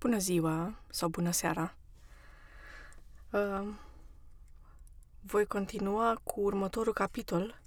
Bună 0.00 0.18
ziua 0.18 0.74
sau 0.88 1.08
bună 1.08 1.30
seara! 1.30 1.74
Uh, 3.30 3.68
voi 5.20 5.46
continua 5.46 6.20
cu 6.24 6.40
următorul 6.40 6.92
capitol 6.92 7.60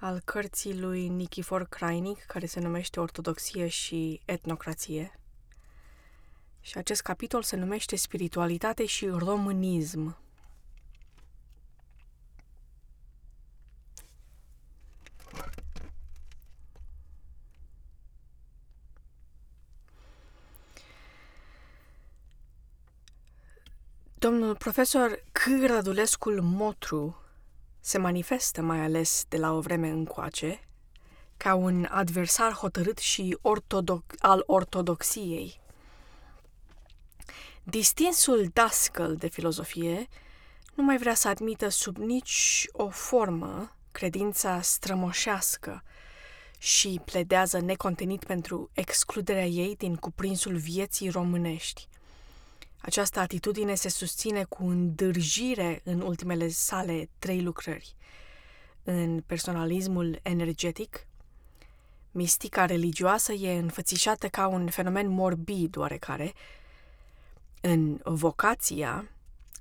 al 0.00 0.20
cărții 0.24 0.80
lui 0.80 1.08
Nikifor 1.08 1.66
Crainic, 1.66 2.24
care 2.24 2.46
se 2.46 2.60
numește 2.60 3.00
Ortodoxie 3.00 3.68
și 3.68 4.20
etnocrație. 4.24 5.20
Și 6.60 6.78
acest 6.78 7.02
capitol 7.02 7.42
se 7.42 7.56
numește 7.56 7.96
Spiritualitate 7.96 8.86
și 8.86 9.06
românism. 9.06 10.16
Domnul 24.24 24.56
profesor 24.56 25.24
C. 25.32 25.40
Rădulescul 25.66 26.40
Motru 26.40 27.16
se 27.80 27.98
manifestă 27.98 28.62
mai 28.62 28.80
ales 28.80 29.24
de 29.28 29.36
la 29.36 29.52
o 29.52 29.60
vreme 29.60 29.88
încoace 29.88 30.60
ca 31.36 31.54
un 31.54 31.86
adversar 31.90 32.52
hotărât 32.52 32.98
și 32.98 33.38
ortodox, 33.40 34.14
al 34.18 34.42
ortodoxiei. 34.46 35.60
Distinsul 37.62 38.50
dascăl 38.52 39.16
de 39.16 39.28
filozofie 39.28 40.08
nu 40.74 40.84
mai 40.84 40.96
vrea 40.96 41.14
să 41.14 41.28
admită 41.28 41.68
sub 41.68 41.96
nici 41.96 42.66
o 42.72 42.88
formă 42.88 43.76
credința 43.92 44.60
strămoșească 44.60 45.82
și 46.58 47.00
pledează 47.04 47.60
necontenit 47.60 48.24
pentru 48.24 48.70
excluderea 48.72 49.46
ei 49.46 49.76
din 49.76 49.96
cuprinsul 49.96 50.56
vieții 50.56 51.08
românești. 51.08 51.88
Această 52.84 53.20
atitudine 53.20 53.74
se 53.74 53.88
susține 53.88 54.44
cu 54.44 54.64
îndârjire 54.64 55.80
în 55.84 56.00
ultimele 56.00 56.48
sale 56.48 57.08
trei 57.18 57.42
lucrări. 57.42 57.94
În 58.82 59.22
personalismul 59.26 60.18
energetic, 60.22 61.06
mistica 62.10 62.64
religioasă 62.64 63.32
e 63.32 63.58
înfățișată 63.58 64.28
ca 64.28 64.46
un 64.46 64.68
fenomen 64.68 65.08
morbid 65.08 65.76
oarecare. 65.76 66.32
În 67.60 68.00
vocația, 68.04 69.08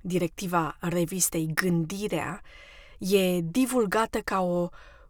directiva 0.02 0.78
revistei 0.80 1.52
Gândirea, 1.54 2.42
e 2.98 3.40
divulgată 3.42 4.22
ca 4.22 4.42
o 4.42 4.70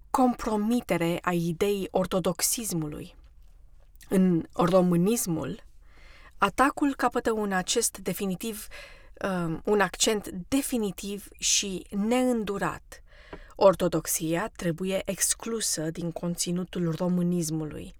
compromitere 0.10 1.20
a 1.22 1.32
ideii 1.32 1.88
ortodoxismului. 1.92 3.16
În 4.10 4.46
românismul, 4.52 5.64
Atacul 6.44 6.96
capătă 6.96 7.32
un 7.32 7.52
acest 7.52 7.98
definitiv, 7.98 8.68
um, 9.22 9.62
un 9.66 9.80
accent 9.80 10.30
definitiv 10.48 11.28
și 11.40 11.86
neîndurat. 11.90 13.04
Ortodoxia 13.56 14.52
trebuie 14.56 15.02
exclusă 15.06 15.92
din 15.92 16.12
conținutul 16.12 16.96
românismului. 16.98 17.94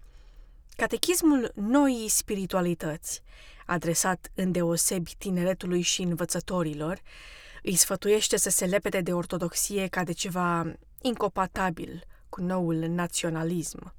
Catechismul 0.76 1.52
noii 1.54 2.08
spiritualități, 2.08 3.22
adresat 3.66 4.30
îndeosebi 4.34 5.14
tineretului 5.18 5.80
și 5.80 6.02
învățătorilor, 6.02 7.00
îi 7.62 7.76
sfătuiește 7.76 8.36
să 8.36 8.50
se 8.50 8.66
lepede 8.66 9.00
de 9.00 9.12
ortodoxie 9.12 9.86
ca 9.86 10.04
de 10.04 10.12
ceva 10.12 10.72
incompatibil 11.00 12.04
cu 12.28 12.40
noul 12.40 12.76
naționalism. 12.76 13.94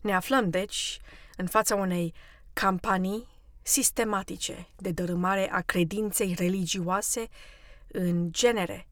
Ne 0.00 0.14
aflăm, 0.14 0.50
deci, 0.50 1.00
în 1.36 1.46
fața 1.46 1.74
unei 1.74 2.14
campanii 2.54 3.26
sistematice 3.62 4.66
de 4.76 4.90
dărâmare 4.90 5.50
a 5.52 5.60
credinței 5.60 6.34
religioase 6.38 7.28
în 7.86 8.32
genere, 8.32 8.86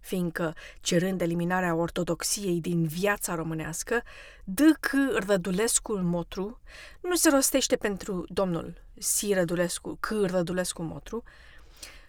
fiindcă, 0.00 0.54
cerând 0.80 1.20
eliminarea 1.20 1.74
ortodoxiei 1.74 2.60
din 2.60 2.86
viața 2.86 3.34
românească, 3.34 4.02
D.C. 4.44 4.90
Rădulescu 5.26 5.92
Motru 5.98 6.60
nu 7.00 7.14
se 7.14 7.30
rostește 7.30 7.76
pentru 7.76 8.24
domnul 8.28 8.74
Si 8.98 9.32
Rădulescu, 9.32 9.96
C. 10.00 10.08
Rădulescu 10.10 10.82
Motru, 10.82 11.22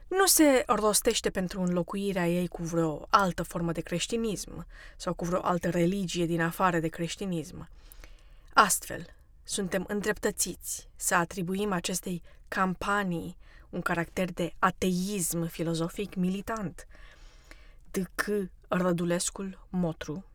nu 0.07 0.25
se 0.25 0.63
rostește 0.67 1.29
pentru 1.29 1.61
înlocuirea 1.61 2.27
ei 2.27 2.47
cu 2.47 2.63
vreo 2.63 3.07
altă 3.09 3.43
formă 3.43 3.71
de 3.71 3.81
creștinism 3.81 4.65
sau 4.97 5.13
cu 5.13 5.25
vreo 5.25 5.39
altă 5.43 5.69
religie 5.69 6.25
din 6.25 6.41
afară 6.41 6.79
de 6.79 6.87
creștinism. 6.87 7.69
Astfel, 8.53 9.16
suntem 9.47 9.85
îndreptățiți 9.87 10.89
să 10.95 11.15
atribuim 11.15 11.71
acestei 11.71 12.21
campanii 12.47 13.37
un 13.69 13.81
caracter 13.81 14.31
de 14.31 14.53
ateism 14.59 15.45
filozofic 15.45 16.15
militant. 16.15 16.87
De 17.91 18.03
că 18.15 18.43
Rădulescul 18.67 19.67
Motru. 19.69 20.25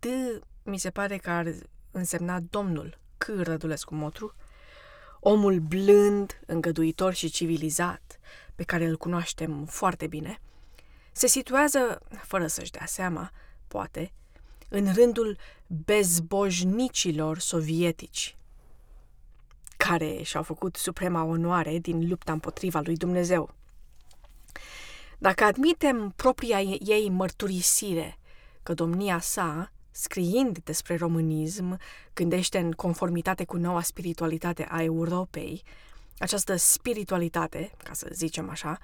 De 0.00 0.40
mi 0.62 0.78
se 0.78 0.90
pare 0.90 1.16
că 1.16 1.30
ar 1.30 1.54
însemna 1.90 2.40
domnul 2.40 2.98
C. 3.18 3.24
Rădulescu 3.26 3.94
Motru, 3.94 4.34
omul 5.20 5.58
blând, 5.58 6.40
îngăduitor 6.46 7.12
și 7.12 7.30
civilizat, 7.30 8.18
pe 8.54 8.62
care 8.62 8.86
îl 8.86 8.96
cunoaștem 8.96 9.64
foarte 9.64 10.06
bine, 10.06 10.40
se 11.12 11.26
situează, 11.26 12.00
fără 12.22 12.46
să-și 12.46 12.70
dea 12.70 12.86
seama, 12.86 13.30
poate, 13.66 14.12
în 14.68 14.94
rândul 14.94 15.36
bezbojnicilor 15.66 17.38
sovietici, 17.38 18.36
care 19.76 20.22
și-au 20.22 20.42
făcut 20.42 20.76
suprema 20.76 21.22
onoare 21.22 21.78
din 21.78 22.08
lupta 22.08 22.32
împotriva 22.32 22.80
lui 22.84 22.96
Dumnezeu. 22.96 23.54
Dacă 25.18 25.44
admitem 25.44 26.12
propria 26.16 26.60
ei 26.60 27.08
mărturisire 27.08 28.18
că 28.62 28.74
domnia 28.74 29.20
sa, 29.20 29.72
scriind 29.90 30.58
despre 30.58 30.96
românism, 30.96 31.78
gândește 32.14 32.58
în 32.58 32.72
conformitate 32.72 33.44
cu 33.44 33.56
noua 33.56 33.82
spiritualitate 33.82 34.66
a 34.70 34.82
Europei, 34.82 35.62
această 36.18 36.56
spiritualitate, 36.56 37.72
ca 37.84 37.92
să 37.92 38.08
zicem 38.12 38.50
așa, 38.50 38.78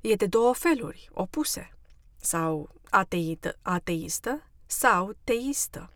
e 0.00 0.14
de 0.14 0.26
două 0.26 0.54
feluri, 0.54 1.08
opuse, 1.12 1.70
sau 2.16 2.70
ateită, 2.90 3.58
ateistă 3.62 4.42
sau 4.66 5.16
teistă. 5.24 5.90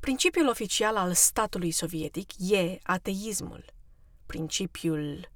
Principiul 0.00 0.48
oficial 0.48 0.96
al 0.96 1.12
statului 1.12 1.70
sovietic 1.70 2.30
e 2.38 2.78
ateismul. 2.82 3.64
Principiul 4.26 5.28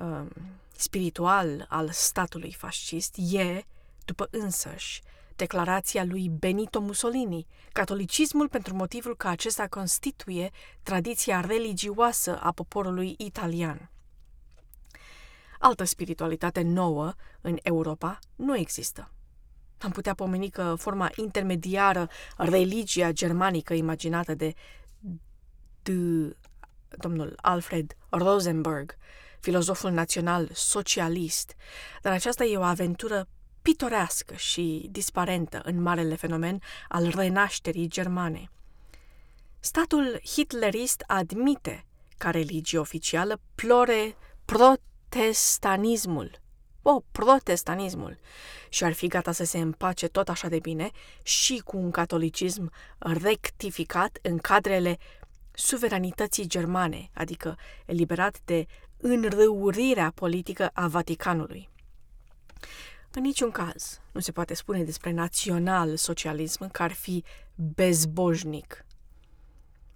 um, 0.00 0.30
spiritual 0.76 1.66
al 1.68 1.90
statului 1.90 2.52
fascist 2.52 3.14
e, 3.32 3.64
după 4.04 4.28
însăși, 4.30 5.02
declarația 5.36 6.04
lui 6.04 6.28
Benito 6.28 6.80
Mussolini, 6.80 7.46
catolicismul 7.72 8.48
pentru 8.48 8.74
motivul 8.74 9.16
că 9.16 9.28
acesta 9.28 9.66
constituie 9.66 10.50
tradiția 10.82 11.40
religioasă 11.40 12.38
a 12.40 12.52
poporului 12.52 13.14
italian. 13.18 13.90
Altă 15.58 15.84
spiritualitate 15.84 16.62
nouă 16.62 17.14
în 17.40 17.56
Europa 17.62 18.18
nu 18.36 18.56
există. 18.56 19.13
Am 19.78 19.90
putea 19.90 20.14
pomeni 20.14 20.50
că 20.50 20.74
forma 20.78 21.10
intermediară, 21.16 22.08
religia 22.36 23.12
germanică 23.12 23.74
imaginată 23.74 24.34
de, 24.34 24.54
de 25.82 25.92
domnul 26.88 27.34
Alfred 27.40 27.96
Rosenberg, 28.08 28.96
filozoful 29.40 29.90
național 29.90 30.50
socialist, 30.52 31.54
dar 32.02 32.12
aceasta 32.12 32.44
e 32.44 32.56
o 32.56 32.62
aventură 32.62 33.28
pitorească 33.62 34.34
și 34.34 34.88
disparentă 34.90 35.60
în 35.64 35.82
marele 35.82 36.14
fenomen 36.14 36.60
al 36.88 37.12
renașterii 37.14 37.88
germane. 37.88 38.50
Statul 39.60 40.20
hitlerist 40.24 41.04
admite 41.06 41.84
ca 42.18 42.30
religie 42.30 42.78
oficială 42.78 43.40
plore 43.54 44.16
protestanismul, 44.44 46.40
o, 46.86 47.00
protestanismul, 47.12 48.18
și 48.68 48.84
ar 48.84 48.92
fi 48.92 49.06
gata 49.06 49.32
să 49.32 49.44
se 49.44 49.58
împace 49.58 50.08
tot 50.08 50.28
așa 50.28 50.48
de 50.48 50.58
bine 50.58 50.90
și 51.22 51.62
cu 51.64 51.76
un 51.76 51.90
catolicism 51.90 52.72
rectificat 52.98 54.18
în 54.22 54.38
cadrele 54.38 54.98
suveranității 55.52 56.46
germane, 56.46 57.10
adică 57.14 57.56
eliberat 57.86 58.40
de 58.44 58.66
înrăurirea 58.96 60.12
politică 60.14 60.70
a 60.72 60.88
Vaticanului. 60.88 61.68
În 63.10 63.22
niciun 63.22 63.50
caz 63.50 64.00
nu 64.12 64.20
se 64.20 64.32
poate 64.32 64.54
spune 64.54 64.84
despre 64.84 65.10
național-socialism 65.10 66.70
că 66.70 66.82
ar 66.82 66.92
fi 66.92 67.24
bezbojnic 67.54 68.84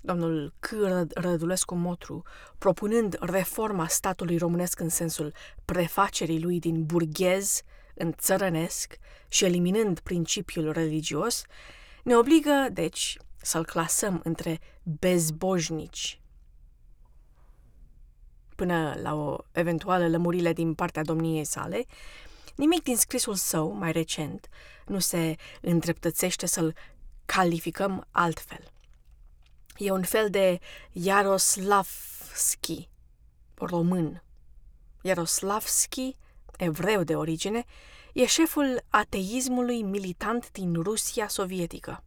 domnul 0.09 0.55
C. 0.61 0.69
Rădulescu 1.15 1.75
Motru, 1.75 2.23
propunând 2.59 3.17
reforma 3.21 3.87
statului 3.87 4.39
românesc 4.39 4.81
în 4.81 4.89
sensul 4.89 5.33
prefacerii 5.65 6.43
lui 6.43 6.59
din 6.59 6.85
burghez 6.85 7.63
în 7.95 8.13
țărănesc 8.19 8.99
și 9.29 9.45
eliminând 9.45 9.99
principiul 9.99 10.73
religios, 10.73 11.43
ne 12.03 12.17
obligă, 12.17 12.69
deci, 12.73 13.19
să-l 13.37 13.65
clasăm 13.65 14.21
între 14.25 14.61
bezbojnici. 14.83 16.21
până 18.57 18.95
la 19.03 19.15
o 19.15 19.37
eventuală 19.53 20.09
lămurire 20.09 20.53
din 20.53 20.75
partea 20.75 21.03
domniei 21.03 21.45
sale, 21.45 21.85
nimic 22.55 22.83
din 22.83 22.97
scrisul 22.97 23.35
său, 23.35 23.73
mai 23.73 23.93
recent, 23.93 24.49
nu 24.87 24.99
se 24.99 25.37
îndreptățește 25.61 26.47
să-l 26.47 26.75
calificăm 27.25 28.07
altfel. 28.11 28.73
E 29.79 29.91
un 29.91 30.03
fel 30.03 30.31
de 30.31 30.59
Yaroslavski, 30.93 32.89
român. 33.55 34.23
Yaroslavski, 35.03 36.17
evreu 36.57 37.03
de 37.03 37.17
origine, 37.17 37.65
e 38.13 38.27
șeful 38.27 38.85
ateismului 38.89 39.83
militant 39.83 40.53
din 40.53 40.83
Rusia 40.83 41.29
sovietică. 41.29 42.03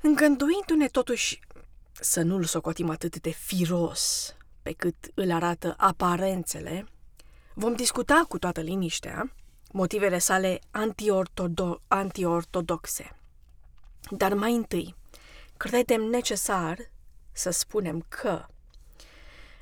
Îngânduindu-ne 0.00 0.86
totuși 0.88 1.40
să 1.92 2.22
nu-l 2.22 2.44
socotim 2.44 2.90
atât 2.90 3.20
de 3.20 3.30
firos 3.30 4.34
pe 4.62 4.72
cât 4.72 5.10
îl 5.14 5.32
arată 5.32 5.74
aparențele, 5.76 6.86
vom 7.54 7.74
discuta 7.74 8.24
cu 8.28 8.38
toată 8.38 8.60
liniștea 8.60 9.32
motivele 9.72 10.18
sale 10.18 10.58
antiortodo- 10.70 11.80
antiortodoxe. 11.88 13.16
Dar 14.10 14.34
mai 14.34 14.54
întâi, 14.54 14.94
credem 15.68 16.02
necesar 16.02 16.78
să 17.32 17.50
spunem 17.50 18.04
că, 18.08 18.46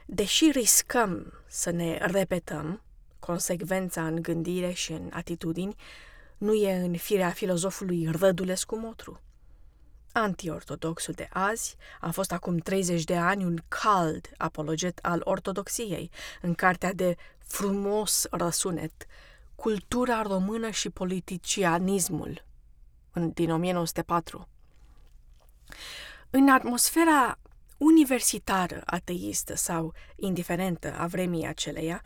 deși 0.06 0.50
riscăm 0.50 1.32
să 1.46 1.70
ne 1.70 1.98
repetăm, 2.00 2.82
consecvența 3.18 4.06
în 4.06 4.22
gândire 4.22 4.72
și 4.72 4.92
în 4.92 5.10
atitudini 5.12 5.74
nu 6.38 6.54
e 6.54 6.74
în 6.74 6.96
firea 6.96 7.30
filozofului 7.30 8.08
Rădulescu 8.10 8.76
Motru. 8.76 9.20
Antiortodoxul 10.12 11.14
de 11.14 11.28
azi 11.32 11.76
a 12.00 12.10
fost 12.10 12.32
acum 12.32 12.58
30 12.58 13.04
de 13.04 13.16
ani 13.16 13.44
un 13.44 13.58
cald 13.68 14.30
apologet 14.36 14.98
al 15.02 15.20
ortodoxiei 15.24 16.10
în 16.40 16.54
cartea 16.54 16.92
de 16.92 17.16
frumos 17.38 18.26
răsunet 18.30 19.06
Cultura 19.54 20.22
română 20.22 20.70
și 20.70 20.90
politicianismul 20.90 22.44
din 23.34 23.50
1904. 23.50 24.48
În 26.30 26.48
atmosfera 26.48 27.38
universitară, 27.76 28.82
ateistă 28.84 29.56
sau 29.56 29.92
indiferentă 30.16 30.94
a 30.98 31.06
vremii 31.06 31.46
aceleia, 31.46 32.02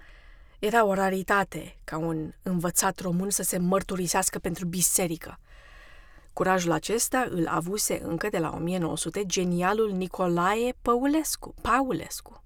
era 0.59 0.85
o 0.85 0.95
raritate 0.95 1.77
ca 1.85 1.99
un 1.99 2.33
învățat 2.43 3.01
român 3.01 3.31
să 3.31 3.43
se 3.43 3.59
mărturisească 3.59 4.39
pentru 4.39 4.67
biserică. 4.67 5.39
Curajul 6.33 6.73
acesta 6.73 7.27
îl 7.31 7.47
avuse 7.47 8.01
încă 8.03 8.29
de 8.29 8.39
la 8.39 8.53
1900 8.55 9.27
genialul 9.27 9.91
Nicolae 9.91 10.75
Păulescu, 10.83 11.55
Paulescu, 11.61 12.43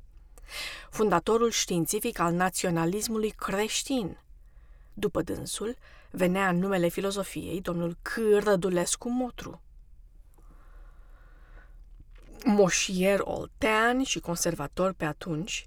fundatorul 0.90 1.50
științific 1.50 2.18
al 2.18 2.32
naționalismului 2.32 3.30
creștin. 3.30 4.18
După 4.94 5.22
dânsul, 5.22 5.76
venea 6.10 6.48
în 6.48 6.58
numele 6.58 6.88
filozofiei 6.88 7.60
domnul 7.60 7.96
C. 8.02 8.10
Rădulescu 8.42 9.08
Motru. 9.08 9.60
Moșier 12.44 13.20
oltean 13.22 14.02
și 14.02 14.20
conservator 14.20 14.92
pe 14.92 15.04
atunci, 15.04 15.66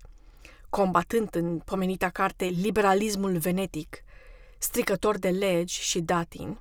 combatând 0.70 1.36
în 1.36 1.60
pomenita 1.60 2.10
carte 2.10 2.46
liberalismul 2.46 3.38
venetic, 3.38 4.04
stricător 4.58 5.18
de 5.18 5.30
legi 5.30 5.82
și 5.82 6.02
datin, 6.02 6.58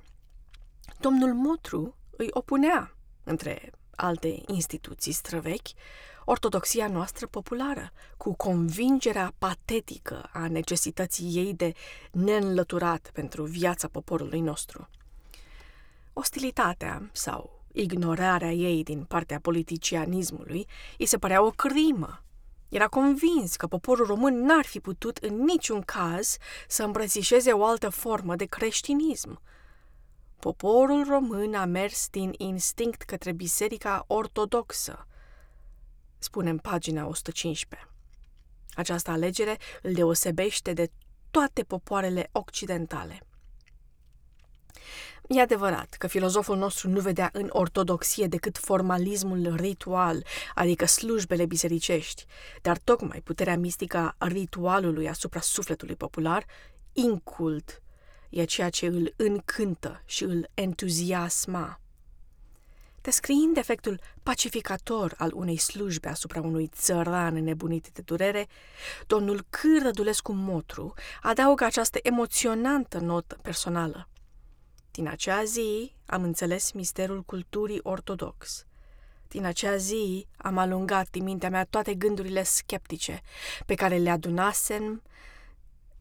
domnul 0.99 1.33
Motru 1.33 1.95
îi 2.17 2.27
opunea, 2.31 2.95
între 3.23 3.71
alte 3.95 4.41
instituții 4.47 5.11
străvechi, 5.11 5.69
ortodoxia 6.25 6.87
noastră 6.87 7.27
populară, 7.27 7.91
cu 8.17 8.33
convingerea 8.33 9.33
patetică 9.37 10.29
a 10.33 10.47
necesității 10.47 11.35
ei 11.35 11.53
de 11.53 11.73
neînlăturat 12.11 13.09
pentru 13.13 13.43
viața 13.43 13.87
poporului 13.87 14.39
nostru. 14.39 14.89
Ostilitatea 16.13 17.09
sau 17.11 17.60
ignorarea 17.73 18.51
ei 18.51 18.83
din 18.83 19.03
partea 19.03 19.39
politicianismului 19.39 20.67
îi 20.97 21.05
se 21.05 21.17
părea 21.17 21.43
o 21.43 21.49
crimă 21.49 22.23
era 22.71 22.87
convins 22.87 23.55
că 23.55 23.67
poporul 23.67 24.05
român 24.05 24.43
n-ar 24.43 24.65
fi 24.65 24.79
putut 24.79 25.17
în 25.17 25.43
niciun 25.43 25.81
caz 25.81 26.37
să 26.67 26.83
îmbrățișeze 26.83 27.51
o 27.51 27.65
altă 27.65 27.89
formă 27.89 28.35
de 28.35 28.45
creștinism. 28.45 29.41
Poporul 30.39 31.05
român 31.07 31.53
a 31.53 31.65
mers 31.65 32.07
din 32.09 32.33
instinct 32.37 33.01
către 33.01 33.31
biserica 33.31 34.03
ortodoxă, 34.07 35.07
spune 36.17 36.49
în 36.49 36.57
pagina 36.57 37.05
115. 37.05 37.89
Această 38.73 39.11
alegere 39.11 39.57
îl 39.81 39.93
deosebește 39.93 40.73
de 40.73 40.91
toate 41.31 41.63
popoarele 41.63 42.29
occidentale. 42.31 43.21
E 45.27 45.41
adevărat 45.41 45.89
că 45.89 46.07
filozoful 46.07 46.57
nostru 46.57 46.89
nu 46.89 46.99
vedea 46.99 47.29
în 47.33 47.47
ortodoxie 47.49 48.27
decât 48.27 48.57
formalismul 48.57 49.55
ritual, 49.55 50.25
adică 50.55 50.85
slujbele 50.85 51.45
bisericești, 51.45 52.25
dar 52.61 52.77
tocmai 52.77 53.21
puterea 53.23 53.57
mistică 53.57 54.15
a 54.17 54.27
ritualului 54.27 55.09
asupra 55.09 55.39
sufletului 55.39 55.95
popular, 55.95 56.45
incult, 56.93 57.81
e 58.29 58.43
ceea 58.43 58.69
ce 58.69 58.85
îl 58.85 59.13
încântă 59.17 60.01
și 60.05 60.23
îl 60.23 60.49
entuziasma. 60.53 61.79
Descriind 63.01 63.57
efectul 63.57 63.99
pacificator 64.23 65.13
al 65.17 65.31
unei 65.33 65.57
slujbe 65.57 66.07
asupra 66.07 66.41
unui 66.41 66.67
țăran 66.67 67.43
nebunit 67.43 67.89
de 67.93 68.01
durere, 68.05 68.47
domnul 69.07 69.45
C. 69.49 69.59
Rădulescu 69.83 70.31
Motru 70.31 70.93
adaugă 71.21 71.63
această 71.63 71.99
emoționantă 72.01 72.99
notă 72.99 73.37
personală. 73.41 74.10
Din 74.91 75.07
acea 75.07 75.43
zi 75.43 75.93
am 76.05 76.23
înțeles 76.23 76.71
misterul 76.71 77.21
culturii 77.21 77.79
ortodox. 77.83 78.65
Din 79.27 79.45
acea 79.45 79.75
zi 79.75 80.27
am 80.37 80.57
alungat 80.57 81.09
din 81.09 81.23
mintea 81.23 81.49
mea 81.49 81.65
toate 81.65 81.93
gândurile 81.93 82.43
sceptice 82.43 83.21
pe 83.65 83.75
care 83.75 83.97
le 83.97 84.09
adunasem 84.09 85.01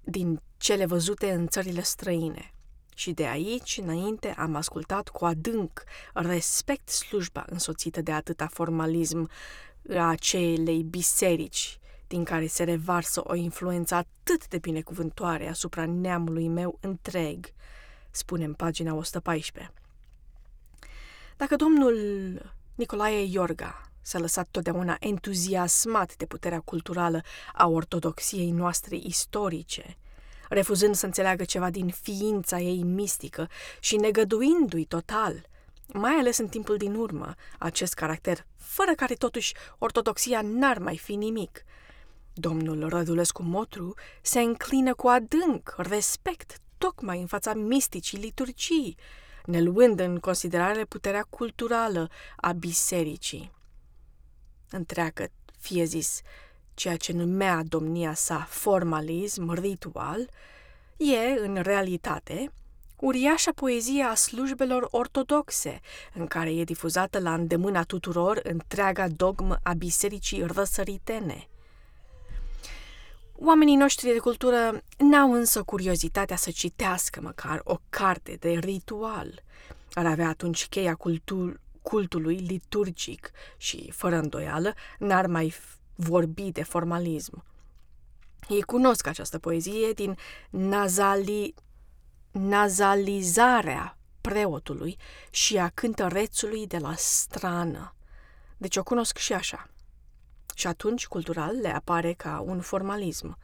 din 0.04 0.40
cele 0.56 0.86
văzute 0.86 1.32
în 1.32 1.46
țările 1.46 1.82
străine. 1.82 2.54
Și 2.94 3.12
de 3.12 3.26
aici 3.26 3.78
înainte 3.82 4.28
am 4.28 4.54
ascultat 4.54 5.08
cu 5.08 5.24
adânc 5.24 5.82
respect 6.14 6.88
slujba 6.88 7.44
însoțită 7.46 8.00
de 8.00 8.12
atâta 8.12 8.46
formalism 8.46 9.30
a 9.94 10.08
acelei 10.08 10.82
biserici 10.82 11.78
din 12.06 12.24
care 12.24 12.46
se 12.46 12.64
revarsă 12.64 13.22
o 13.24 13.34
influență 13.34 13.94
atât 13.94 14.48
de 14.48 14.58
binecuvântoare 14.58 15.48
asupra 15.48 15.86
neamului 15.86 16.48
meu 16.48 16.78
întreg, 16.80 17.46
spune 18.10 18.44
în 18.44 18.54
pagina 18.54 18.94
114. 18.94 19.72
Dacă 21.36 21.56
domnul 21.56 21.96
Nicolae 22.74 23.22
Iorga 23.22 23.90
s-a 24.00 24.18
lăsat 24.18 24.48
totdeauna 24.50 24.96
entuziasmat 25.00 26.16
de 26.16 26.26
puterea 26.26 26.60
culturală 26.60 27.22
a 27.52 27.66
ortodoxiei 27.66 28.50
noastre 28.50 28.96
istorice, 28.96 29.96
refuzând 30.48 30.94
să 30.94 31.06
înțeleagă 31.06 31.44
ceva 31.44 31.70
din 31.70 31.88
ființa 31.88 32.58
ei 32.58 32.82
mistică 32.82 33.48
și 33.80 33.96
negăduindu-i 33.96 34.84
total, 34.84 35.48
mai 35.92 36.12
ales 36.12 36.38
în 36.38 36.48
timpul 36.48 36.76
din 36.76 36.94
urmă, 36.94 37.34
acest 37.58 37.94
caracter, 37.94 38.46
fără 38.56 38.92
care 38.96 39.14
totuși 39.14 39.54
ortodoxia 39.78 40.40
n-ar 40.42 40.78
mai 40.78 40.96
fi 40.96 41.14
nimic. 41.14 41.64
Domnul 42.34 42.88
Rădulescu 42.88 43.42
Motru 43.42 43.94
se 44.22 44.40
înclină 44.40 44.94
cu 44.94 45.08
adânc 45.08 45.74
respect 45.76 46.60
tocmai 46.80 47.20
în 47.20 47.26
fața 47.26 47.54
misticii 47.54 48.18
liturgii, 48.18 48.96
ne 49.44 49.60
luând 49.60 50.00
în 50.00 50.18
considerare 50.18 50.84
puterea 50.84 51.26
culturală 51.30 52.10
a 52.36 52.52
bisericii. 52.52 53.52
Întreagă, 54.70 55.28
fie 55.58 55.84
zis, 55.84 56.20
ceea 56.74 56.96
ce 56.96 57.12
numea 57.12 57.62
domnia 57.68 58.14
sa 58.14 58.46
formalism, 58.48 59.52
ritual, 59.52 60.30
e, 60.96 61.40
în 61.40 61.62
realitate, 61.62 62.52
uriașa 62.96 63.52
poezie 63.52 64.02
a 64.02 64.14
slujbelor 64.14 64.88
ortodoxe, 64.90 65.80
în 66.14 66.26
care 66.26 66.54
e 66.54 66.64
difuzată 66.64 67.18
la 67.18 67.34
îndemâna 67.34 67.82
tuturor 67.82 68.40
întreaga 68.42 69.08
dogmă 69.08 69.58
a 69.62 69.72
bisericii 69.72 70.46
răsăritene– 70.46 71.44
Oamenii 73.42 73.76
noștri 73.76 74.12
de 74.12 74.18
cultură 74.18 74.82
n-au 74.98 75.32
însă 75.32 75.62
curiozitatea 75.62 76.36
să 76.36 76.50
citească 76.50 77.20
măcar 77.20 77.60
o 77.64 77.76
carte 77.90 78.36
de 78.40 78.50
ritual. 78.50 79.42
Ar 79.92 80.06
avea 80.06 80.28
atunci 80.28 80.66
cheia 80.68 80.94
cultul, 80.94 81.60
cultului 81.82 82.36
liturgic 82.36 83.30
și, 83.56 83.90
fără 83.90 84.16
îndoială, 84.16 84.74
n-ar 84.98 85.26
mai 85.26 85.54
vorbi 85.94 86.50
de 86.52 86.62
formalism. 86.62 87.44
Ei 88.48 88.62
cunosc 88.62 89.06
această 89.06 89.38
poezie 89.38 89.92
din 89.92 90.16
nazali, 90.50 91.54
nazalizarea 92.30 93.98
preotului 94.20 94.96
și 95.30 95.58
a 95.58 95.68
cântărețului 95.68 96.66
de 96.66 96.78
la 96.78 96.94
strană. 96.96 97.94
Deci 98.56 98.76
o 98.76 98.82
cunosc 98.82 99.16
și 99.16 99.32
așa. 99.32 99.70
Și 100.60 100.66
atunci 100.66 101.06
cultural 101.06 101.56
le 101.60 101.68
apare 101.68 102.12
ca 102.12 102.42
un 102.46 102.60
formalism. 102.60 103.38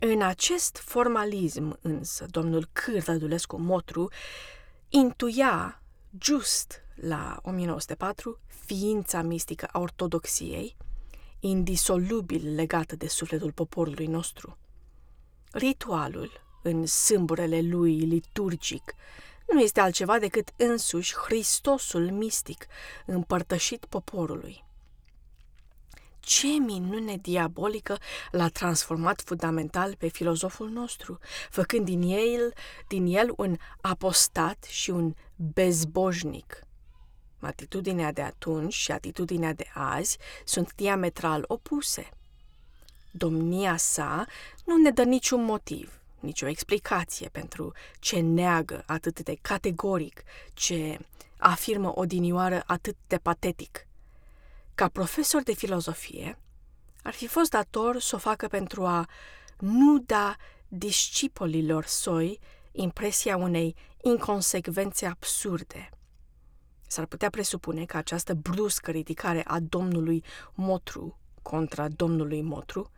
În 0.00 0.22
acest 0.22 0.76
formalism 0.76 1.78
însă, 1.80 2.26
domnul 2.30 2.68
Cârdădulescu 2.72 3.56
Motru 3.56 4.10
intuia 4.88 5.82
just 6.20 6.80
la 6.94 7.38
1904 7.42 8.38
ființa 8.46 9.22
mistică 9.22 9.68
a 9.72 9.78
ortodoxiei, 9.78 10.76
indisolubil 11.40 12.54
legată 12.54 12.96
de 12.96 13.08
sufletul 13.08 13.52
poporului 13.52 14.06
nostru. 14.06 14.58
Ritualul, 15.52 16.30
în 16.62 16.86
sâmburele 16.86 17.60
lui 17.60 17.98
liturgic, 17.98 18.94
nu 19.52 19.60
este 19.60 19.80
altceva 19.80 20.18
decât 20.18 20.48
însuși 20.56 21.14
Hristosul 21.14 22.10
mistic, 22.10 22.66
împărtășit 23.06 23.84
poporului. 23.84 24.65
Ce 26.26 26.46
minune 26.46 27.16
diabolică 27.16 27.98
l-a 28.30 28.48
transformat 28.48 29.22
fundamental 29.24 29.94
pe 29.94 30.08
filozoful 30.08 30.68
nostru, 30.68 31.18
făcând 31.50 31.84
din 31.84 32.02
el, 32.02 32.52
din 32.88 33.06
el 33.06 33.32
un 33.36 33.56
apostat 33.80 34.64
și 34.64 34.90
un 34.90 35.14
bezbojnic. 35.36 36.60
Atitudinea 37.38 38.12
de 38.12 38.22
atunci 38.22 38.74
și 38.74 38.92
atitudinea 38.92 39.52
de 39.52 39.66
azi 39.74 40.18
sunt 40.44 40.74
diametral 40.74 41.44
opuse. 41.46 42.08
Domnia 43.10 43.76
sa 43.76 44.26
nu 44.64 44.76
ne 44.76 44.90
dă 44.90 45.02
niciun 45.02 45.44
motiv, 45.44 46.00
nicio 46.20 46.48
explicație 46.48 47.28
pentru 47.28 47.72
ce 47.98 48.20
neagă 48.20 48.82
atât 48.86 49.20
de 49.20 49.38
categoric, 49.42 50.22
ce 50.54 50.98
afirmă 51.38 51.98
odinioară 51.98 52.62
atât 52.66 52.96
de 53.06 53.16
patetic. 53.16 53.85
Ca 54.76 54.88
profesor 54.88 55.42
de 55.42 55.52
filozofie, 55.52 56.38
ar 57.02 57.12
fi 57.12 57.26
fost 57.26 57.50
dator 57.50 58.00
să 58.00 58.14
o 58.14 58.18
facă 58.18 58.48
pentru 58.48 58.84
a 58.86 59.06
nu 59.58 59.98
da 59.98 60.36
discipolilor 60.68 61.84
soi 61.84 62.40
impresia 62.72 63.36
unei 63.36 63.74
inconsecvențe 64.02 65.06
absurde. 65.06 65.90
S-ar 66.86 67.06
putea 67.06 67.30
presupune 67.30 67.84
că 67.84 67.96
această 67.96 68.34
bruscă 68.34 68.90
ridicare 68.90 69.42
a 69.46 69.60
domnului 69.60 70.24
Motru 70.54 71.18
contra 71.42 71.88
domnului 71.88 72.42
Motru 72.42 72.90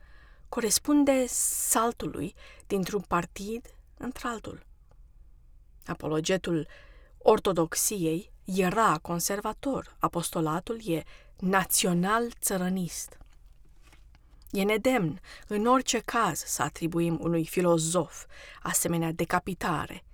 corespunde 0.48 1.26
saltului 1.26 2.34
dintr-un 2.66 3.00
partid 3.00 3.66
într-altul. 3.96 4.66
Apologetul 5.86 6.66
ortodoxiei 7.18 8.32
era 8.44 8.98
conservator, 9.02 9.96
apostolatul 9.98 10.88
e 10.88 11.02
național-țărănist. 11.38 13.18
E 14.50 14.62
nedemn, 14.62 15.20
în 15.46 15.66
orice 15.66 15.98
caz, 15.98 16.42
să 16.46 16.62
atribuim 16.62 17.18
unui 17.20 17.46
filozof 17.46 18.26
asemenea 18.62 19.12
decapitare, 19.12 20.04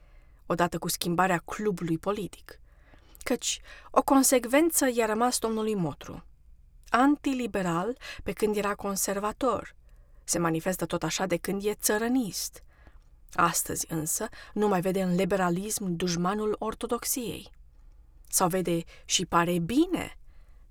odată 0.46 0.78
cu 0.78 0.88
schimbarea 0.88 1.38
clubului 1.38 1.98
politic, 1.98 2.60
căci 3.22 3.60
o 3.90 4.02
consecvență 4.02 4.90
i-a 4.94 5.06
rămas 5.06 5.38
domnului 5.38 5.74
Motru. 5.74 6.24
Antiliberal 6.88 7.96
pe 8.22 8.32
când 8.32 8.56
era 8.56 8.74
conservator, 8.74 9.74
se 10.24 10.38
manifestă 10.38 10.86
tot 10.86 11.02
așa 11.02 11.26
de 11.26 11.36
când 11.36 11.64
e 11.64 11.74
țărănist. 11.74 12.62
Astăzi 13.32 13.86
însă 13.88 14.28
nu 14.52 14.68
mai 14.68 14.80
vede 14.80 15.02
în 15.02 15.14
liberalism 15.14 15.96
dușmanul 15.96 16.56
ortodoxiei. 16.58 17.50
Sau 18.28 18.48
vede 18.48 18.82
și 19.04 19.26
pare 19.26 19.58
bine, 19.58 20.18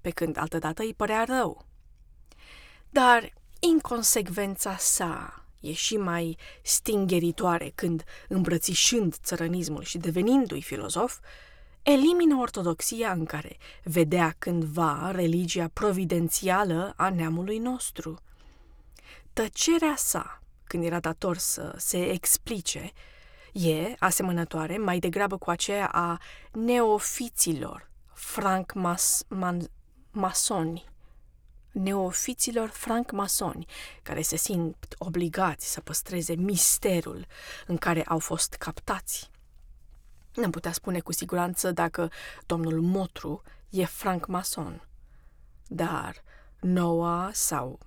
pe 0.03 0.09
când 0.09 0.37
altădată 0.37 0.81
îi 0.81 0.93
părea 0.93 1.23
rău. 1.23 1.65
Dar 2.89 3.33
inconsecvența 3.59 4.75
sa 4.77 5.45
e 5.59 5.71
și 5.73 5.97
mai 5.97 6.37
stingeritoare 6.61 7.71
când, 7.75 8.03
îmbrățișând 8.27 9.15
țărănismul 9.15 9.83
și 9.83 9.97
devenindu-i 9.97 10.61
filozof, 10.61 11.19
elimină 11.83 12.35
ortodoxia 12.35 13.11
în 13.11 13.25
care 13.25 13.57
vedea 13.83 14.35
cândva 14.37 15.11
religia 15.11 15.69
providențială 15.73 16.93
a 16.95 17.09
neamului 17.09 17.57
nostru– 17.57 18.19
Tăcerea 19.33 19.95
sa, 19.97 20.41
când 20.63 20.83
era 20.83 20.99
dator 20.99 21.37
să 21.37 21.75
se 21.77 22.09
explice, 22.09 22.91
e 23.51 23.95
asemănătoare 23.99 24.77
mai 24.77 24.99
degrabă 24.99 25.37
cu 25.37 25.49
aceea 25.49 25.87
a 25.87 26.17
neofiților, 26.51 27.89
franc 28.13 28.73
mas, 28.73 29.23
man, 29.27 29.69
masoni, 30.13 30.85
neofiților 31.71 32.69
franc-masoni, 32.69 33.65
care 34.03 34.21
se 34.21 34.35
simt 34.35 34.95
obligați 34.97 35.71
să 35.71 35.81
păstreze 35.81 36.35
misterul 36.35 37.25
în 37.67 37.77
care 37.77 38.03
au 38.03 38.19
fost 38.19 38.53
captați. 38.53 39.31
Nu 40.33 40.49
putea 40.49 40.71
spune 40.71 40.99
cu 40.99 41.11
siguranță 41.11 41.71
dacă 41.71 42.11
domnul 42.45 42.81
Motru 42.81 43.41
e 43.69 43.85
franc-mason, 43.85 44.87
dar 45.67 46.23
noua 46.59 47.29
sau 47.33 47.79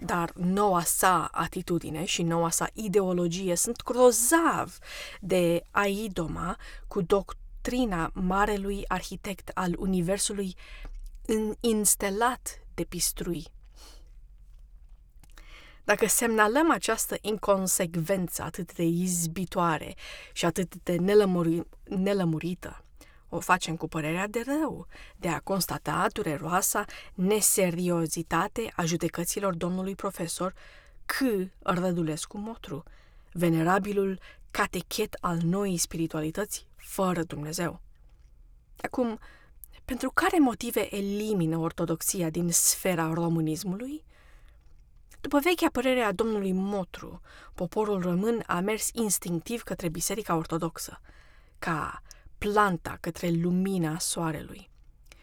dar 0.00 0.32
noua 0.34 0.82
sa 0.82 1.28
atitudine 1.32 2.04
și 2.04 2.22
noua 2.22 2.50
sa 2.50 2.68
ideologie 2.72 3.54
sunt 3.54 3.82
grozav 3.82 4.78
de 5.20 5.62
aidoma 5.70 6.56
cu 6.86 7.00
doctrina 7.00 8.10
marelui 8.14 8.84
arhitect 8.86 9.50
al 9.54 9.74
universului 9.78 10.56
instelat 11.60 12.60
de 12.74 12.84
pistrui. 12.84 13.46
Dacă 15.84 16.06
semnalăm 16.06 16.70
această 16.70 17.16
inconsecvență 17.20 18.42
atât 18.42 18.74
de 18.74 18.82
izbitoare 18.82 19.94
și 20.32 20.44
atât 20.44 20.74
de 20.82 20.96
nelămuri, 20.96 21.62
nelămurită, 21.84 22.84
o 23.28 23.40
facem 23.40 23.76
cu 23.76 23.88
părerea 23.88 24.26
de 24.26 24.42
rău, 24.46 24.86
de 25.16 25.28
a 25.28 25.40
constata 25.40 26.06
dureroasa 26.12 26.84
neseriozitate 27.14 28.72
a 28.76 28.84
judecăților 28.84 29.54
domnului 29.54 29.94
profesor 29.94 30.54
C. 31.06 31.14
Rădulescu 31.58 32.38
Motru, 32.38 32.82
venerabilul 33.32 34.18
catechet 34.50 35.16
al 35.20 35.38
noii 35.42 35.76
spiritualități 35.76 36.66
fără 36.76 37.22
Dumnezeu. 37.22 37.80
Acum, 38.80 39.18
pentru 39.88 40.10
care 40.14 40.38
motive 40.38 40.96
elimină 40.96 41.56
ortodoxia 41.56 42.30
din 42.30 42.50
sfera 42.50 43.12
românismului? 43.12 44.04
După 45.20 45.38
vechea 45.38 45.68
părere 45.72 46.00
a 46.00 46.12
domnului 46.12 46.52
Motru, 46.52 47.20
poporul 47.54 48.00
român 48.00 48.42
a 48.46 48.60
mers 48.60 48.90
instinctiv 48.92 49.62
către 49.62 49.88
Biserica 49.88 50.36
Ortodoxă, 50.36 51.00
ca 51.58 52.02
planta 52.38 52.96
către 53.00 53.30
lumina 53.30 53.98
soarelui. 53.98 54.70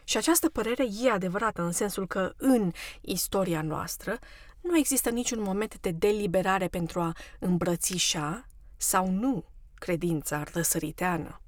Și 0.04 0.16
această 0.16 0.48
părere 0.48 0.86
e 1.02 1.10
adevărată 1.10 1.62
în 1.62 1.72
sensul 1.72 2.06
că 2.06 2.32
în 2.36 2.72
istoria 3.00 3.62
noastră 3.62 4.18
nu 4.60 4.76
există 4.76 5.10
niciun 5.10 5.42
moment 5.42 5.80
de 5.80 5.90
deliberare 5.90 6.68
pentru 6.68 7.00
a 7.00 7.12
îmbrățișa 7.38 8.46
sau 8.76 9.10
nu 9.10 9.44
credința 9.74 10.42
răsăriteană. 10.52 11.40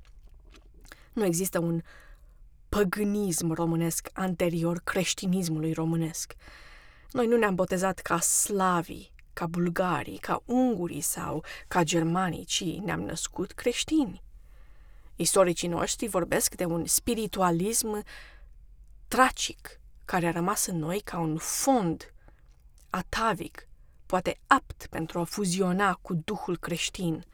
Nu 1.12 1.24
există 1.24 1.58
un 1.58 1.82
păgânism 2.68 3.52
românesc 3.52 4.08
anterior 4.12 4.80
creștinismului 4.84 5.72
românesc. 5.72 6.34
Noi 7.10 7.26
nu 7.26 7.36
ne-am 7.36 7.54
botezat 7.54 7.98
ca 7.98 8.20
slavii, 8.20 9.12
ca 9.32 9.46
bulgarii, 9.46 10.18
ca 10.18 10.42
ungurii 10.44 11.00
sau 11.00 11.44
ca 11.68 11.82
germanii, 11.82 12.44
ci 12.44 12.64
ne-am 12.64 13.00
născut 13.00 13.52
creștini. 13.52 14.22
Istoricii 15.16 15.68
noștri 15.68 16.06
vorbesc 16.06 16.54
de 16.54 16.64
un 16.64 16.86
spiritualism 16.86 18.04
tragic 19.08 19.80
care 20.04 20.26
a 20.26 20.30
rămas 20.30 20.66
în 20.66 20.78
noi 20.78 21.00
ca 21.00 21.18
un 21.18 21.36
fond 21.36 22.12
atavic, 22.90 23.68
poate 24.06 24.40
apt 24.46 24.86
pentru 24.90 25.18
a 25.18 25.24
fuziona 25.24 25.94
cu 25.94 26.14
Duhul 26.14 26.56
creștin. 26.56 27.24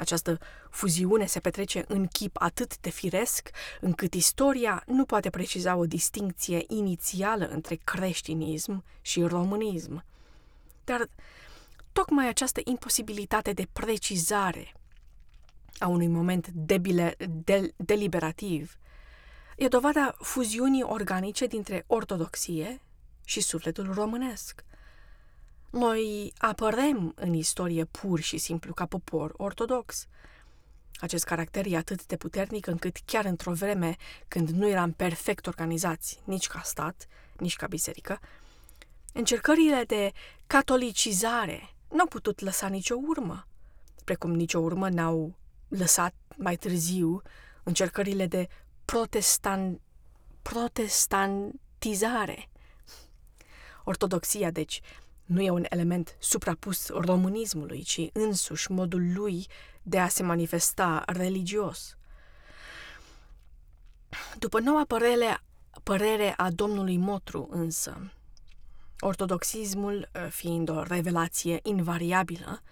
Această 0.00 0.38
fuziune 0.70 1.26
se 1.26 1.40
petrece 1.40 1.84
în 1.88 2.06
chip 2.06 2.36
atât 2.38 2.78
de 2.78 2.90
firesc, 2.90 3.50
încât 3.80 4.14
istoria 4.14 4.82
nu 4.86 5.04
poate 5.04 5.30
preciza 5.30 5.76
o 5.76 5.86
distinție 5.86 6.64
inițială 6.68 7.46
între 7.46 7.74
creștinism 7.84 8.84
și 9.00 9.22
românism. 9.22 10.04
Dar 10.84 11.08
tocmai 11.92 12.28
această 12.28 12.60
imposibilitate 12.64 13.52
de 13.52 13.68
precizare 13.72 14.74
a 15.78 15.86
unui 15.86 16.08
moment 16.08 16.48
debile, 16.48 17.16
de, 17.44 17.72
deliberativ, 17.76 18.78
e 19.56 19.68
dovada 19.68 20.14
fuziunii 20.18 20.82
organice 20.82 21.46
dintre 21.46 21.84
ortodoxie 21.86 22.80
și 23.24 23.40
sufletul 23.40 23.92
românesc. 23.92 24.64
Noi 25.70 26.32
apărem 26.38 27.12
în 27.16 27.34
istorie 27.34 27.84
pur 27.84 28.20
și 28.20 28.38
simplu 28.38 28.74
ca 28.74 28.86
popor 28.86 29.34
ortodox. 29.36 30.06
Acest 30.94 31.24
caracter 31.24 31.66
e 31.66 31.76
atât 31.76 32.06
de 32.06 32.16
puternic 32.16 32.66
încât 32.66 32.96
chiar 33.04 33.24
într-o 33.24 33.52
vreme 33.52 33.96
când 34.28 34.48
nu 34.48 34.68
eram 34.68 34.92
perfect 34.92 35.46
organizați, 35.46 36.20
nici 36.24 36.46
ca 36.46 36.60
stat, 36.64 37.06
nici 37.38 37.56
ca 37.56 37.66
biserică, 37.66 38.20
încercările 39.12 39.84
de 39.84 40.12
catolicizare 40.46 41.74
nu 41.90 42.00
au 42.00 42.06
putut 42.06 42.40
lăsa 42.40 42.68
nicio 42.68 42.96
urmă, 43.06 43.46
precum 44.04 44.30
nicio 44.30 44.58
urmă 44.58 44.88
n-au 44.88 45.34
lăsat 45.68 46.14
mai 46.36 46.56
târziu 46.56 47.22
încercările 47.62 48.26
de 48.26 48.48
protestan, 48.84 49.80
protestantizare. 50.42 52.48
Ortodoxia, 53.84 54.50
deci, 54.50 54.80
nu 55.30 55.40
e 55.40 55.50
un 55.50 55.64
element 55.68 56.16
suprapus 56.18 56.88
românismului, 56.88 57.82
ci 57.82 58.00
însuși 58.12 58.70
modul 58.70 59.12
lui 59.12 59.46
de 59.82 59.98
a 59.98 60.08
se 60.08 60.22
manifesta 60.22 61.02
religios. 61.06 61.96
După 64.38 64.60
noua 64.60 64.84
părere, 64.84 65.40
părere 65.82 66.34
a 66.36 66.50
domnului 66.50 66.96
Motru, 66.96 67.48
însă, 67.50 68.10
ortodoxismul, 69.00 70.10
fiind 70.30 70.68
o 70.68 70.82
revelație 70.82 71.60
invariabilă, 71.62 72.62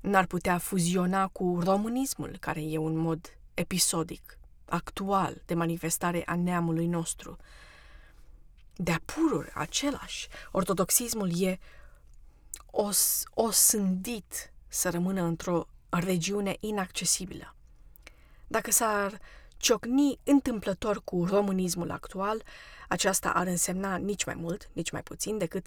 n-ar 0.00 0.26
putea 0.26 0.58
fuziona 0.58 1.26
cu 1.26 1.60
românismul, 1.62 2.36
care 2.40 2.62
e 2.62 2.78
un 2.78 2.96
mod 2.96 3.38
episodic, 3.54 4.38
actual, 4.64 5.42
de 5.46 5.54
manifestare 5.54 6.22
a 6.26 6.34
neamului 6.34 6.86
nostru. 6.86 7.36
De-a 8.74 9.00
pururi 9.04 9.50
același, 9.54 10.28
ortodoxismul 10.52 11.42
e 11.42 11.58
os, 12.70 13.22
osândit 13.30 14.52
să 14.68 14.90
rămână 14.90 15.22
într-o 15.22 15.66
regiune 15.88 16.56
inaccesibilă. 16.60 17.54
Dacă 18.46 18.70
s-ar 18.70 19.20
ciocni 19.56 20.18
întâmplător 20.24 21.02
cu 21.04 21.24
românismul 21.24 21.90
actual, 21.90 22.42
aceasta 22.88 23.30
ar 23.30 23.46
însemna 23.46 23.96
nici 23.96 24.24
mai 24.24 24.34
mult, 24.34 24.70
nici 24.72 24.90
mai 24.90 25.02
puțin 25.02 25.38
decât 25.38 25.66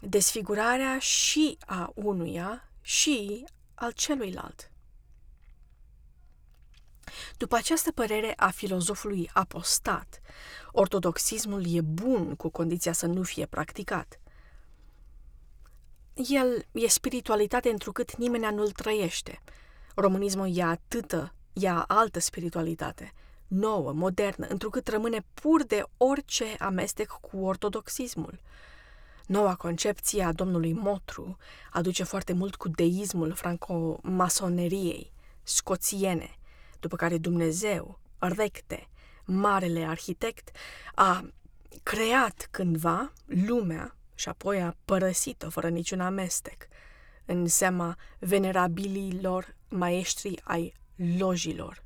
desfigurarea 0.00 0.98
și 0.98 1.58
a 1.66 1.92
unuia 1.94 2.68
și 2.80 3.44
al 3.74 3.90
celuilalt. 3.90 4.70
După 7.36 7.56
această 7.56 7.92
părere 7.92 8.32
a 8.36 8.50
filozofului 8.50 9.30
apostat, 9.32 10.20
ortodoxismul 10.72 11.74
e 11.74 11.80
bun 11.80 12.34
cu 12.34 12.48
condiția 12.48 12.92
să 12.92 13.06
nu 13.06 13.22
fie 13.22 13.46
practicat. 13.46 14.20
El 16.14 16.64
e 16.72 16.88
spiritualitate 16.88 17.68
întrucât 17.68 18.16
nimeni 18.16 18.54
nu-l 18.54 18.70
trăiește. 18.70 19.42
Românismul 19.94 20.56
e 20.56 20.62
atâtă, 20.62 21.34
ia 21.52 21.84
altă 21.88 22.18
spiritualitate, 22.18 23.12
nouă, 23.46 23.92
modernă, 23.92 24.46
întrucât 24.46 24.88
rămâne 24.88 25.24
pur 25.34 25.64
de 25.64 25.82
orice 25.96 26.54
amestec 26.58 27.08
cu 27.08 27.36
ortodoxismul. 27.36 28.40
Noua 29.26 29.54
concepție 29.54 30.22
a 30.22 30.32
domnului 30.32 30.72
Motru 30.72 31.36
aduce 31.70 32.02
foarte 32.02 32.32
mult 32.32 32.54
cu 32.54 32.68
deismul 32.68 33.32
franco-masoneriei, 33.32 35.12
scoțiene, 35.42 36.36
după 36.80 36.96
care 36.96 37.18
Dumnezeu, 37.18 37.98
recte, 38.18 38.88
marele 39.24 39.84
arhitect, 39.84 40.50
a 40.94 41.28
creat 41.82 42.48
cândva 42.50 43.12
lumea 43.24 43.96
și 44.22 44.28
apoi 44.28 44.62
a 44.62 44.76
părăsit-o 44.84 45.50
fără 45.50 45.68
niciun 45.68 46.00
amestec, 46.00 46.68
în 47.24 47.46
seama 47.46 47.96
venerabililor 48.18 49.56
maestri 49.68 50.40
ai 50.44 50.74
lojilor. 51.18 51.82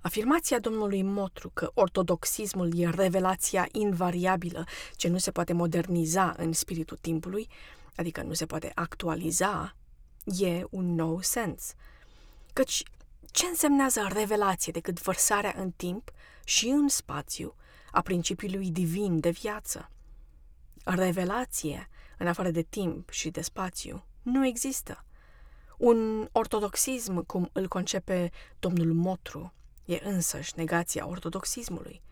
Afirmația 0.00 0.58
domnului 0.58 1.02
Motru 1.02 1.50
că 1.54 1.70
ortodoxismul 1.74 2.78
e 2.78 2.90
revelația 2.90 3.68
invariabilă 3.72 4.64
ce 4.96 5.08
nu 5.08 5.18
se 5.18 5.30
poate 5.30 5.52
moderniza 5.52 6.34
în 6.36 6.52
spiritul 6.52 6.96
timpului, 7.00 7.48
adică 7.96 8.22
nu 8.22 8.32
se 8.32 8.46
poate 8.46 8.72
actualiza, 8.74 9.76
e 10.24 10.64
un 10.70 10.94
nou 10.94 11.20
sens. 11.20 11.74
Căci 12.52 12.82
ce 13.30 13.46
însemnează 13.46 14.08
revelație 14.12 14.72
decât 14.72 15.02
vărsarea 15.02 15.54
în 15.56 15.70
timp 15.70 16.10
și 16.44 16.66
în 16.68 16.88
spațiu 16.88 17.54
a 17.90 18.00
principiului 18.00 18.70
divin 18.70 19.20
de 19.20 19.30
viață? 19.30 19.90
Revelație, 20.94 21.88
în 22.18 22.26
afară 22.26 22.50
de 22.50 22.62
timp 22.62 23.10
și 23.10 23.30
de 23.30 23.40
spațiu, 23.40 24.04
nu 24.22 24.46
există. 24.46 25.04
Un 25.78 26.28
ortodoxism, 26.32 27.24
cum 27.26 27.50
îl 27.52 27.68
concepe 27.68 28.30
domnul 28.58 28.92
Motru, 28.92 29.52
e 29.84 30.00
însăși 30.02 30.52
negația 30.56 31.06
ortodoxismului. 31.06 32.02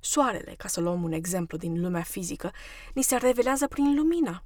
Soarele, 0.00 0.54
ca 0.56 0.68
să 0.68 0.80
luăm 0.80 1.02
un 1.02 1.12
exemplu 1.12 1.56
din 1.58 1.80
lumea 1.80 2.02
fizică, 2.02 2.50
ni 2.94 3.02
se 3.02 3.16
revelează 3.16 3.66
prin 3.66 3.94
lumina. 3.94 4.42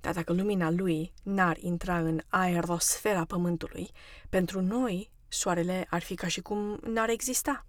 Dar 0.00 0.14
dacă 0.14 0.32
lumina 0.32 0.70
lui 0.70 1.12
n-ar 1.22 1.56
intra 1.56 1.98
în 1.98 2.20
aerosfera 2.28 3.24
Pământului, 3.24 3.90
pentru 4.28 4.60
noi 4.60 5.10
soarele 5.28 5.86
ar 5.90 6.02
fi 6.02 6.14
ca 6.14 6.26
și 6.26 6.40
cum 6.40 6.80
n-ar 6.82 7.08
exista. 7.08 7.66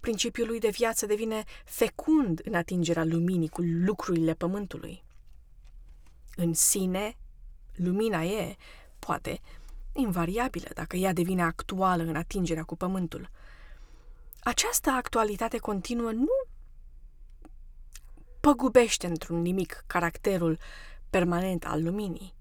Principiul 0.00 0.46
lui 0.46 0.58
de 0.58 0.68
viață 0.68 1.06
devine 1.06 1.44
fecund 1.64 2.40
în 2.44 2.54
atingerea 2.54 3.04
luminii 3.04 3.48
cu 3.48 3.62
lucrurile 3.62 4.34
Pământului. 4.34 5.04
În 6.36 6.54
sine, 6.54 7.16
lumina 7.74 8.24
e, 8.24 8.56
poate, 8.98 9.40
invariabilă 9.92 10.68
dacă 10.74 10.96
ea 10.96 11.12
devine 11.12 11.42
actuală 11.42 12.02
în 12.02 12.16
atingerea 12.16 12.64
cu 12.64 12.76
Pământul– 12.76 13.30
această 14.46 14.90
actualitate 14.90 15.58
continuă 15.58 16.10
nu 16.10 16.32
păgubește 18.40 19.06
într-un 19.06 19.40
nimic 19.40 19.84
caracterul 19.86 20.58
permanent 21.10 21.64
al 21.64 21.82
luminii. 21.82 22.34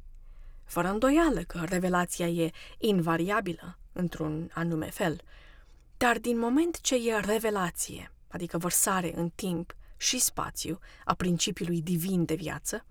Fără 0.64 0.88
îndoială 0.88 1.42
că 1.42 1.64
revelația 1.64 2.28
e 2.28 2.52
invariabilă, 2.78 3.78
într-un 3.92 4.52
anume 4.54 4.90
fel, 4.90 5.22
dar 5.98 6.20
din 6.20 6.40
moment 6.40 6.82
ce 6.82 6.96
e 6.96 7.20
revelație, 7.20 8.12
adică 8.28 8.58
vărsare 8.58 9.12
în 9.16 9.30
timp 9.36 9.76
și 9.98 10.20
spațiu 10.20 10.80
a 11.06 11.14
principiului 11.14 11.82
divin 11.82 12.26
de 12.26 12.36
viață, 12.36 12.86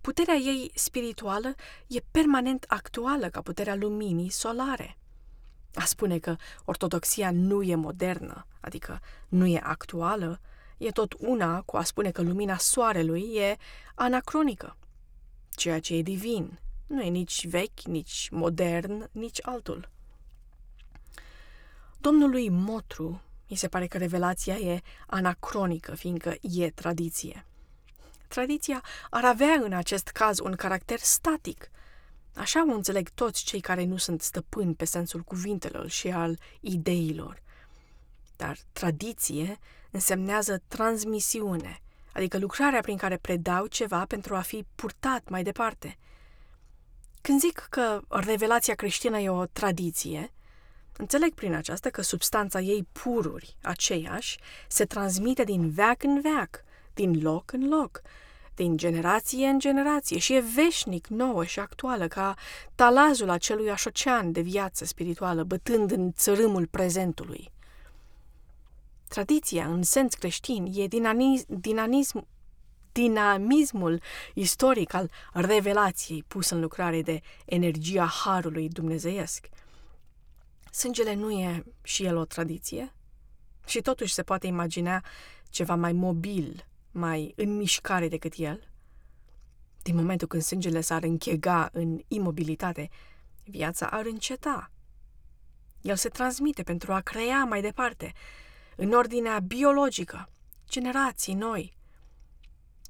puterea 0.00 0.34
ei 0.34 0.70
spirituală 0.74 1.54
e 1.86 2.00
permanent 2.10 2.64
actuală 2.68 3.28
ca 3.28 3.40
puterea 3.42 3.74
luminii 3.74 4.30
solare. 4.30 4.98
A 5.74 5.84
spune 5.84 6.18
că 6.18 6.36
ortodoxia 6.64 7.30
nu 7.30 7.62
e 7.62 7.74
modernă, 7.74 8.46
adică 8.60 9.00
nu 9.28 9.46
e 9.46 9.60
actuală, 9.62 10.40
e 10.78 10.90
tot 10.90 11.14
una 11.18 11.62
cu 11.62 11.76
a 11.76 11.82
spune 11.82 12.10
că 12.10 12.22
lumina 12.22 12.56
soarelui 12.56 13.34
e 13.34 13.56
anacronică. 13.94 14.76
Ceea 15.50 15.80
ce 15.80 15.94
e 15.94 16.02
divin 16.02 16.58
nu 16.86 17.02
e 17.02 17.08
nici 17.08 17.46
vechi, 17.46 17.80
nici 17.80 18.28
modern, 18.30 19.08
nici 19.12 19.38
altul. 19.42 19.90
Domnului 22.04 22.48
Motru 22.48 23.20
mi 23.48 23.56
se 23.56 23.68
pare 23.68 23.86
că 23.86 23.98
revelația 23.98 24.54
e 24.54 24.80
anacronică, 25.06 25.94
fiindcă 25.94 26.34
e 26.40 26.70
tradiție. 26.70 27.46
Tradiția 28.28 28.82
ar 29.10 29.24
avea 29.24 29.52
în 29.62 29.72
acest 29.72 30.08
caz 30.08 30.38
un 30.38 30.54
caracter 30.54 30.98
static, 30.98 31.70
Așa 32.34 32.64
o 32.70 32.74
înțeleg 32.74 33.08
toți 33.08 33.44
cei 33.44 33.60
care 33.60 33.84
nu 33.84 33.96
sunt 33.96 34.22
stăpâni 34.22 34.74
pe 34.74 34.84
sensul 34.84 35.20
cuvintelor 35.20 35.88
și 35.88 36.08
al 36.08 36.38
ideilor. 36.60 37.42
Dar 38.36 38.58
tradiție 38.72 39.58
însemnează 39.90 40.62
transmisiune, 40.68 41.82
adică 42.12 42.38
lucrarea 42.38 42.80
prin 42.80 42.96
care 42.96 43.16
predau 43.16 43.66
ceva 43.66 44.04
pentru 44.06 44.36
a 44.36 44.40
fi 44.40 44.64
purtat 44.74 45.28
mai 45.28 45.42
departe. 45.42 45.98
Când 47.20 47.40
zic 47.40 47.66
că 47.70 48.00
revelația 48.08 48.74
creștină 48.74 49.18
e 49.18 49.28
o 49.28 49.46
tradiție, 49.46 50.33
înțeleg 50.96 51.34
prin 51.34 51.54
aceasta 51.54 51.90
că 51.90 52.02
substanța 52.02 52.60
ei 52.60 52.86
pururi, 52.92 53.56
aceiași, 53.62 54.38
se 54.68 54.84
transmite 54.84 55.44
din 55.44 55.70
veac 55.70 56.02
în 56.02 56.20
veac, 56.20 56.64
din 56.94 57.22
loc 57.22 57.52
în 57.52 57.68
loc, 57.68 58.02
din 58.54 58.76
generație 58.76 59.46
în 59.46 59.58
generație 59.58 60.18
și 60.18 60.34
e 60.34 60.44
veșnic 60.54 61.06
nouă 61.06 61.44
și 61.44 61.60
actuală, 61.60 62.08
ca 62.08 62.34
talazul 62.74 63.30
acelui 63.30 63.72
ocean 63.86 64.32
de 64.32 64.40
viață 64.40 64.84
spirituală, 64.84 65.42
bătând 65.42 65.90
în 65.90 66.12
țărâmul 66.12 66.66
prezentului. 66.66 67.52
Tradiția, 69.08 69.66
în 69.66 69.82
sens 69.82 70.14
creștin, 70.14 70.66
e 70.74 70.86
dinamism, 71.46 72.26
dinamismul 72.92 74.00
istoric 74.34 74.94
al 74.94 75.10
revelației 75.32 76.24
pus 76.28 76.50
în 76.50 76.60
lucrare 76.60 77.02
de 77.02 77.20
energia 77.44 78.04
harului 78.04 78.68
dumnezeiesc. 78.68 79.48
Sângele 80.74 81.14
nu 81.14 81.30
e 81.30 81.64
și 81.82 82.04
el 82.04 82.16
o 82.16 82.24
tradiție? 82.24 82.94
Și 83.66 83.80
totuși 83.80 84.12
se 84.12 84.22
poate 84.22 84.46
imagina 84.46 85.04
ceva 85.48 85.74
mai 85.74 85.92
mobil, 85.92 86.66
mai 86.90 87.32
în 87.36 87.56
mișcare 87.56 88.08
decât 88.08 88.32
el? 88.36 88.72
Din 89.82 89.94
momentul 89.94 90.28
când 90.28 90.42
sângele 90.42 90.80
s-ar 90.80 91.02
închega 91.02 91.68
în 91.72 92.00
imobilitate, 92.08 92.88
viața 93.44 93.86
ar 93.86 94.06
înceta. 94.06 94.70
El 95.80 95.96
se 95.96 96.08
transmite 96.08 96.62
pentru 96.62 96.92
a 96.92 97.00
crea 97.00 97.44
mai 97.44 97.60
departe, 97.60 98.12
în 98.76 98.92
ordinea 98.92 99.38
biologică, 99.38 100.28
generații 100.68 101.34
noi. 101.34 101.76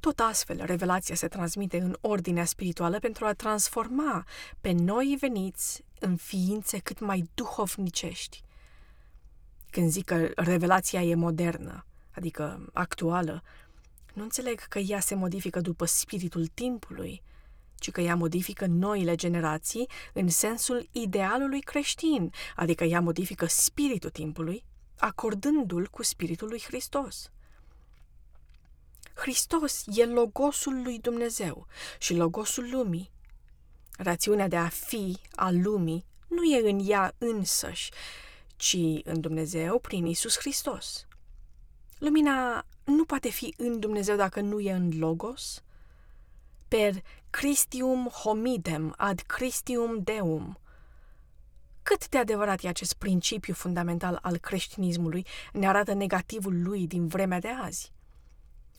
Tot 0.04 0.20
astfel, 0.20 0.64
revelația 0.64 1.14
se 1.14 1.28
transmite 1.28 1.78
în 1.78 1.96
ordinea 2.00 2.44
spirituală 2.44 2.98
pentru 2.98 3.24
a 3.24 3.32
transforma 3.32 4.24
pe 4.60 4.72
noi 4.72 5.16
veniți 5.20 5.84
în 6.00 6.16
ființe 6.16 6.78
cât 6.78 7.00
mai 7.00 7.30
duhovnicești. 7.34 8.42
Când 9.70 9.90
zic 9.90 10.04
că 10.04 10.30
revelația 10.36 11.02
e 11.02 11.14
modernă, 11.14 11.86
adică 12.10 12.70
actuală, 12.72 13.42
nu 14.14 14.22
înțeleg 14.22 14.60
că 14.60 14.78
ea 14.78 15.00
se 15.00 15.14
modifică 15.14 15.60
după 15.60 15.84
spiritul 15.84 16.46
timpului, 16.46 17.22
ci 17.74 17.90
că 17.90 18.00
ea 18.00 18.16
modifică 18.16 18.66
noile 18.66 19.14
generații 19.14 19.88
în 20.12 20.28
sensul 20.28 20.88
idealului 20.92 21.60
creștin, 21.60 22.32
adică 22.56 22.84
ea 22.84 23.00
modifică 23.00 23.46
spiritul 23.46 24.10
timpului, 24.10 24.64
acordându-l 24.96 25.86
cu 25.86 26.02
spiritul 26.02 26.48
lui 26.48 26.62
Hristos. 26.66 27.30
Hristos 29.14 29.84
e 29.86 30.04
logosul 30.04 30.82
lui 30.82 30.98
Dumnezeu 30.98 31.66
și 31.98 32.14
logosul 32.14 32.70
lumii. 32.70 33.10
Rațiunea 33.98 34.48
de 34.48 34.56
a 34.56 34.68
fi 34.68 35.18
a 35.34 35.50
lumii 35.50 36.06
nu 36.28 36.44
e 36.44 36.70
în 36.70 36.80
ea 36.88 37.14
însăși, 37.18 37.90
ci 38.56 38.76
în 39.04 39.20
Dumnezeu 39.20 39.78
prin 39.78 40.06
Isus 40.06 40.38
Hristos. 40.38 41.06
Lumina 41.98 42.66
nu 42.84 43.04
poate 43.04 43.30
fi 43.30 43.54
în 43.56 43.80
Dumnezeu 43.80 44.16
dacă 44.16 44.40
nu 44.40 44.60
e 44.60 44.72
în 44.72 44.98
Logos. 44.98 45.62
Per 46.68 47.02
Christium 47.30 48.06
homidem 48.06 48.94
ad 48.96 49.20
Christium 49.20 50.02
Deum. 50.02 50.58
Cât 51.82 52.08
de 52.08 52.18
adevărat 52.18 52.62
e 52.62 52.68
acest 52.68 52.94
principiu 52.94 53.54
fundamental 53.54 54.18
al 54.22 54.38
creștinismului 54.38 55.26
ne 55.52 55.68
arată 55.68 55.92
negativul 55.92 56.62
lui 56.62 56.86
din 56.86 57.06
vremea 57.06 57.40
de 57.40 57.48
azi. 57.48 57.93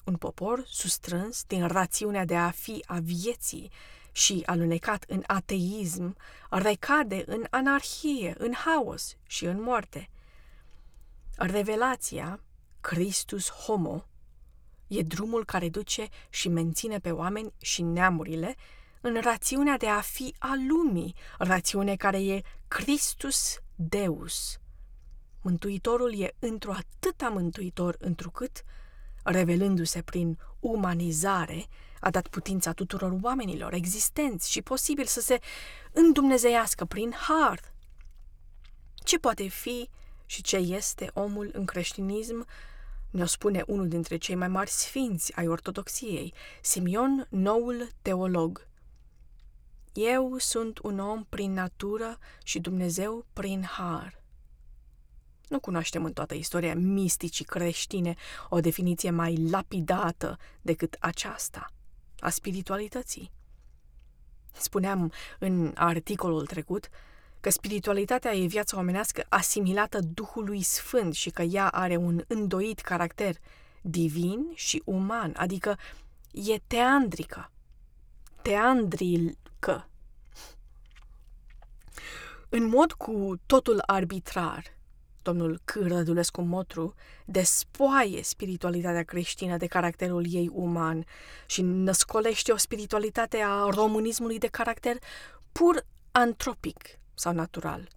Un 0.06 0.16
popor 0.16 0.64
sustrâns 0.68 1.44
din 1.44 1.68
rațiunea 1.68 2.26
de 2.26 2.36
a 2.36 2.50
fi 2.50 2.84
a 2.88 3.00
vieții 3.00 3.72
și 4.12 4.44
alunecat 4.46 5.04
în 5.08 5.24
ateism, 5.28 6.18
recade 6.50 7.24
în 7.26 7.46
anarhie, 7.50 8.36
în 8.38 8.54
haos 8.54 9.16
și 9.28 9.46
în 9.46 9.62
moarte. 9.62 10.10
Revelația, 11.36 12.40
Christus 12.82 13.50
Homo, 13.50 14.06
e 14.88 15.02
drumul 15.02 15.46
care 15.46 15.70
duce 15.70 16.08
și 16.30 16.50
menține 16.50 17.00
pe 17.00 17.12
oameni 17.12 17.54
și 17.62 17.82
neamurile 17.82 18.56
în 19.02 19.22
rațiunea 19.22 19.78
de 19.78 19.88
a 19.88 20.02
fi 20.02 20.36
a 20.40 20.54
lumii, 20.68 21.16
rațiune 21.38 21.96
care 21.96 22.26
e 22.26 22.42
Christus 22.68 23.60
Deus. 23.76 24.60
Mântuitorul 25.42 26.22
e 26.22 26.36
într-o 26.40 26.72
atâta 26.72 27.30
mântuitor 27.30 27.96
întrucât, 28.00 28.64
revelându-se 29.26 30.02
prin 30.02 30.38
umanizare, 30.60 31.66
a 32.00 32.10
dat 32.10 32.28
putința 32.28 32.72
tuturor 32.72 33.18
oamenilor 33.22 33.74
existenți 33.74 34.52
și 34.52 34.62
posibil 34.62 35.06
să 35.06 35.22
se 35.22 35.40
îndumnezeiască 35.92 36.86
prin 36.86 37.14
har. 37.18 37.74
Ce 38.94 39.18
poate 39.18 39.48
fi 39.48 39.90
și 40.26 40.42
ce 40.42 40.58
este 40.58 41.12
omul 41.14 41.50
în 41.54 41.66
creștinism 41.66 42.46
ne-o 43.16 43.26
spune 43.26 43.64
unul 43.68 43.88
dintre 43.88 44.18
cei 44.18 44.36
mai 44.36 44.48
mari 44.48 44.70
sfinți 44.70 45.36
ai 45.36 45.48
ortodoxiei, 45.48 46.34
Simion, 46.62 47.28
noul 47.30 47.90
teolog. 48.02 48.68
Eu 49.94 50.38
sunt 50.38 50.80
un 50.84 51.00
om 51.00 51.26
prin 51.30 51.54
natură 51.54 52.18
și 52.44 52.60
Dumnezeu 52.60 53.26
prin 53.34 53.64
har. 53.64 54.24
Nu 55.48 55.60
cunoaștem 55.60 56.06
în 56.06 56.14
toată 56.14 56.34
istoria 56.34 56.76
misticii 56.76 57.46
creștine 57.46 58.16
o 58.50 58.60
definiție 58.60 59.10
mai 59.10 59.48
lapidată 59.50 60.38
decât 60.62 60.98
aceasta 61.00 61.72
a 62.20 62.30
spiritualității. 62.30 63.32
Spuneam 64.54 65.12
în 65.40 65.72
articolul 65.76 66.46
trecut 66.46 66.90
că 67.40 67.50
spiritualitatea 67.50 68.36
e 68.36 68.46
viața 68.46 68.78
omenească 68.78 69.26
asimilată 69.30 70.00
Duhului 70.00 70.62
Sfânt 70.62 71.14
și 71.14 71.30
că 71.30 71.42
ea 71.42 71.70
are 71.70 71.96
un 71.96 72.24
îndoit 72.28 72.80
caracter 72.80 73.36
divin 73.82 74.52
și 74.54 74.82
uman, 74.86 75.34
adică 75.38 75.78
e 76.32 76.58
teandrică, 76.68 77.52
teandrilcă. 78.42 79.90
În 82.50 82.68
mod 82.68 82.92
cu 82.92 83.36
totul 83.46 83.84
arbitrar, 83.86 84.75
domnul 85.26 85.62
C. 85.66 85.76
Rădulescu 85.76 86.42
Motru 86.42 86.94
despoaie 87.26 88.24
spiritualitatea 88.24 89.04
creștină 89.04 89.58
de 89.58 89.66
caracterul 89.66 90.26
ei 90.30 90.50
uman 90.54 91.06
și 91.46 91.62
născolește 91.62 92.52
o 92.52 92.58
spiritualitate 92.58 93.38
a 93.38 93.70
românismului 93.70 94.38
de 94.38 94.48
caracter 94.48 94.98
pur 95.52 95.86
antropic, 96.12 96.84
sau 97.14 97.34
natural, 97.34 97.88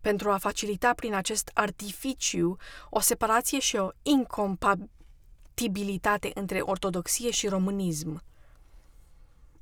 pentru 0.00 0.30
a 0.30 0.36
facilita 0.36 0.92
prin 0.92 1.14
acest 1.14 1.50
artificiu 1.54 2.56
o 2.90 3.00
separație 3.00 3.58
și 3.58 3.76
o 3.76 3.88
incompatibilitate 4.02 6.30
între 6.34 6.60
ortodoxie 6.60 7.30
și 7.30 7.48
românism. 7.48 8.22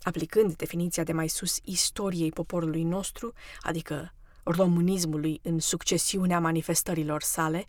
Aplicând 0.02 0.56
definiția 0.56 1.04
de 1.04 1.12
mai 1.12 1.28
sus 1.28 1.58
istoriei 1.64 2.30
poporului 2.30 2.82
nostru, 2.82 3.32
adică 3.60 4.12
românismului 4.50 5.40
în 5.42 5.58
succesiunea 5.58 6.40
manifestărilor 6.40 7.22
sale, 7.22 7.66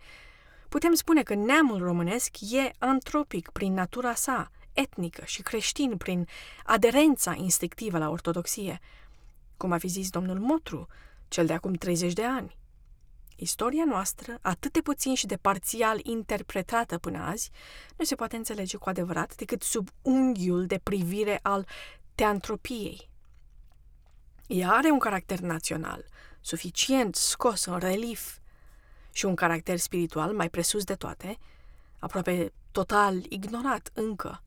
putem 0.69 0.93
spune 0.93 1.23
că 1.23 1.33
neamul 1.33 1.77
românesc 1.77 2.35
e 2.51 2.71
antropic 2.77 3.49
prin 3.49 3.73
natura 3.73 4.13
sa, 4.13 4.51
etnică 4.73 5.21
și 5.25 5.41
creștin 5.41 5.97
prin 5.97 6.27
aderența 6.63 7.33
instinctivă 7.37 7.97
la 7.97 8.09
ortodoxie. 8.09 8.79
Cum 9.57 9.71
a 9.71 9.77
fi 9.77 9.87
zis 9.87 10.09
domnul 10.09 10.39
Motru, 10.39 10.87
cel 11.27 11.45
de 11.45 11.53
acum 11.53 11.73
30 11.73 12.13
de 12.13 12.23
ani. 12.23 12.59
Istoria 13.35 13.83
noastră, 13.85 14.37
atât 14.41 14.71
de 14.71 14.81
puțin 14.81 15.13
și 15.13 15.25
de 15.25 15.35
parțial 15.35 15.99
interpretată 16.03 16.97
până 16.97 17.17
azi, 17.17 17.51
nu 17.97 18.05
se 18.05 18.15
poate 18.15 18.35
înțelege 18.35 18.77
cu 18.77 18.89
adevărat 18.89 19.35
decât 19.35 19.61
sub 19.61 19.89
unghiul 20.01 20.65
de 20.65 20.79
privire 20.83 21.39
al 21.41 21.67
teantropiei. 22.15 23.09
Ea 24.47 24.71
are 24.71 24.89
un 24.89 24.99
caracter 24.99 25.39
național, 25.39 26.05
suficient 26.41 27.15
scos 27.15 27.65
în 27.65 27.79
relief, 27.79 28.39
și 29.11 29.25
un 29.25 29.35
caracter 29.35 29.77
spiritual 29.77 30.33
mai 30.33 30.49
presus 30.49 30.83
de 30.83 30.95
toate, 30.95 31.37
aproape 31.99 32.53
total 32.71 33.25
ignorat 33.29 33.89
încă. 33.93 34.43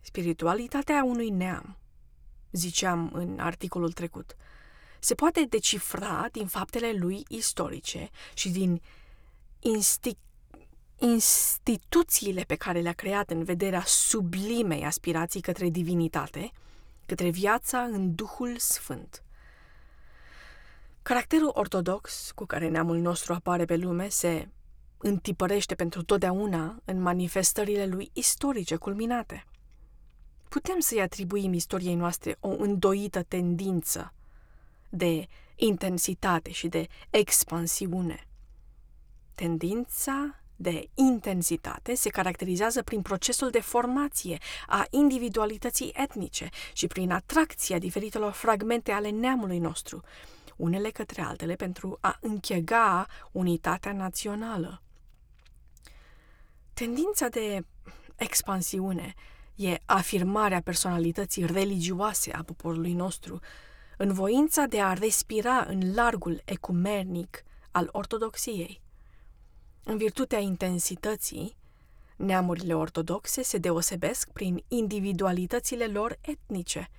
Spiritualitatea 0.00 1.04
unui 1.04 1.30
neam, 1.30 1.76
ziceam 2.52 3.10
în 3.12 3.38
articolul 3.38 3.92
trecut, 3.92 4.36
se 4.98 5.14
poate 5.14 5.44
decifra 5.44 6.28
din 6.32 6.46
faptele 6.46 6.92
lui 6.92 7.24
istorice 7.28 8.10
și 8.34 8.48
din 8.48 8.82
insti- 9.60 10.18
instituțiile 10.98 12.42
pe 12.42 12.54
care 12.54 12.80
le-a 12.80 12.92
creat 12.92 13.30
în 13.30 13.44
vederea 13.44 13.82
sublimei 13.86 14.84
aspirații 14.84 15.40
către 15.40 15.68
divinitate, 15.68 16.50
către 17.06 17.28
viața 17.28 17.80
în 17.80 18.14
Duhul 18.14 18.56
Sfânt. 18.58 19.24
Caracterul 21.10 21.50
ortodox 21.54 22.30
cu 22.34 22.44
care 22.44 22.68
neamul 22.68 22.98
nostru 22.98 23.32
apare 23.32 23.64
pe 23.64 23.76
lume 23.76 24.08
se 24.08 24.48
întipărește 24.98 25.74
pentru 25.74 26.02
totdeauna 26.02 26.80
în 26.84 27.00
manifestările 27.00 27.86
lui 27.86 28.10
istorice 28.12 28.76
culminate. 28.76 29.46
Putem 30.48 30.78
să-i 30.78 31.00
atribuim 31.00 31.52
istoriei 31.52 31.94
noastre 31.94 32.36
o 32.40 32.48
îndoită 32.48 33.22
tendință 33.22 34.14
de 34.88 35.26
intensitate 35.56 36.50
și 36.50 36.68
de 36.68 36.86
expansiune. 37.10 38.26
Tendința 39.34 40.40
de 40.56 40.88
intensitate 40.94 41.94
se 41.94 42.08
caracterizează 42.08 42.82
prin 42.82 43.02
procesul 43.02 43.50
de 43.50 43.60
formație 43.60 44.38
a 44.66 44.86
individualității 44.90 45.92
etnice 45.94 46.48
și 46.72 46.86
prin 46.86 47.10
atracția 47.10 47.78
diferitelor 47.78 48.32
fragmente 48.32 48.92
ale 48.92 49.10
neamului 49.10 49.58
nostru, 49.58 50.02
unele 50.60 50.90
către 50.90 51.22
altele 51.22 51.54
pentru 51.54 51.98
a 52.00 52.18
închega 52.20 53.06
unitatea 53.32 53.92
națională. 53.92 54.82
Tendința 56.74 57.28
de 57.28 57.64
expansiune 58.16 59.14
e 59.54 59.78
afirmarea 59.84 60.60
personalității 60.60 61.46
religioase 61.46 62.32
a 62.32 62.42
poporului 62.42 62.92
nostru, 62.92 63.40
în 63.96 64.12
voința 64.12 64.64
de 64.66 64.80
a 64.80 64.92
respira 64.92 65.64
în 65.68 65.94
largul 65.94 66.42
ecumenic 66.44 67.42
al 67.70 67.88
ortodoxiei. 67.92 68.80
În 69.84 69.96
virtutea 69.96 70.38
intensității, 70.38 71.56
neamurile 72.16 72.74
ortodoxe 72.74 73.42
se 73.42 73.58
deosebesc 73.58 74.30
prin 74.30 74.64
individualitățile 74.68 75.86
lor 75.86 76.18
etnice 76.20 76.90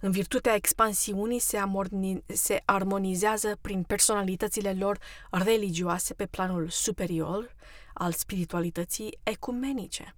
În 0.00 0.10
virtutea 0.10 0.54
expansiunii 0.54 1.38
se, 1.38 1.58
amorni- 1.58 2.24
se 2.26 2.62
armonizează 2.64 3.58
prin 3.60 3.82
personalitățile 3.82 4.74
lor 4.74 4.98
religioase 5.30 6.14
pe 6.14 6.26
planul 6.26 6.68
superior 6.68 7.54
al 7.94 8.12
spiritualității 8.12 9.18
ecumenice. 9.22 10.14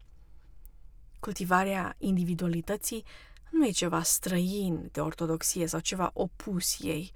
Cultivarea 1.21 1.95
individualității 1.99 3.05
nu 3.51 3.67
e 3.67 3.71
ceva 3.71 4.03
străin 4.03 4.88
de 4.93 5.01
ortodoxie 5.01 5.67
sau 5.67 5.81
ceva 5.81 6.11
opus 6.14 6.77
ei, 6.81 7.12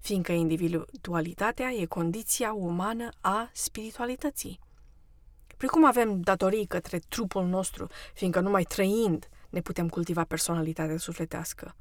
fiindcă 0.00 0.32
individualitatea 0.32 1.72
e 1.72 1.84
condiția 1.84 2.52
umană 2.52 3.08
a 3.20 3.50
spiritualității. 3.52 4.60
Precum 5.56 5.84
avem 5.84 6.20
datorii 6.20 6.66
către 6.66 6.98
trupul 6.98 7.46
nostru, 7.46 7.88
fiindcă 8.14 8.40
numai 8.40 8.62
trăind 8.62 9.28
ne 9.56 9.62
putem 9.62 9.88
cultiva 9.88 10.24
personalitatea 10.24 10.98
sufletească. 10.98 11.74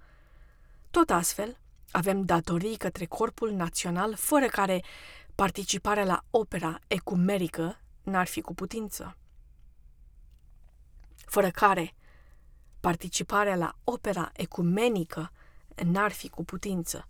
Tot 0.92 1.10
astfel, 1.10 1.58
avem 1.92 2.22
datorii 2.22 2.78
către 2.78 3.06
corpul 3.06 3.52
național, 3.52 4.16
fără 4.16 4.46
care 4.46 4.84
participarea 5.36 6.04
la 6.04 6.24
opera 6.30 6.80
ecumerică 6.88 7.80
n-ar 8.04 8.28
fi 8.28 8.42
cu 8.42 8.54
putință. 8.54 9.18
Fără 11.16 11.50
care 11.50 11.94
participarea 12.80 13.56
la 13.56 13.76
opera 13.84 14.32
ecumenică 14.34 15.32
n-ar 15.84 16.12
fi 16.12 16.30
cu 16.30 16.44
putință. 16.44 17.08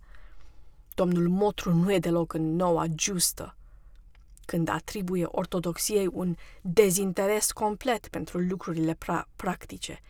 Domnul 0.94 1.28
Motru 1.28 1.74
nu 1.74 1.92
e 1.92 1.98
deloc 1.98 2.32
în 2.32 2.56
noua 2.56 2.86
justă, 2.96 3.56
când 4.44 4.68
atribuie 4.68 5.24
ortodoxiei 5.24 6.08
un 6.12 6.36
dezinteres 6.60 7.52
complet 7.52 8.08
pentru 8.08 8.38
lucrurile 8.38 8.94
pra- 8.94 9.28
practice, 9.36 10.00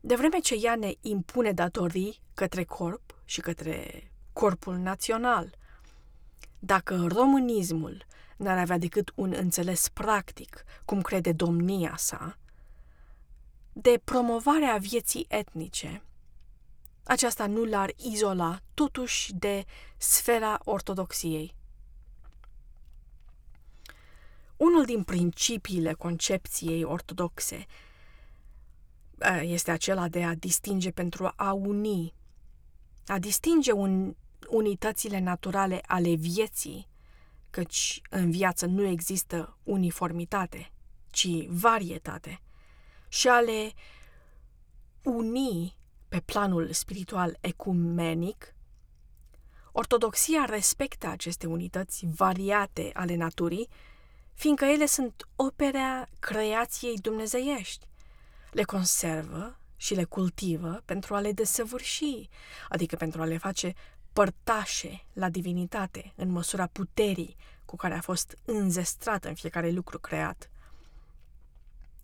de 0.00 0.14
vreme 0.14 0.38
ce 0.38 0.54
ea 0.54 0.74
ne 0.74 0.92
impune 1.00 1.52
datorii 1.52 2.20
către 2.34 2.64
corp 2.64 3.20
și 3.24 3.40
către 3.40 4.10
corpul 4.32 4.76
național. 4.76 5.58
Dacă 6.58 7.06
românismul 7.08 8.06
n-ar 8.36 8.58
avea 8.58 8.78
decât 8.78 9.12
un 9.14 9.34
înțeles 9.36 9.88
practic, 9.88 10.64
cum 10.84 11.00
crede 11.00 11.32
domnia 11.32 11.94
sa, 11.96 12.38
de 13.72 14.00
promovarea 14.04 14.76
vieții 14.76 15.26
etnice, 15.28 16.02
aceasta 17.04 17.46
nu 17.46 17.64
l-ar 17.64 17.92
izola 17.96 18.60
totuși 18.74 19.34
de 19.34 19.64
sfera 19.96 20.60
ortodoxiei. 20.64 21.54
Unul 24.56 24.84
din 24.84 25.02
principiile 25.02 25.92
concepției 25.92 26.84
ortodoxe 26.84 27.66
este 29.40 29.70
acela 29.70 30.08
de 30.08 30.24
a 30.24 30.34
distinge 30.34 30.90
pentru 30.90 31.32
a 31.36 31.52
uni, 31.52 32.14
a 33.06 33.18
distinge 33.18 33.72
un, 33.72 34.14
unitățile 34.48 35.18
naturale 35.18 35.80
ale 35.86 36.14
vieții, 36.14 36.88
căci 37.50 38.00
în 38.10 38.30
viață 38.30 38.66
nu 38.66 38.86
există 38.86 39.56
uniformitate, 39.62 40.70
ci 41.10 41.28
varietate, 41.48 42.40
și 43.08 43.28
a 43.28 43.40
le 43.40 43.72
uni 45.02 45.76
pe 46.08 46.20
planul 46.20 46.72
spiritual 46.72 47.36
ecumenic, 47.40 48.54
ortodoxia 49.72 50.44
respectă 50.44 51.06
aceste 51.06 51.46
unități 51.46 52.06
variate 52.14 52.90
ale 52.94 53.14
naturii, 53.14 53.68
fiindcă 54.34 54.64
ele 54.64 54.86
sunt 54.86 55.28
opera 55.36 56.06
creației 56.18 56.96
dumnezeiești. 56.96 57.88
Le 58.50 58.62
conservă 58.62 59.58
și 59.76 59.94
le 59.94 60.04
cultivă 60.04 60.82
pentru 60.84 61.14
a 61.14 61.20
le 61.20 61.32
desăvârși, 61.32 62.28
adică 62.68 62.96
pentru 62.96 63.22
a 63.22 63.24
le 63.24 63.36
face 63.36 63.74
părtașe 64.12 65.04
la 65.12 65.28
divinitate 65.28 66.12
în 66.16 66.28
măsura 66.28 66.66
puterii 66.66 67.36
cu 67.64 67.76
care 67.76 67.94
a 67.94 68.00
fost 68.00 68.36
înzestrat 68.44 69.24
în 69.24 69.34
fiecare 69.34 69.70
lucru 69.70 69.98
creat. 69.98 70.50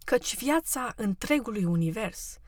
Căci 0.04 0.36
viața 0.36 0.92
întregului 0.96 1.64
univers, 1.64 2.38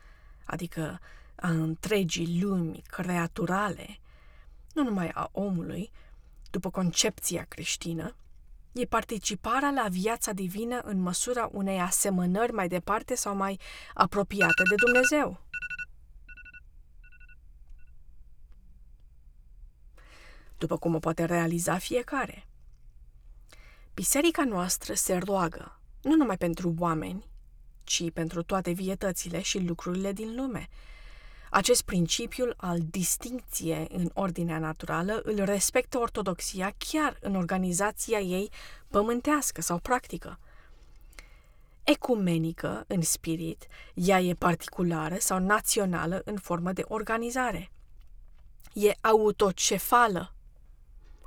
adică 0.45 1.01
a 1.35 1.49
întregii 1.49 2.41
lumi 2.41 2.83
creaturale, 2.87 3.99
nu 4.73 4.83
numai 4.83 5.09
a 5.09 5.29
omului, 5.33 5.91
după 6.51 6.71
concepția 6.71 7.45
creștină, 7.45 8.15
e 8.81 8.87
participarea 8.87 9.71
la 9.71 9.87
viața 9.89 10.33
divină 10.33 10.79
în 10.79 11.01
măsura 11.01 11.49
unei 11.53 11.81
asemănări 11.81 12.53
mai 12.53 12.69
departe 12.69 13.15
sau 13.15 13.35
mai 13.35 13.61
apropiate 13.95 14.63
de 14.69 14.75
Dumnezeu. 14.85 15.41
După 20.59 20.77
cum 20.77 20.95
o 20.95 20.99
poate 20.99 21.25
realiza 21.25 21.79
fiecare. 21.79 22.47
Biserica 23.95 24.45
noastră 24.45 24.95
se 24.95 25.17
roagă 25.17 25.79
nu 26.03 26.15
numai 26.15 26.37
pentru 26.37 26.75
oameni, 26.79 27.25
ci 27.85 28.11
pentru 28.11 28.43
toate 28.43 28.71
vietățile 28.71 29.41
și 29.43 29.59
lucrurile 29.59 30.13
din 30.13 30.35
lume, 30.35 30.69
acest 31.51 31.83
principiu 31.83 32.51
al 32.57 32.79
distincției 32.91 33.87
în 33.91 34.11
ordinea 34.15 34.59
naturală 34.59 35.21
îl 35.25 35.45
respectă 35.45 35.99
ortodoxia 35.99 36.75
chiar 36.79 37.17
în 37.21 37.35
organizația 37.35 38.19
ei 38.19 38.51
pământească 38.89 39.61
sau 39.61 39.79
practică. 39.79 40.39
Ecumenică 41.85 42.85
în 42.87 43.03
spirit, 43.03 43.67
ea 43.95 44.21
e 44.21 44.35
particulară 44.35 45.17
sau 45.19 45.39
națională 45.39 46.23
în 46.25 46.37
formă 46.37 46.73
de 46.73 46.85
organizare. 46.89 47.71
E 48.73 48.93
autocefală 49.01 50.33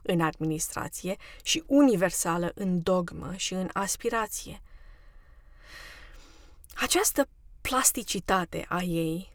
în 0.04 0.22
administrație 0.22 1.16
și 1.44 1.64
universală 1.68 2.52
în 2.56 2.82
dogmă 2.82 3.34
și 3.36 3.54
în 3.54 3.70
aspirație. 3.74 4.62
Această 6.76 7.28
plasticitate 7.62 8.66
a 8.70 8.82
ei 8.82 9.32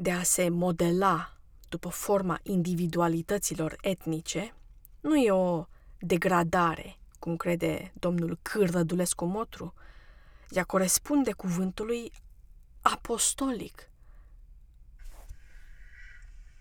de 0.00 0.12
a 0.12 0.22
se 0.22 0.48
modela 0.48 1.36
după 1.68 1.88
forma 1.88 2.40
individualităților 2.42 3.76
etnice 3.80 4.54
nu 5.00 5.16
e 5.16 5.30
o 5.30 5.66
degradare, 5.98 6.98
cum 7.18 7.36
crede 7.36 7.92
domnul 7.94 8.38
Cârdădulescu 8.42 9.24
Motru. 9.24 9.74
Ea 10.50 10.64
corespunde 10.64 11.32
cuvântului 11.32 12.12
apostolic. 12.82 13.90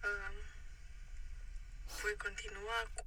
Um, 0.03 0.35
voi 2.01 2.15
continua 2.17 2.79
cu 2.95 3.05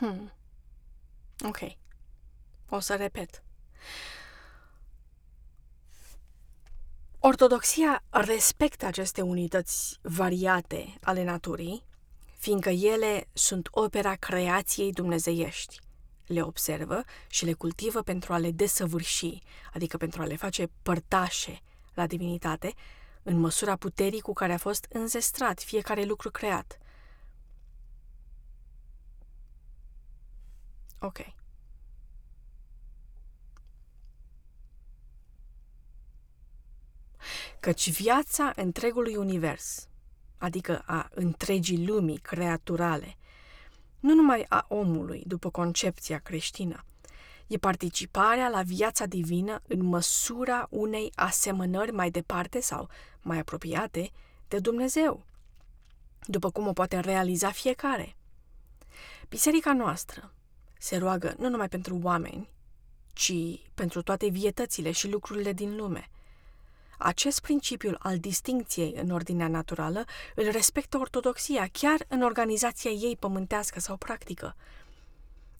Hmm. 0.00 0.32
Ok. 1.44 1.58
O 2.68 2.78
să 2.78 2.94
repet. 2.94 3.42
Ortodoxia 7.18 8.02
respectă 8.10 8.86
aceste 8.86 9.22
unități 9.22 9.98
variate 10.02 10.94
ale 11.02 11.24
naturii, 11.24 11.84
fiindcă 12.38 12.68
ele 12.68 13.28
sunt 13.32 13.68
opera 13.70 14.14
creației 14.14 14.92
dumnezeiești. 14.92 15.80
Le 16.26 16.42
observă 16.42 17.02
și 17.28 17.44
le 17.44 17.52
cultivă 17.52 18.02
pentru 18.02 18.32
a 18.32 18.38
le 18.38 18.50
desăvârși, 18.50 19.38
adică 19.72 19.96
pentru 19.96 20.22
a 20.22 20.24
le 20.24 20.36
face 20.36 20.70
părtașe 20.82 21.60
la 21.94 22.06
divinitate, 22.06 22.74
în 23.22 23.36
măsura 23.36 23.76
puterii 23.76 24.20
cu 24.20 24.32
care 24.32 24.52
a 24.52 24.58
fost 24.58 24.86
înzestrat 24.88 25.62
fiecare 25.62 26.04
lucru 26.04 26.30
creat– 26.30 26.78
Ok. 31.02 31.18
Căci 37.60 37.90
viața 37.90 38.52
întregului 38.56 39.16
univers, 39.16 39.88
adică 40.38 40.82
a 40.86 41.08
întregii 41.14 41.86
lumii 41.86 42.18
creaturale, 42.18 43.16
nu 44.00 44.14
numai 44.14 44.46
a 44.48 44.66
omului 44.68 45.22
după 45.26 45.50
concepția 45.50 46.18
creștină, 46.18 46.84
e 47.46 47.56
participarea 47.56 48.48
la 48.48 48.62
viața 48.62 49.06
divină 49.06 49.62
în 49.68 49.82
măsura 49.82 50.66
unei 50.70 51.12
asemănări 51.14 51.92
mai 51.92 52.10
departe 52.10 52.60
sau 52.60 52.88
mai 53.22 53.38
apropiate 53.38 54.10
de 54.48 54.58
Dumnezeu, 54.58 55.24
după 56.26 56.50
cum 56.50 56.66
o 56.66 56.72
poate 56.72 57.00
realiza 57.00 57.50
fiecare. 57.50 58.16
Biserica 59.28 59.72
noastră, 59.72 60.32
se 60.82 60.96
roagă 60.96 61.34
nu 61.38 61.48
numai 61.48 61.68
pentru 61.68 61.98
oameni, 62.02 62.48
ci 63.12 63.32
pentru 63.74 64.02
toate 64.02 64.28
vietățile 64.28 64.90
și 64.90 65.08
lucrurile 65.08 65.52
din 65.52 65.76
lume. 65.76 66.10
Acest 66.98 67.40
principiu 67.40 67.94
al 67.98 68.18
distincției 68.18 68.94
în 68.96 69.10
ordinea 69.10 69.48
naturală 69.48 70.04
îl 70.34 70.50
respectă 70.50 70.98
ortodoxia 70.98 71.68
chiar 71.72 72.04
în 72.08 72.22
organizația 72.22 72.90
ei 72.90 73.16
pământească 73.16 73.80
sau 73.80 73.96
practică. 73.96 74.56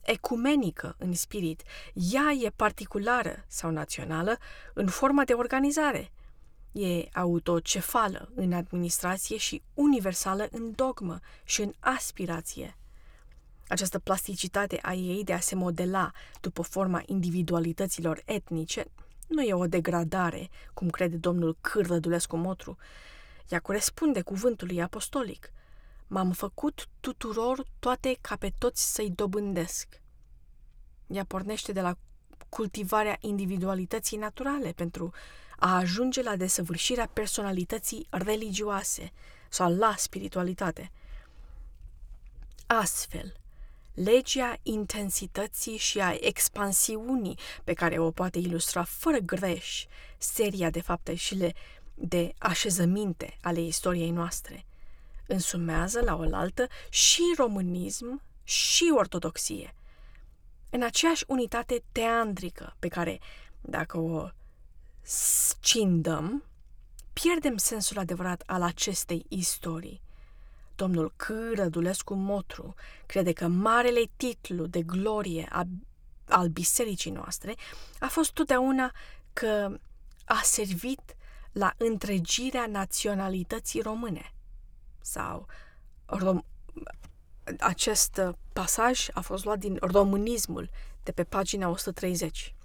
Ecumenică 0.01 0.95
în 0.97 1.13
spirit, 1.13 1.61
ea 1.93 2.31
e 2.31 2.49
particulară 2.55 3.45
sau 3.47 3.71
națională 3.71 4.37
în 4.73 4.87
forma 4.87 5.23
de 5.23 5.33
organizare. 5.33 6.11
E 6.71 7.09
autocefală 7.13 8.31
în 8.35 8.53
administrație 8.53 9.37
și 9.37 9.61
universală 9.73 10.47
în 10.51 10.71
dogmă 10.75 11.19
și 11.43 11.61
în 11.61 11.73
aspirație. 11.79 12.75
Această 13.71 13.99
plasticitate 13.99 14.79
a 14.81 14.93
ei 14.93 15.23
de 15.23 15.33
a 15.33 15.39
se 15.39 15.55
modela 15.55 16.11
după 16.41 16.61
forma 16.61 17.03
individualităților 17.05 18.21
etnice 18.25 18.85
nu 19.27 19.41
e 19.41 19.53
o 19.53 19.67
degradare, 19.67 20.49
cum 20.73 20.89
crede 20.89 21.15
domnul 21.15 21.57
Cârdădulescu 21.61 22.35
Motru. 22.35 22.77
Ea 23.49 23.59
corespunde 23.59 24.21
cuvântului 24.21 24.81
apostolic. 24.81 25.51
M-am 26.07 26.31
făcut 26.31 26.87
tuturor 26.99 27.65
toate 27.79 28.17
ca 28.21 28.35
pe 28.35 28.53
toți 28.57 28.93
să-i 28.93 29.09
dobândesc. 29.09 30.01
Ea 31.07 31.23
pornește 31.23 31.71
de 31.71 31.81
la 31.81 31.97
cultivarea 32.49 33.17
individualității 33.19 34.17
naturale 34.17 34.71
pentru 34.71 35.11
a 35.57 35.75
ajunge 35.75 36.21
la 36.21 36.35
desăvârșirea 36.35 37.09
personalității 37.13 38.07
religioase 38.09 39.11
sau 39.49 39.75
la 39.75 39.93
spiritualitate. 39.97 40.91
Astfel, 42.67 43.40
legea 43.93 44.57
intensității 44.63 45.77
și 45.77 45.99
a 45.99 46.15
expansiunii 46.19 47.37
pe 47.63 47.73
care 47.73 47.99
o 47.99 48.11
poate 48.11 48.39
ilustra 48.39 48.83
fără 48.83 49.17
greș 49.17 49.85
seria 50.17 50.69
de 50.69 50.81
fapte 50.81 51.15
și 51.15 51.35
le 51.35 51.53
de 51.93 52.33
așezăminte 52.37 53.37
ale 53.41 53.61
istoriei 53.61 54.11
noastre. 54.11 54.65
Însumează 55.27 56.01
la 56.01 56.15
oaltă 56.15 56.67
și 56.89 57.21
românism 57.37 58.21
și 58.43 58.91
ortodoxie. 58.95 59.75
În 60.69 60.83
aceeași 60.83 61.23
unitate 61.27 61.83
teandrică 61.91 62.75
pe 62.79 62.87
care, 62.87 63.19
dacă 63.61 63.97
o 63.97 64.29
scindăm, 65.01 66.43
pierdem 67.13 67.57
sensul 67.57 67.97
adevărat 67.97 68.43
al 68.45 68.61
acestei 68.61 69.25
istorii. 69.27 70.01
Domnul 70.81 71.13
C. 71.15 71.27
Rădulescu 71.55 72.13
Motru 72.13 72.73
crede 73.05 73.33
că 73.33 73.47
marele 73.47 74.01
titlu 74.15 74.65
de 74.65 74.81
glorie 74.81 75.47
a, 75.49 75.63
al 76.27 76.47
bisericii 76.47 77.11
noastre 77.11 77.55
a 77.99 78.07
fost 78.07 78.31
totdeauna 78.31 78.91
că 79.33 79.79
a 80.25 80.39
servit 80.43 81.15
la 81.51 81.73
întregirea 81.77 82.67
naționalității 82.67 83.81
române. 83.81 84.33
Sau 85.01 85.47
rom- 86.05 86.45
acest 87.59 88.21
pasaj 88.53 89.07
a 89.13 89.21
fost 89.21 89.45
luat 89.45 89.59
din 89.59 89.77
românismul 89.81 90.69
de 91.03 91.11
pe 91.11 91.23
pagina 91.23 91.69
130. 91.69 92.55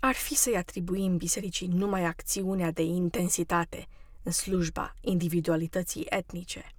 Ar 0.00 0.14
fi 0.14 0.34
să-i 0.34 0.56
atribuim 0.56 1.16
bisericii 1.16 1.66
numai 1.66 2.04
acțiunea 2.04 2.70
de 2.70 2.82
intensitate– 2.82 3.86
în 4.28 4.34
slujba 4.34 4.94
individualității 5.00 6.06
etnice. 6.08 6.72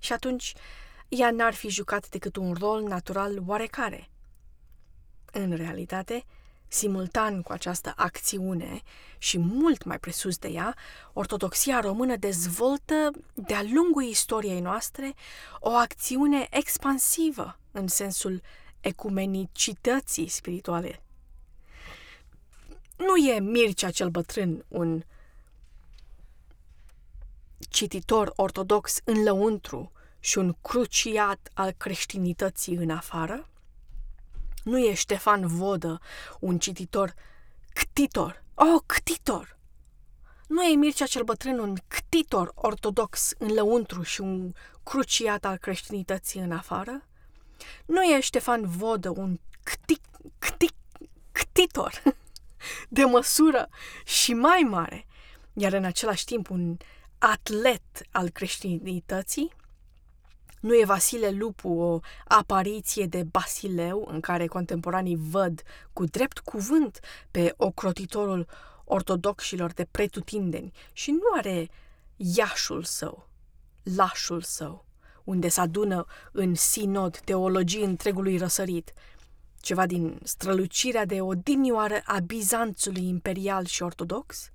Și 0.00 0.12
atunci, 0.12 0.54
ea 1.08 1.30
n-ar 1.30 1.54
fi 1.54 1.68
jucat 1.68 2.08
decât 2.08 2.36
un 2.36 2.54
rol 2.54 2.82
natural 2.82 3.42
oarecare. 3.46 4.08
În 5.32 5.56
realitate, 5.56 6.24
simultan 6.68 7.42
cu 7.42 7.52
această 7.52 7.92
acțiune 7.96 8.82
și 9.18 9.38
mult 9.38 9.84
mai 9.84 9.98
presus 9.98 10.38
de 10.38 10.48
ea, 10.48 10.76
ortodoxia 11.12 11.80
română 11.80 12.16
dezvoltă 12.16 13.10
de-a 13.34 13.62
lungul 13.62 14.02
istoriei 14.02 14.60
noastre 14.60 15.14
o 15.60 15.70
acțiune 15.70 16.46
expansivă 16.50 17.58
în 17.70 17.88
sensul 17.88 18.42
ecumenicității 18.80 20.28
spirituale. 20.28 21.02
Nu 22.96 23.16
e 23.16 23.40
Mircea 23.40 23.90
cel 23.90 24.08
bătrân 24.08 24.64
un 24.68 25.02
cititor 27.68 28.32
ortodox 28.36 29.00
în 29.04 29.22
lăuntru 29.22 29.92
și 30.20 30.38
un 30.38 30.54
cruciat 30.62 31.48
al 31.54 31.70
creștinității 31.70 32.74
în 32.74 32.90
afară? 32.90 33.48
Nu 34.64 34.78
e 34.78 34.94
Ștefan 34.94 35.46
Vodă 35.46 36.00
un 36.40 36.58
cititor 36.58 37.14
ctitor? 37.72 38.44
Oh, 38.54 38.82
ctitor! 38.86 39.58
Nu 40.46 40.62
e 40.62 40.74
Mircea 40.74 41.06
cel 41.06 41.22
bătrân 41.22 41.58
un 41.58 41.76
ctitor 41.88 42.52
ortodox 42.54 43.32
în 43.38 43.52
lăuntru 43.52 44.02
și 44.02 44.20
un 44.20 44.52
cruciat 44.82 45.44
al 45.44 45.56
creștinității 45.56 46.40
în 46.40 46.52
afară? 46.52 47.06
Nu 47.86 48.02
e 48.02 48.20
Ștefan 48.20 48.68
Vodă 48.68 49.10
un 49.10 49.38
cti, 49.62 50.00
cti, 50.38 50.66
ctitor 51.32 52.02
de 52.88 53.04
măsură 53.04 53.68
și 54.04 54.34
mai 54.34 54.66
mare, 54.68 55.06
iar 55.52 55.72
în 55.72 55.84
același 55.84 56.24
timp 56.24 56.50
un 56.50 56.76
atlet 57.24 57.82
al 58.10 58.28
creștinității? 58.28 59.52
Nu 60.60 60.74
e 60.74 60.84
Vasile 60.84 61.30
Lupu 61.30 61.68
o 61.68 62.00
apariție 62.24 63.06
de 63.06 63.22
Basileu 63.22 64.08
în 64.10 64.20
care 64.20 64.46
contemporanii 64.46 65.16
văd 65.16 65.62
cu 65.92 66.04
drept 66.04 66.38
cuvânt 66.38 67.00
pe 67.30 67.54
ocrotitorul 67.56 68.46
ortodoxilor 68.84 69.72
de 69.72 69.84
pretutindeni 69.90 70.72
și 70.92 71.10
nu 71.10 71.36
are 71.36 71.68
iașul 72.16 72.82
său, 72.82 73.28
lașul 73.82 74.42
său, 74.42 74.84
unde 75.24 75.48
se 75.48 75.60
adună 75.60 76.04
în 76.32 76.54
sinod 76.54 77.18
teologii 77.18 77.84
întregului 77.84 78.36
răsărit, 78.36 78.92
ceva 79.60 79.86
din 79.86 80.20
strălucirea 80.22 81.04
de 81.04 81.20
odinioară 81.20 82.00
a 82.04 82.18
Bizanțului 82.18 83.08
imperial 83.08 83.64
și 83.64 83.82
ortodox? 83.82 84.50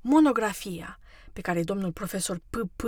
Monografia 0.00 0.96
pe 1.32 1.40
care 1.40 1.62
domnul 1.62 1.92
profesor 1.92 2.40
P.P. 2.50 2.82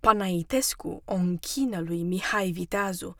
Panaitescu 0.00 1.02
o 1.04 1.14
închină 1.14 1.80
lui 1.80 2.02
Mihai 2.02 2.50
Viteazu, 2.50 3.16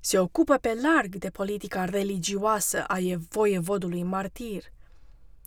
se 0.00 0.18
ocupă 0.18 0.56
pe 0.56 0.78
larg 0.82 1.14
de 1.14 1.30
politica 1.30 1.84
religioasă 1.84 2.84
a 2.84 2.98
voievodului 3.28 4.02
martir. 4.02 4.62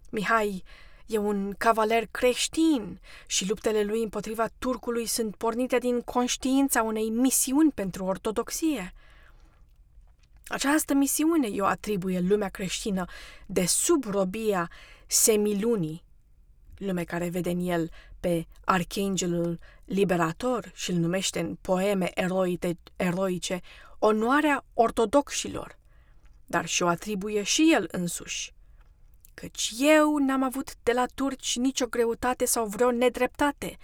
Mihai 0.10 0.64
e 1.06 1.18
un 1.18 1.54
cavaler 1.58 2.08
creștin 2.12 3.00
și 3.26 3.48
luptele 3.48 3.84
lui 3.84 4.04
împotriva 4.04 4.48
turcului 4.60 5.06
sunt 5.06 5.36
pornite 5.36 5.78
din 5.78 6.02
conștiința 6.02 6.82
unei 6.82 7.10
misiuni 7.10 7.72
pentru 7.72 8.06
ortodoxie. 8.06 8.94
Această 10.48 10.94
misiune 10.94 11.50
i-o 11.50 11.66
atribuie 11.66 12.20
lumea 12.20 12.50
creștină 12.50 13.06
de 13.46 13.66
sub 13.66 14.04
robia 14.06 14.70
semilunii, 15.08 16.04
lume 16.78 17.04
care 17.04 17.30
vede 17.30 17.50
în 17.50 17.60
el 17.60 17.90
pe 18.28 18.48
archangelul 18.66 19.60
liberator 19.86 20.72
și 20.74 20.92
îl 20.92 20.98
numește 20.98 21.40
în 21.40 21.56
poeme 21.62 22.12
eroite, 22.14 22.78
eroice 22.96 23.62
onoarea 24.00 24.66
ortodoxilor, 24.74 25.78
dar 26.46 26.66
și 26.66 26.84
o 26.84 26.88
atribuie 26.88 27.44
și 27.44 27.72
el 27.74 27.88
însuși. 27.92 28.54
Căci 29.34 29.74
eu 29.80 30.18
n-am 30.18 30.44
avut 30.44 30.76
de 30.84 30.92
la 30.92 31.06
turci 31.16 31.58
nicio 31.58 31.86
greutate 31.86 32.46
sau 32.46 32.66
vreo 32.66 32.92
nedreptate, 32.92 33.78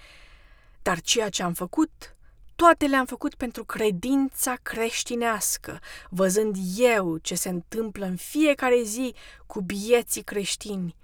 dar 0.82 1.02
ceea 1.02 1.30
ce 1.30 1.44
am 1.44 1.54
făcut, 1.54 2.16
toate 2.56 2.86
le-am 2.86 3.06
făcut 3.06 3.36
pentru 3.36 3.66
credința 3.66 4.56
creștinească, 4.62 5.80
văzând 6.10 6.56
eu 6.78 7.18
ce 7.18 7.36
se 7.36 7.50
întâmplă 7.50 8.06
în 8.06 8.16
fiecare 8.16 8.82
zi 8.82 9.14
cu 9.46 9.62
bieții 9.62 10.24
creștini, 10.24 10.96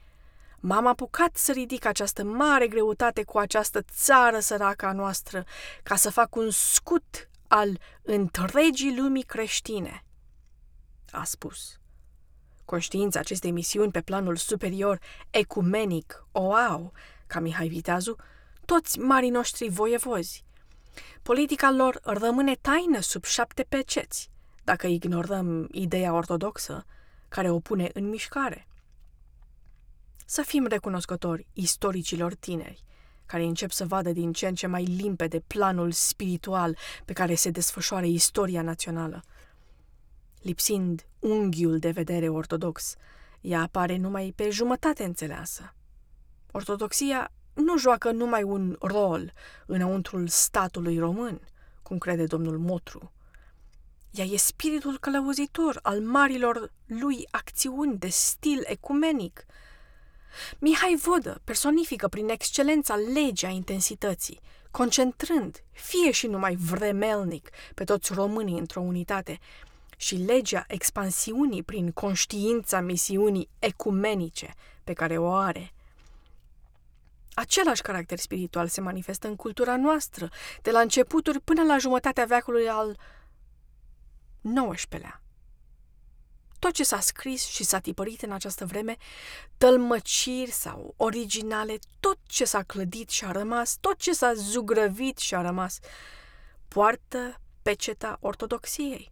M-am 0.62 0.88
apucat 0.88 1.36
să 1.36 1.52
ridic 1.52 1.86
această 1.86 2.24
mare 2.24 2.68
greutate 2.68 3.24
cu 3.24 3.38
această 3.38 3.82
țară 3.82 4.40
săracă 4.40 4.86
a 4.86 4.92
noastră, 4.92 5.46
ca 5.84 5.96
să 5.96 6.10
fac 6.10 6.36
un 6.36 6.50
scut 6.50 7.30
al 7.48 7.80
întregii 8.02 8.98
lumii 8.98 9.24
creștine, 9.24 10.04
a 11.12 11.24
spus. 11.24 11.80
Conștiința 12.66 13.20
acestei 13.20 13.52
misiuni 13.52 13.92
pe 13.92 14.02
planul 14.02 14.36
superior, 14.36 15.00
ecumenic, 15.30 16.26
o 16.32 16.54
au, 16.54 16.92
ca 17.28 17.40
Mihai 17.40 17.68
Viteazu, 17.68 18.16
toți 18.66 19.00
marii 19.00 19.30
noștri 19.30 19.70
voievozi. 19.70 20.44
Politica 21.22 21.72
lor 21.72 22.00
rămâne 22.04 22.56
taină 22.56 23.00
sub 23.00 23.24
șapte 23.24 23.64
peceți, 23.64 24.30
dacă 24.64 24.88
ignorăm 24.88 25.68
ideea 25.72 26.14
ortodoxă 26.14 26.86
care 27.30 27.50
o 27.50 27.60
pune 27.60 27.90
în 27.94 28.10
mișcare 28.10 28.69
să 30.30 30.42
fim 30.42 30.66
recunoscători 30.66 31.48
istoricilor 31.54 32.34
tineri, 32.34 32.84
care 33.26 33.44
încep 33.44 33.72
să 33.72 33.86
vadă 33.86 34.12
din 34.12 34.34
ce 34.34 34.48
în 34.48 34.56
ce 34.56 34.68
mai 34.68 34.84
limpede 34.84 35.40
planul 35.40 35.92
spiritual 35.92 36.78
pe 37.06 37.14
care 37.14 37.36
se 37.36 37.50
desfășoară 37.50 38.06
istoria 38.06 38.62
națională. 38.62 39.24
Lipsind 40.42 41.06
unghiul 41.20 41.80
de 41.80 41.90
vedere 41.90 42.30
ortodox, 42.30 42.96
ea 43.42 43.62
apare 43.62 43.98
numai 43.98 44.34
pe 44.36 44.50
jumătate 44.50 45.04
înțeleasă. 45.04 45.74
Ortodoxia 46.52 47.32
nu 47.54 47.78
joacă 47.78 48.12
numai 48.12 48.44
un 48.44 48.76
rol 48.80 49.34
înăuntrul 49.66 50.28
statului 50.28 50.98
român, 50.98 51.42
cum 51.82 51.98
crede 51.98 52.26
domnul 52.26 52.58
Motru. 52.58 53.12
Ea 54.12 54.26
e 54.26 54.38
spiritul 54.38 54.98
călăuzitor 55.00 55.80
al 55.82 56.02
marilor 56.02 56.72
lui 56.86 57.28
acțiuni 57.32 57.98
de 57.98 58.08
stil 58.08 58.64
ecumenic. 58.66 59.46
Mihai 60.60 61.00
Vodă 61.02 61.42
personifică 61.44 62.08
prin 62.08 62.30
excelența 62.30 62.96
legea 62.96 63.48
intensității, 63.48 64.40
concentrând, 64.72 65.64
fie 65.72 66.12
și 66.12 66.28
numai 66.28 66.56
vremelnic, 66.56 67.50
pe 67.76 67.84
toți 67.84 68.14
românii 68.14 68.60
într-o 68.60 68.82
unitate, 68.82 69.40
și 69.98 70.16
legea 70.16 70.66
expansiunii 70.68 71.64
prin 71.64 71.92
conștiința 71.92 72.80
misiunii 72.80 73.50
ecumenice 73.60 74.54
pe 74.84 74.94
care 74.94 75.18
o 75.18 75.34
are– 75.34 75.72
Același 77.40 77.82
caracter 77.82 78.18
spiritual 78.18 78.68
se 78.68 78.82
manifestă 78.82 79.28
în 79.28 79.36
cultura 79.36 79.78
noastră, 79.78 80.30
de 80.62 80.72
la 80.72 80.80
începuturi 80.80 81.40
până 81.40 81.64
la 81.64 81.78
jumătatea 81.78 82.26
veacului 82.26 82.70
al 82.70 82.98
XIX-lea. 84.42 85.22
Tot 86.60 86.72
ce 86.72 86.84
s-a 86.84 87.00
scris 87.00 87.46
și 87.46 87.64
s-a 87.64 87.80
tipărit 87.80 88.22
în 88.22 88.32
această 88.32 88.66
vreme, 88.66 88.98
tălmăciri 89.58 90.52
sau 90.52 90.94
originale, 90.98 91.80
tot 92.00 92.18
ce 92.28 92.46
s-a 92.46 92.64
clădit 92.64 93.10
și 93.10 93.26
a 93.26 93.32
rămas, 93.32 93.78
tot 93.80 93.98
ce 93.98 94.14
s-a 94.14 94.34
zugrăvit 94.34 95.18
și 95.18 95.36
a 95.36 95.42
rămas, 95.42 95.80
poartă 96.68 97.40
peceta 97.62 98.18
ortodoxiei. 98.22 99.12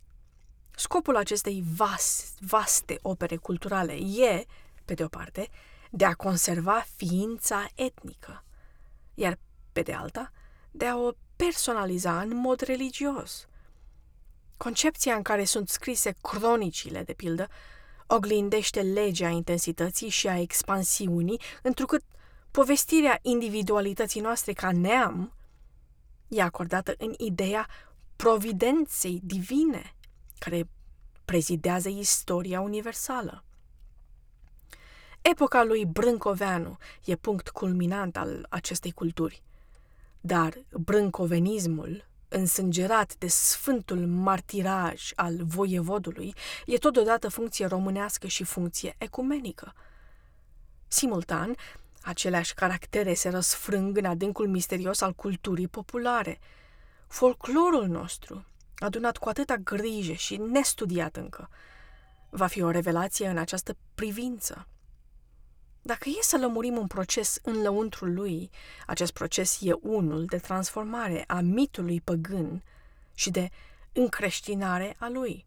Scopul 0.75 1.15
acestei 1.15 1.63
vas, 1.75 2.33
vaste 2.39 2.99
opere 3.01 3.35
culturale 3.35 3.93
e, 3.93 4.45
pe 4.85 4.93
de 4.93 5.03
o 5.03 5.07
parte, 5.07 5.49
de 5.89 6.05
a 6.05 6.13
conserva 6.13 6.85
ființa 6.95 7.67
etnică, 7.75 8.43
iar 9.13 9.39
pe 9.71 9.81
de 9.81 9.93
alta, 9.93 10.31
de 10.71 10.85
a 10.85 10.97
o 10.97 11.11
personaliza 11.35 12.21
în 12.21 12.35
mod 12.35 12.59
religios. 12.59 13.47
Concepția 14.57 15.15
în 15.15 15.21
care 15.21 15.43
sunt 15.43 15.69
scrise 15.69 16.15
cronicile, 16.21 17.03
de 17.03 17.13
pildă, 17.13 17.47
oglindește 18.07 18.81
legea 18.81 19.29
intensității 19.29 20.09
și 20.09 20.27
a 20.27 20.39
expansiunii, 20.39 21.41
întrucât 21.61 22.03
povestirea 22.51 23.19
individualității 23.21 24.21
noastre 24.21 24.53
ca 24.53 24.71
neam 24.71 25.33
e 26.27 26.41
acordată 26.41 26.93
în 26.97 27.13
ideea 27.17 27.67
providenței 28.15 29.19
divine, 29.23 29.95
care 30.39 30.69
prezidează 31.25 31.89
istoria 31.89 32.61
universală. 32.61 33.43
Epoca 35.21 35.63
lui 35.63 35.85
Brâncoveanu 35.85 36.77
e 37.05 37.15
punct 37.15 37.49
culminant 37.49 38.17
al 38.17 38.45
acestei 38.49 38.91
culturi. 38.91 39.43
Dar 40.21 40.53
brâncovenismul, 40.71 42.06
însângerat 42.29 43.15
de 43.15 43.27
sfântul 43.27 44.07
martiraj 44.07 45.11
al 45.15 45.43
voievodului, 45.43 46.33
e 46.65 46.77
totodată 46.77 47.29
funcție 47.29 47.65
românească 47.65 48.27
și 48.27 48.43
funcție 48.43 48.95
ecumenică. 48.97 49.73
Simultan, 50.87 51.55
aceleași 52.01 52.53
caractere 52.53 53.13
se 53.13 53.29
răsfrâng 53.29 53.97
în 53.97 54.05
adâncul 54.05 54.47
misterios 54.47 55.01
al 55.01 55.13
culturii 55.13 55.67
populare. 55.67 56.39
Folclorul 57.07 57.87
nostru, 57.87 58.45
adunat 58.77 59.17
cu 59.17 59.29
atâta 59.29 59.55
grijă 59.55 60.13
și 60.13 60.37
nestudiat 60.37 61.15
încă, 61.15 61.49
va 62.29 62.47
fi 62.47 62.61
o 62.61 62.69
revelație 62.69 63.27
în 63.27 63.37
această 63.37 63.75
privință. 63.95 64.67
Dacă 65.87 66.09
e 66.09 66.21
să 66.21 66.37
lămurim 66.37 66.77
un 66.77 66.87
proces 66.87 67.39
în 67.41 67.61
lăuntrul 67.61 68.13
lui, 68.13 68.49
acest 68.85 69.11
proces 69.11 69.57
e 69.61 69.71
unul 69.81 70.25
de 70.25 70.37
transformare 70.37 71.23
a 71.27 71.39
mitului 71.39 72.01
păgân 72.01 72.63
și 73.13 73.29
de 73.29 73.49
încreștinare 73.93 74.95
a 74.99 75.09
lui. 75.09 75.45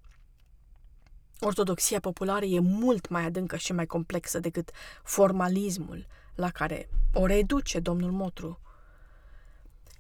Ortodoxia 1.40 2.00
populară 2.00 2.44
e 2.44 2.58
mult 2.60 3.08
mai 3.08 3.24
adâncă 3.24 3.56
și 3.56 3.72
mai 3.72 3.86
complexă 3.86 4.38
decât 4.38 4.70
formalismul 5.02 6.06
la 6.34 6.50
care 6.50 6.88
o 7.12 7.26
reduce 7.26 7.80
domnul 7.80 8.10
Motru. 8.10 8.60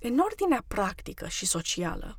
În 0.00 0.18
ordinea 0.18 0.64
practică 0.68 1.28
și 1.28 1.46
socială, 1.46 2.18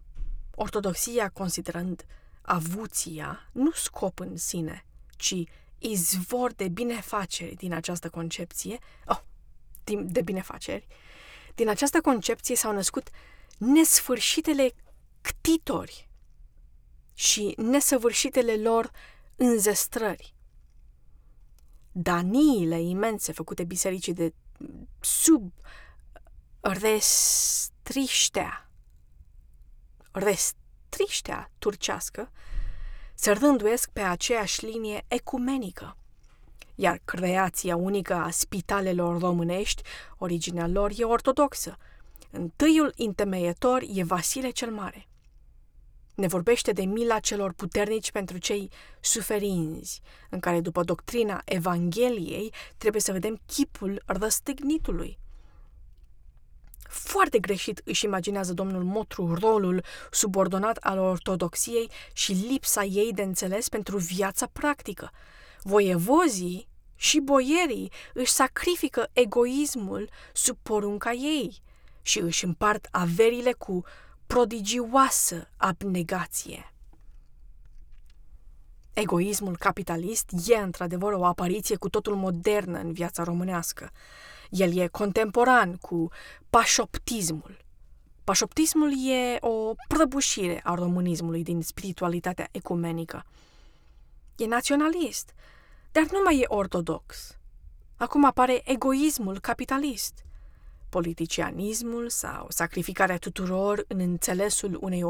ortodoxia 0.55 1.29
considerând 1.29 2.05
avuția 2.41 3.49
nu 3.51 3.71
scop 3.71 4.19
în 4.19 4.37
sine, 4.37 4.85
ci 5.15 5.43
izvor 5.81 6.53
de 6.53 6.67
binefaceri 6.67 7.55
din 7.55 7.73
această 7.73 8.09
concepție, 8.09 8.79
oh, 9.05 9.21
de 10.03 10.21
binefaceri, 10.21 10.87
din 11.55 11.69
această 11.69 12.01
concepție 12.01 12.55
s-au 12.55 12.73
născut 12.73 13.09
nesfârșitele 13.57 14.73
ctitori 15.21 16.09
și 17.13 17.53
nesăvârșitele 17.57 18.57
lor 18.57 18.91
înzestrări. 19.35 20.35
Daniile 21.91 22.81
imense 22.81 23.31
făcute 23.31 23.63
bisericii 23.63 24.13
de 24.13 24.33
sub 24.99 25.53
restriștea, 26.59 28.69
restriștea 30.11 31.51
turcească, 31.59 32.31
se 33.21 33.31
rânduiesc 33.31 33.89
pe 33.89 33.99
aceeași 33.99 34.65
linie 34.65 35.05
ecumenică. 35.07 35.97
Iar 36.75 37.01
creația 37.05 37.75
unică 37.75 38.13
a 38.13 38.29
spitalelor 38.29 39.19
românești, 39.19 39.81
originea 40.17 40.67
lor 40.67 40.91
e 40.97 41.03
ortodoxă. 41.03 41.77
Întâiul 42.31 42.93
întemeietor 42.97 43.83
e 43.93 44.03
Vasile 44.03 44.49
cel 44.49 44.71
Mare. 44.71 45.07
Ne 46.15 46.27
vorbește 46.27 46.71
de 46.71 46.83
mila 46.83 47.19
celor 47.19 47.53
puternici 47.53 48.11
pentru 48.11 48.37
cei 48.37 48.69
suferinzi, 48.99 50.01
în 50.29 50.39
care, 50.39 50.61
după 50.61 50.83
doctrina 50.83 51.41
Evangheliei, 51.45 52.53
trebuie 52.77 53.01
să 53.01 53.11
vedem 53.11 53.39
chipul 53.45 54.03
răstignitului– 54.05 55.17
foarte 56.91 57.39
greșit 57.39 57.81
își 57.85 58.05
imaginează 58.05 58.53
domnul 58.53 58.83
Motru 58.83 59.33
rolul 59.33 59.83
subordonat 60.11 60.77
al 60.77 60.97
ortodoxiei 60.97 61.91
și 62.13 62.31
lipsa 62.31 62.83
ei 62.83 63.11
de 63.13 63.21
înțeles 63.21 63.69
pentru 63.69 63.97
viața 63.97 64.47
practică. 64.51 65.11
Voievozii 65.61 66.67
și 66.95 67.19
boierii 67.19 67.91
își 68.13 68.31
sacrifică 68.31 69.09
egoismul 69.13 70.09
sub 70.33 70.57
porunca 70.63 71.11
ei 71.11 71.61
și 72.01 72.19
își 72.19 72.45
împart 72.45 72.87
averile 72.91 73.51
cu 73.51 73.83
prodigioasă 74.27 75.49
abnegație. 75.57 76.73
Egoismul 78.93 79.57
capitalist 79.57 80.29
e 80.47 80.55
într-adevăr 80.55 81.13
o 81.13 81.25
apariție 81.25 81.75
cu 81.75 81.89
totul 81.89 82.15
modernă 82.15 82.79
în 82.79 82.93
viața 82.93 83.23
românească. 83.23 83.91
El 84.51 84.77
e 84.77 84.87
contemporan 84.87 85.75
cu 85.75 86.09
pașoptismul. 86.49 87.57
Pașoptismul 88.23 89.09
e 89.09 89.37
o 89.39 89.73
prăbușire 89.87 90.61
a 90.63 90.73
românismului 90.73 91.43
din 91.43 91.61
spiritualitatea 91.61 92.47
ecumenică. 92.51 93.25
E 94.35 94.45
naționalist, 94.45 95.33
dar 95.91 96.07
nu 96.11 96.21
mai 96.23 96.39
e 96.39 96.45
ortodox. 96.47 97.37
Acum 97.95 98.25
apare 98.25 98.61
egoismul 98.63 99.39
capitalist. 99.39 100.25
Politicianismul 100.89 102.09
sau 102.09 102.45
sacrificarea 102.49 103.17
tuturor 103.17 103.85
în 103.87 103.99
înțelesul 103.99 104.77
unei 104.81 105.03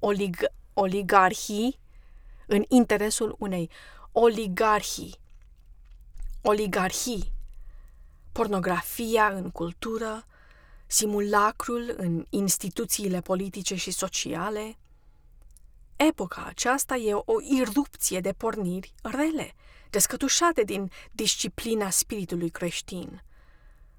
olig- 0.00 0.52
oligarhii, 0.72 1.78
în 2.46 2.64
interesul 2.68 3.36
unei 3.38 3.70
oligarhii. 4.12 5.14
Oligarhii 6.42 7.36
pornografia 8.32 9.28
în 9.28 9.50
cultură, 9.50 10.26
simulacrul 10.86 11.94
în 11.96 12.24
instituțiile 12.30 13.20
politice 13.20 13.74
și 13.74 13.90
sociale. 13.90 14.78
Epoca 15.96 16.44
aceasta 16.46 16.96
e 16.96 17.14
o 17.14 17.40
irupție 17.40 18.20
de 18.20 18.32
porniri 18.32 18.94
rele, 19.02 19.54
descătușate 19.90 20.62
din 20.62 20.90
disciplina 21.12 21.90
spiritului 21.90 22.50
creștin. 22.50 23.22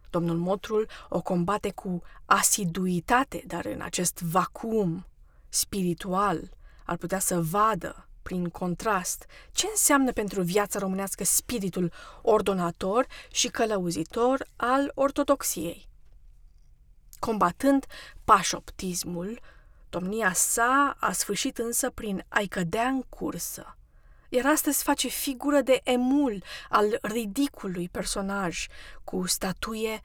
Domnul 0.09 0.37
Motrul 0.37 0.87
o 1.09 1.21
combate 1.21 1.71
cu 1.71 2.01
asiduitate, 2.25 3.43
dar 3.47 3.65
în 3.65 3.81
acest 3.81 4.21
vacuum 4.21 5.05
spiritual 5.49 6.49
ar 6.85 6.97
putea 6.97 7.19
să 7.19 7.41
vadă 7.41 8.08
prin 8.29 8.49
contrast, 8.49 9.25
ce 9.51 9.67
înseamnă 9.69 10.11
pentru 10.11 10.41
viața 10.41 10.79
românească 10.79 11.23
spiritul 11.23 11.91
ordonator 12.21 13.07
și 13.31 13.47
călăuzitor 13.47 14.47
al 14.55 14.91
ortodoxiei. 14.95 15.87
Combatând 17.19 17.85
pașoptismul, 18.23 19.39
domnia 19.89 20.33
sa 20.33 20.97
a 20.99 21.11
sfârșit 21.11 21.57
însă 21.57 21.89
prin 21.89 22.25
a-i 22.27 22.47
cădea 22.47 22.87
în 22.87 23.01
cursă, 23.01 23.77
iar 24.29 24.45
astăzi 24.45 24.83
face 24.83 25.07
figură 25.07 25.61
de 25.61 25.81
emul 25.83 26.43
al 26.69 26.97
ridiculului 27.01 27.89
personaj 27.89 28.67
cu 29.03 29.27
statuie 29.27 30.01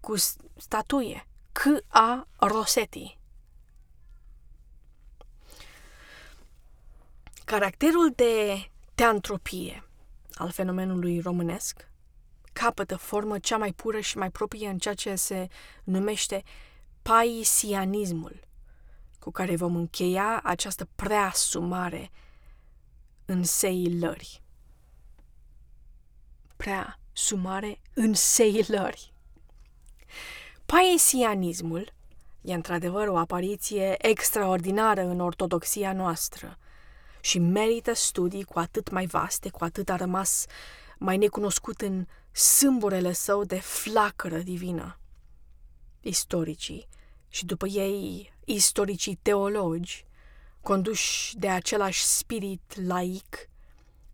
cu 0.00 0.14
statuie 0.56 1.26
C.A. 1.52 2.26
Rossetti. 2.38 3.19
Caracterul 7.50 8.12
de 8.16 8.70
teantropie 8.94 9.88
al 10.34 10.50
fenomenului 10.50 11.20
românesc 11.20 11.88
capătă 12.52 12.96
formă 12.96 13.38
cea 13.38 13.56
mai 13.56 13.72
pură 13.72 14.00
și 14.00 14.18
mai 14.18 14.30
proprie 14.30 14.68
în 14.68 14.78
ceea 14.78 14.94
ce 14.94 15.14
se 15.14 15.48
numește 15.84 16.42
paisianismul, 17.02 18.40
cu 19.18 19.30
care 19.30 19.56
vom 19.56 19.76
încheia 19.76 20.40
această 20.44 20.88
preasumare 20.94 22.10
în 23.24 23.44
seilări. 23.44 24.42
Prea 26.56 26.98
sumare 27.12 27.80
în 27.94 28.14
seilări. 28.14 29.12
Paisianismul 30.66 31.92
e 32.40 32.54
într-adevăr 32.54 33.08
o 33.08 33.18
apariție 33.18 34.06
extraordinară 34.08 35.00
în 35.00 35.20
ortodoxia 35.20 35.92
noastră 35.92 36.58
și 37.20 37.38
merită 37.38 37.92
studii 37.92 38.44
cu 38.44 38.58
atât 38.58 38.90
mai 38.90 39.06
vaste, 39.06 39.48
cu 39.48 39.64
atât 39.64 39.88
a 39.88 39.96
rămas 39.96 40.46
mai 40.98 41.16
necunoscut 41.16 41.80
în 41.80 42.06
sâmburele 42.32 43.12
său 43.12 43.44
de 43.44 43.60
flacără 43.60 44.38
divină. 44.38 44.98
Istoricii 46.00 46.88
și 47.28 47.44
după 47.46 47.66
ei 47.66 48.32
istoricii 48.44 49.18
teologi, 49.22 50.04
conduși 50.60 51.36
de 51.36 51.48
același 51.48 52.04
spirit 52.04 52.86
laic, 52.86 53.48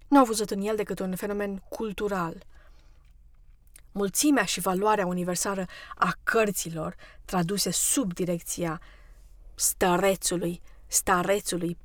nu 0.08 0.18
au 0.18 0.24
văzut 0.24 0.50
în 0.50 0.60
el 0.60 0.76
decât 0.76 0.98
un 0.98 1.16
fenomen 1.16 1.56
cultural. 1.68 2.44
Mulțimea 3.92 4.44
și 4.44 4.60
valoarea 4.60 5.06
universală 5.06 5.66
a 5.94 6.16
cărților 6.22 6.94
traduse 7.24 7.70
sub 7.70 8.14
direcția 8.14 8.80
starețului, 9.54 10.60
starețului 10.86 11.78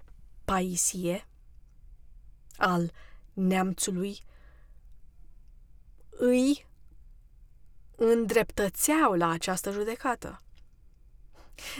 Paisie, 0.52 1.28
al 2.58 2.92
neamțului, 3.34 4.24
îi 6.10 6.68
îndreptățeau 7.96 9.14
la 9.14 9.30
această 9.30 9.72
judecată. 9.72 10.42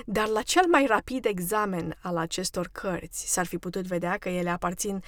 Dar 0.06 0.28
la 0.28 0.42
cel 0.42 0.68
mai 0.68 0.86
rapid 0.86 1.26
examen 1.26 1.98
al 2.02 2.18
acestor 2.18 2.68
cărți 2.68 3.32
s-ar 3.32 3.46
fi 3.46 3.58
putut 3.58 3.86
vedea 3.86 4.18
că 4.18 4.30
ele 4.30 4.50
aparțin 4.50 5.04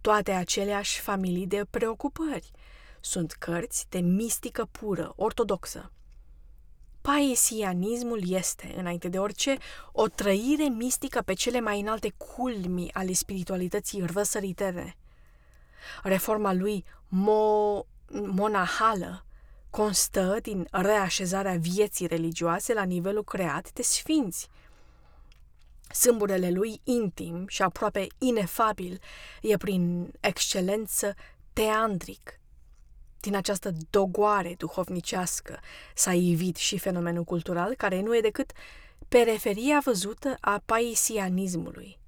toate 0.00 0.32
aceleași 0.32 1.00
familii 1.00 1.46
de 1.46 1.64
preocupări. 1.70 2.50
Sunt 3.00 3.32
cărți 3.32 3.86
de 3.88 3.98
mistică 3.98 4.64
pură, 4.64 5.12
ortodoxă. 5.16 5.92
Paesianismul 7.08 8.30
este, 8.30 8.74
înainte 8.76 9.08
de 9.08 9.18
orice, 9.18 9.56
o 9.92 10.08
trăire 10.08 10.64
mistică 10.64 11.22
pe 11.22 11.32
cele 11.32 11.60
mai 11.60 11.80
înalte 11.80 12.14
culmi 12.16 12.92
ale 12.92 13.12
spiritualității 13.12 14.04
răsăritene. 14.12 14.96
Reforma 16.02 16.52
lui 16.52 16.84
mo- 17.06 17.86
monahală 18.10 19.24
constă 19.70 20.38
din 20.42 20.68
reașezarea 20.70 21.56
vieții 21.56 22.06
religioase 22.06 22.74
la 22.74 22.82
nivelul 22.82 23.24
creat 23.24 23.72
de 23.72 23.82
sfinți. 23.82 24.48
Sâmburele 25.92 26.50
lui 26.50 26.80
intim 26.84 27.44
și 27.46 27.62
aproape 27.62 28.06
inefabil 28.18 29.00
e 29.42 29.56
prin 29.56 30.12
excelență 30.20 31.14
teandric. 31.52 32.37
Din 33.20 33.36
această 33.36 33.72
dogoare 33.90 34.54
duhovnicească 34.58 35.60
s-a 35.94 36.14
ivit 36.14 36.56
și 36.56 36.78
fenomenul 36.78 37.24
cultural 37.24 37.74
care 37.74 38.00
nu 38.00 38.16
e 38.16 38.20
decât 38.20 38.52
periferia 39.08 39.80
văzută 39.84 40.36
a 40.40 40.62
paisianismului. 40.64 41.98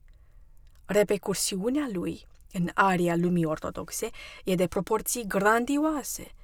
Repercursiunea 0.84 1.88
lui 1.92 2.26
în 2.52 2.70
aria 2.74 3.16
lumii 3.16 3.44
ortodoxe 3.44 4.11
e 4.44 4.54
de 4.54 4.66
proporții 4.66 5.26
grandioase– 5.26 6.32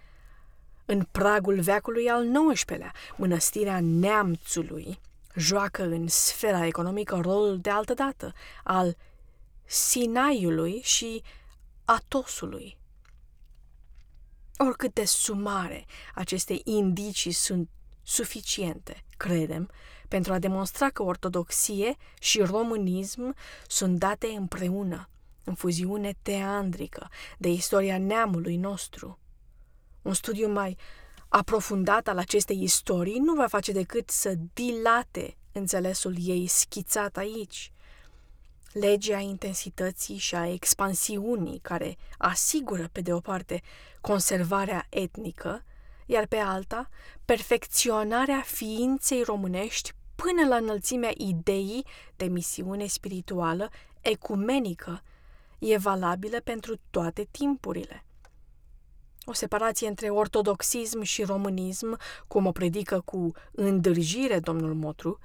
în 0.86 1.06
pragul 1.10 1.60
veacului 1.60 2.08
al 2.08 2.26
XIX-lea, 2.52 2.92
mănăstirea 3.16 3.80
neamțului 3.80 4.98
joacă 5.34 5.82
în 5.82 6.08
sfera 6.08 6.66
economică 6.66 7.20
rolul 7.22 7.58
de 7.60 7.70
altădată 7.70 8.32
al 8.64 8.96
Sinaiului 9.64 10.80
și 10.82 11.22
Atosului. 11.84 12.76
Oricât 14.58 14.94
de 14.94 15.04
sumare 15.04 15.84
aceste 16.14 16.60
indicii 16.64 17.32
sunt 17.32 17.68
suficiente, 18.02 19.04
credem, 19.16 19.70
pentru 20.08 20.32
a 20.32 20.38
demonstra 20.38 20.90
că 20.90 21.02
ortodoxie 21.02 21.96
și 22.20 22.40
românism 22.40 23.34
sunt 23.66 23.98
date 23.98 24.26
împreună, 24.26 25.08
în 25.44 25.54
fuziune 25.54 26.14
teandrică 26.22 27.08
de 27.38 27.48
istoria 27.48 27.98
neamului 27.98 28.56
nostru. 28.56 29.18
Un 30.02 30.14
studiu 30.14 30.52
mai 30.52 30.76
aprofundat 31.28 32.08
al 32.08 32.18
acestei 32.18 32.62
istorii 32.62 33.18
nu 33.18 33.34
va 33.34 33.46
face 33.46 33.72
decât 33.72 34.10
să 34.10 34.34
dilate 34.52 35.36
înțelesul 35.52 36.14
ei 36.18 36.46
schițat 36.46 37.16
aici. 37.16 37.72
Legea 38.72 39.18
intensității 39.18 40.16
și 40.16 40.34
a 40.34 40.46
expansiunii 40.52 41.58
care 41.58 41.96
asigură, 42.18 42.88
pe 42.92 43.00
de 43.00 43.12
o 43.12 43.20
parte, 43.20 43.62
conservarea 44.00 44.86
etnică, 44.88 45.64
iar 46.06 46.26
pe 46.26 46.36
alta, 46.36 46.88
perfecționarea 47.24 48.40
ființei 48.40 49.22
românești 49.22 49.92
până 50.14 50.48
la 50.48 50.56
înălțimea 50.56 51.10
ideii 51.16 51.86
de 52.16 52.24
misiune 52.24 52.86
spirituală 52.86 53.68
ecumenică, 54.00 55.02
e 55.58 55.76
valabilă 55.76 56.40
pentru 56.40 56.76
toate 56.90 57.28
timpurile. 57.30 58.04
O 59.24 59.32
separație 59.32 59.88
între 59.88 60.08
ortodoxism 60.08 61.02
și 61.02 61.22
românism, 61.22 61.98
cum 62.26 62.46
o 62.46 62.52
predică 62.52 63.00
cu 63.00 63.32
îndârjire 63.52 64.38
domnul 64.38 64.74
Motru, 64.74 65.18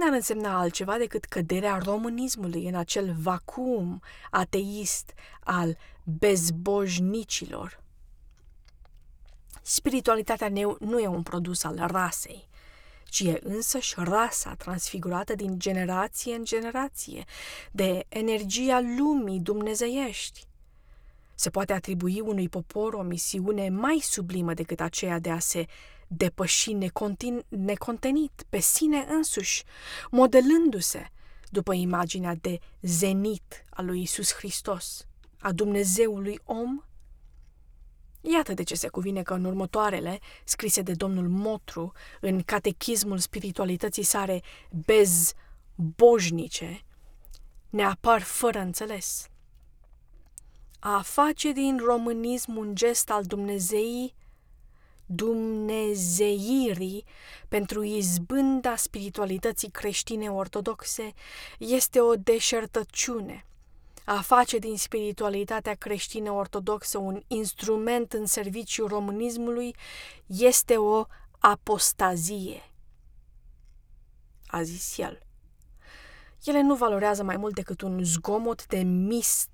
n-ar 0.00 0.12
însemna 0.12 0.58
altceva 0.58 0.98
decât 0.98 1.24
căderea 1.24 1.78
românismului 1.78 2.66
în 2.66 2.74
acel 2.74 3.14
vacuum 3.18 4.02
ateist 4.30 5.12
al 5.40 5.76
bezbojnicilor. 6.04 7.82
Spiritualitatea 9.62 10.48
nu 10.78 10.98
e 10.98 11.06
un 11.06 11.22
produs 11.22 11.64
al 11.64 11.84
rasei, 11.86 12.48
ci 13.04 13.20
e 13.20 13.40
însăși 13.42 13.94
rasa 13.96 14.54
transfigurată 14.54 15.34
din 15.34 15.58
generație 15.58 16.34
în 16.34 16.44
generație, 16.44 17.24
de 17.72 18.04
energia 18.08 18.80
lumii 18.80 19.40
dumnezeiești 19.40 20.48
se 21.40 21.50
poate 21.50 21.72
atribui 21.72 22.20
unui 22.20 22.48
popor 22.48 22.92
o 22.92 23.02
misiune 23.02 23.68
mai 23.68 23.98
sublimă 24.02 24.54
decât 24.54 24.80
aceea 24.80 25.18
de 25.18 25.30
a 25.30 25.38
se 25.38 25.66
depăși 26.08 26.72
necontin- 26.72 27.46
necontenit 27.48 28.44
pe 28.48 28.58
sine 28.58 29.06
însuși, 29.08 29.64
modelându-se 30.10 31.10
după 31.48 31.72
imaginea 31.72 32.34
de 32.34 32.58
zenit 32.80 33.64
a 33.70 33.82
lui 33.82 34.02
Isus 34.02 34.34
Hristos, 34.34 35.06
a 35.38 35.52
Dumnezeului 35.52 36.38
om? 36.44 36.82
Iată 38.20 38.54
de 38.54 38.62
ce 38.62 38.74
se 38.74 38.88
cuvine 38.88 39.22
că 39.22 39.34
în 39.34 39.44
următoarele, 39.44 40.18
scrise 40.44 40.82
de 40.82 40.92
domnul 40.92 41.28
Motru, 41.28 41.92
în 42.20 42.42
catechismul 42.42 43.18
spiritualității 43.18 44.02
sare 44.02 44.42
bezbojnice, 44.86 46.80
ne 47.70 47.84
apar 47.84 48.22
fără 48.22 48.58
înțeles 48.58 49.30
a 50.80 51.00
face 51.02 51.52
din 51.52 51.78
românism 51.78 52.56
un 52.56 52.74
gest 52.74 53.10
al 53.10 53.24
Dumnezeii, 53.24 54.14
dumnezeirii 55.06 57.04
pentru 57.48 57.82
izbânda 57.82 58.76
spiritualității 58.76 59.70
creștine 59.70 60.30
ortodoxe 60.30 61.12
este 61.58 62.00
o 62.00 62.14
deșertăciune. 62.14 63.44
A 64.04 64.20
face 64.20 64.58
din 64.58 64.76
spiritualitatea 64.76 65.74
creștină 65.74 66.30
ortodoxă 66.30 66.98
un 66.98 67.22
instrument 67.26 68.12
în 68.12 68.26
serviciul 68.26 68.88
românismului 68.88 69.74
este 70.26 70.76
o 70.76 71.04
apostazie. 71.38 72.70
A 74.46 74.62
zis 74.62 74.98
el. 74.98 75.22
Ele 76.44 76.60
nu 76.60 76.74
valorează 76.74 77.22
mai 77.22 77.36
mult 77.36 77.54
decât 77.54 77.80
un 77.80 78.04
zgomot 78.04 78.66
de 78.66 78.78
mist 78.78 79.48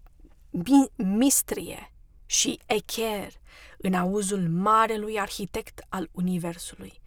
mistrie 0.97 1.93
și 2.27 2.61
echer 2.67 3.33
în 3.79 3.95
auzul 3.95 4.49
marelui 4.49 5.21
arhitect 5.21 5.85
al 5.89 6.09
Universului, 6.13 7.01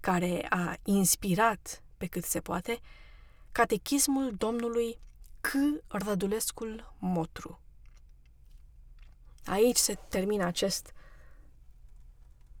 care 0.00 0.46
a 0.48 0.76
inspirat, 0.84 1.82
pe 1.96 2.06
cât 2.06 2.24
se 2.24 2.40
poate, 2.40 2.80
catechismul 3.52 4.34
domnului 4.36 4.98
C. 5.40 5.52
Rădulescul 5.88 6.94
Motru. 6.98 7.60
Aici 9.44 9.76
se 9.76 9.98
termină 10.08 10.44
acest 10.44 10.92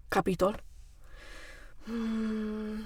capitol, 0.08 0.64
mm, 1.84 2.84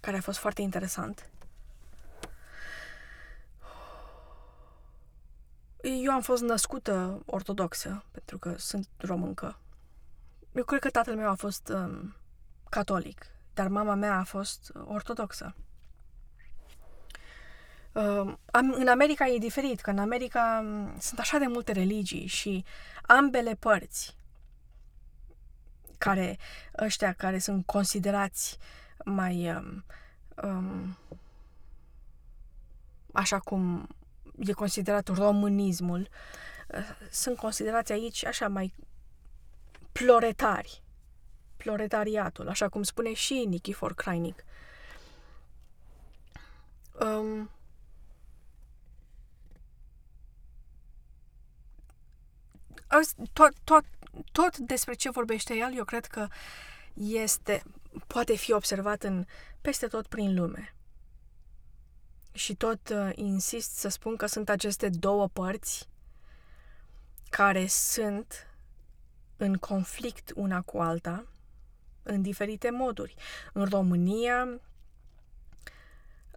care 0.00 0.16
a 0.16 0.20
fost 0.20 0.38
foarte 0.38 0.62
interesant. 0.62 1.30
Eu 5.84 6.12
am 6.12 6.20
fost 6.20 6.42
născută 6.42 7.22
ortodoxă, 7.26 8.04
pentru 8.10 8.38
că 8.38 8.54
sunt 8.58 8.88
româncă. 8.96 9.58
Eu 10.52 10.64
cred 10.64 10.80
că 10.80 10.90
tatăl 10.90 11.16
meu 11.16 11.28
a 11.28 11.34
fost 11.34 11.68
um, 11.68 12.14
catolic, 12.70 13.26
dar 13.54 13.68
mama 13.68 13.94
mea 13.94 14.18
a 14.18 14.24
fost 14.24 14.72
ortodoxă. 14.84 15.54
Uh, 17.92 18.34
în 18.52 18.88
America 18.88 19.26
e 19.26 19.38
diferit, 19.38 19.80
că 19.80 19.90
în 19.90 19.98
America 19.98 20.62
um, 20.64 20.98
sunt 20.98 21.18
așa 21.18 21.38
de 21.38 21.46
multe 21.46 21.72
religii 21.72 22.26
și 22.26 22.64
ambele 23.02 23.54
părți 23.54 24.16
care, 25.98 26.38
ăștia 26.78 27.12
care 27.12 27.38
sunt 27.38 27.66
considerați 27.66 28.58
mai 29.04 29.54
um, 29.54 29.84
um, 30.42 30.96
așa 33.12 33.38
cum 33.38 33.88
e 34.38 34.52
considerat 34.52 35.08
românismul, 35.08 36.08
uh, 36.68 36.78
sunt 37.10 37.36
considerați 37.36 37.92
aici 37.92 38.24
așa 38.24 38.48
mai 38.48 38.74
ploretari. 39.92 40.82
Ploretariatul, 41.56 42.48
așa 42.48 42.68
cum 42.68 42.82
spune 42.82 43.12
și 43.12 43.44
Nikifor 43.48 43.94
Krainic. 43.94 44.44
Um, 47.00 47.50
tot, 53.32 53.52
tot, 53.64 53.84
tot 54.32 54.58
despre 54.58 54.94
ce 54.94 55.10
vorbește 55.10 55.54
el, 55.54 55.76
eu 55.76 55.84
cred 55.84 56.06
că 56.06 56.28
este, 56.94 57.62
poate 58.06 58.36
fi 58.36 58.52
observat 58.52 59.02
în 59.02 59.24
peste 59.60 59.86
tot 59.86 60.06
prin 60.06 60.34
lume. 60.34 60.74
Și 62.34 62.54
tot 62.54 62.88
uh, 62.88 63.10
insist 63.14 63.76
să 63.76 63.88
spun 63.88 64.16
că 64.16 64.26
sunt 64.26 64.48
aceste 64.48 64.88
două 64.88 65.28
părți 65.28 65.88
care 67.30 67.66
sunt 67.66 68.46
în 69.36 69.56
conflict 69.56 70.32
una 70.34 70.62
cu 70.62 70.78
alta 70.78 71.24
în 72.02 72.22
diferite 72.22 72.70
moduri. 72.70 73.14
În 73.52 73.64
România 73.64 74.48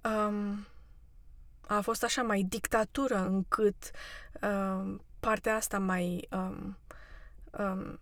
um, 0.03 0.67
a 1.61 1.81
fost 1.81 2.03
așa 2.03 2.21
mai 2.21 2.41
dictatură 2.41 3.17
încât 3.17 3.91
um, 4.41 5.01
partea 5.19 5.55
asta 5.55 5.79
mai 5.79 6.27
um, 6.31 6.77
um, 7.59 7.99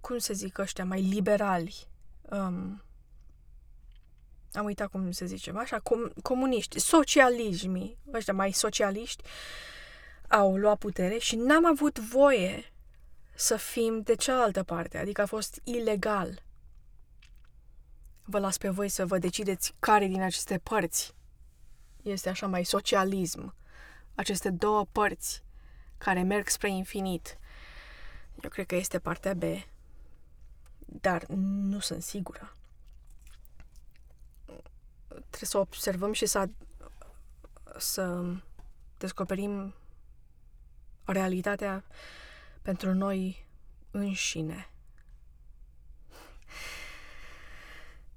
cum 0.00 0.18
să 0.18 0.32
zic 0.32 0.58
ăștia, 0.58 0.84
mai 0.84 1.02
liberali 1.02 1.86
um, 2.22 2.82
am 4.56 4.64
uitat 4.64 4.90
cum 4.90 5.10
se 5.10 5.24
zice, 5.24 5.52
așa, 5.56 5.78
com, 5.78 6.08
comuniști, 6.22 6.78
socialismii, 6.78 7.98
ăștia 8.12 8.34
mai 8.34 8.52
socialiști, 8.52 9.22
au 10.28 10.56
luat 10.56 10.78
putere 10.78 11.18
și 11.18 11.36
n-am 11.36 11.66
avut 11.66 11.98
voie 11.98 12.72
să 13.34 13.56
fim 13.56 14.00
de 14.00 14.14
cealaltă 14.14 14.62
parte, 14.62 14.98
adică 14.98 15.20
a 15.20 15.26
fost 15.26 15.60
ilegal. 15.64 16.42
Vă 18.24 18.38
las 18.38 18.58
pe 18.58 18.68
voi 18.68 18.88
să 18.88 19.06
vă 19.06 19.18
decideți 19.18 19.74
care 19.78 20.06
din 20.06 20.22
aceste 20.22 20.58
părți 20.58 21.14
este 22.02 22.28
așa 22.28 22.46
mai 22.46 22.64
socialism. 22.64 23.54
Aceste 24.14 24.50
două 24.50 24.86
părți 24.92 25.42
care 25.98 26.22
merg 26.22 26.48
spre 26.48 26.70
infinit. 26.70 27.38
Eu 28.42 28.50
cred 28.50 28.66
că 28.66 28.74
este 28.74 28.98
partea 28.98 29.34
B, 29.34 29.42
dar 30.78 31.24
nu 31.28 31.78
sunt 31.78 32.02
sigură 32.02 32.52
trebuie 35.14 35.48
să 35.48 35.58
observăm 35.58 36.12
și 36.12 36.26
să, 36.26 36.48
să 37.76 38.22
descoperim 38.98 39.74
realitatea 41.04 41.84
pentru 42.62 42.94
noi 42.94 43.46
înșine. 43.90 44.68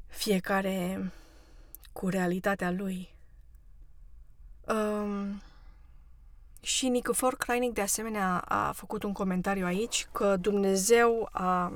Fiecare 0.07 1.11
cu 1.91 2.09
realitatea 2.09 2.71
lui. 2.71 3.15
Um, 4.67 5.41
și 6.61 6.87
Nicofor 6.87 7.35
Kleinic 7.37 7.73
de 7.73 7.81
asemenea 7.81 8.37
a 8.37 8.71
făcut 8.71 9.03
un 9.03 9.13
comentariu 9.13 9.65
aici 9.65 10.07
că 10.11 10.35
Dumnezeu 10.35 11.29
a, 11.31 11.71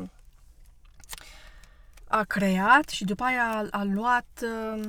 a 2.07 2.23
creat 2.23 2.89
și 2.89 3.03
după 3.03 3.23
aia 3.23 3.43
a, 3.43 3.79
a 3.79 3.83
luat 3.83 4.43
uh, 4.43 4.87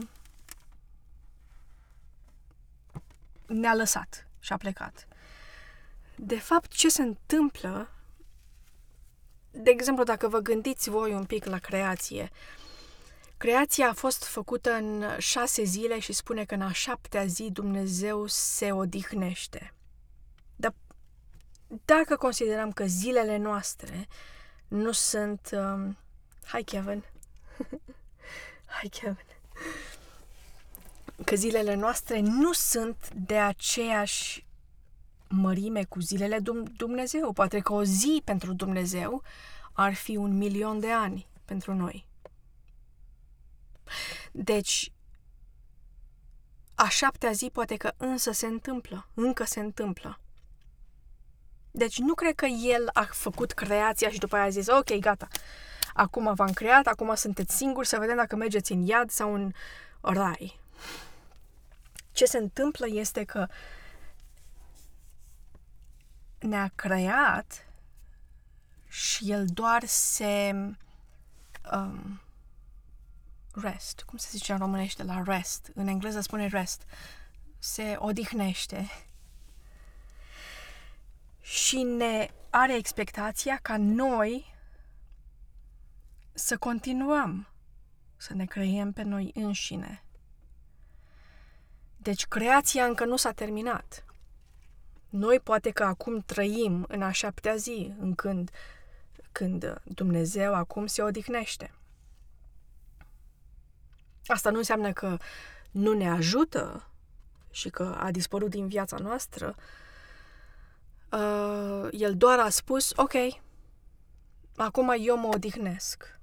ne-a 3.53 3.75
lăsat 3.75 4.27
și 4.39 4.53
a 4.53 4.57
plecat. 4.57 5.07
De 6.17 6.39
fapt, 6.39 6.71
ce 6.71 6.89
se 6.89 7.03
întâmplă, 7.03 7.91
de 9.51 9.71
exemplu, 9.71 10.05
dacă 10.05 10.29
vă 10.29 10.39
gândiți 10.39 10.91
voi 10.91 11.15
un 11.15 11.25
pic 11.25 11.45
la 11.45 11.59
creație, 11.59 12.31
creația 13.37 13.89
a 13.89 13.93
fost 13.93 14.25
făcută 14.25 14.73
în 14.73 15.19
șase 15.19 15.63
zile 15.63 15.99
și 15.99 16.13
spune 16.13 16.45
că 16.45 16.55
în 16.55 16.63
a 16.63 16.73
șaptea 16.73 17.27
zi 17.27 17.51
Dumnezeu 17.51 18.27
se 18.27 18.73
odihnește. 18.73 19.75
Dar 20.57 20.75
dacă 21.85 22.17
considerăm 22.17 22.73
că 22.73 22.85
zilele 22.87 23.37
noastre 23.37 24.09
nu 24.69 24.93
sunt... 24.93 25.49
Um... 25.53 25.97
Hai, 26.45 26.63
Kevin! 26.63 27.05
Hai, 28.75 28.89
Kevin! 28.89 29.27
Că 31.25 31.37
zilele 31.37 31.75
noastre 31.75 32.21
nu 32.21 32.53
sunt 32.53 33.09
de 33.15 33.39
aceeași 33.39 34.47
mărime 35.29 35.85
cu 35.85 36.01
zilele 36.01 36.39
Dumnezeu. 36.77 37.33
Poate 37.33 37.59
că 37.59 37.73
o 37.73 37.85
zi 37.85 38.23
pentru 38.25 38.53
Dumnezeu 38.53 39.23
ar 39.73 39.95
fi 39.95 40.17
un 40.17 40.37
milion 40.37 40.81
de 40.81 40.91
ani 40.91 41.27
pentru 41.45 41.75
noi. 41.75 42.07
Deci, 44.33 44.93
a 46.75 46.89
șaptea 46.89 47.33
zi 47.33 47.51
poate 47.53 47.77
că 47.77 47.93
însă 47.97 48.31
se 48.31 48.47
întâmplă, 48.47 49.07
încă 49.15 49.45
se 49.45 49.61
întâmplă. 49.61 50.21
Deci 51.71 51.99
nu 51.99 52.15
cred 52.15 52.35
că 52.35 52.47
el 52.47 52.89
a 52.93 53.09
făcut 53.11 53.53
creația 53.53 54.11
și 54.11 54.19
după 54.19 54.37
aia 54.37 54.45
a 54.45 54.49
zis, 54.49 54.67
ok, 54.67 54.99
gata, 54.99 55.29
acum 55.95 56.35
v-am 56.35 56.53
creat, 56.53 56.87
acum 56.87 57.15
sunteți 57.15 57.57
singuri, 57.57 57.87
să 57.87 57.99
vedem 57.99 58.17
dacă 58.17 58.37
mergeți 58.37 58.73
în 58.73 58.87
iad 58.87 59.11
sau 59.11 59.35
în 59.35 59.53
rai. 60.01 60.61
Ce 62.12 62.24
se 62.24 62.39
întâmplă 62.39 62.87
este 62.89 63.24
că 63.24 63.47
ne-a 66.39 66.72
creat 66.74 67.66
și 68.89 69.30
el 69.30 69.47
doar 69.47 69.85
se 69.85 70.53
um, 71.72 72.20
rest, 73.55 74.03
cum 74.03 74.18
se 74.18 74.28
zice 74.30 74.53
în 74.53 74.59
românește 74.59 75.03
la 75.03 75.22
rest, 75.22 75.70
în 75.74 75.87
engleză 75.87 76.20
spune 76.20 76.47
rest, 76.47 76.83
se 77.59 77.97
odihnește. 77.99 78.89
Și 81.41 81.83
ne 81.83 82.30
are 82.51 82.74
expectația 82.74 83.59
ca 83.62 83.76
noi 83.76 84.55
să 86.33 86.59
continuăm 86.59 87.47
să 88.16 88.35
ne 88.35 88.45
creiem 88.45 88.93
pe 88.93 89.03
noi 89.03 89.30
înșine. 89.35 90.03
Deci 92.03 92.27
creația 92.27 92.85
încă 92.85 93.05
nu 93.05 93.17
s-a 93.17 93.33
terminat. 93.33 94.05
Noi 95.09 95.41
poate 95.41 95.71
că 95.71 95.85
acum 95.85 96.21
trăim 96.21 96.85
în 96.89 97.03
a 97.03 97.11
șaptea 97.11 97.57
zi, 97.57 97.95
în 97.99 98.15
când, 98.15 98.51
când 99.33 99.81
Dumnezeu 99.85 100.55
acum 100.55 100.87
se 100.87 101.03
odihnește. 101.03 101.75
Asta 104.27 104.51
nu 104.51 104.57
înseamnă 104.57 104.93
că 104.93 105.17
nu 105.71 105.93
ne 105.93 106.11
ajută 106.11 106.89
și 107.51 107.71
că 107.71 107.97
a 107.99 108.11
dispărut 108.11 108.51
din 108.51 108.69
viața 108.69 108.97
noastră. 108.97 109.55
Uh, 111.13 111.89
el 111.91 112.17
doar 112.17 112.39
a 112.39 112.49
spus, 112.49 112.93
ok, 112.97 113.15
acum 114.57 114.95
eu 114.99 115.17
mă 115.19 115.29
odihnesc. 115.35 116.21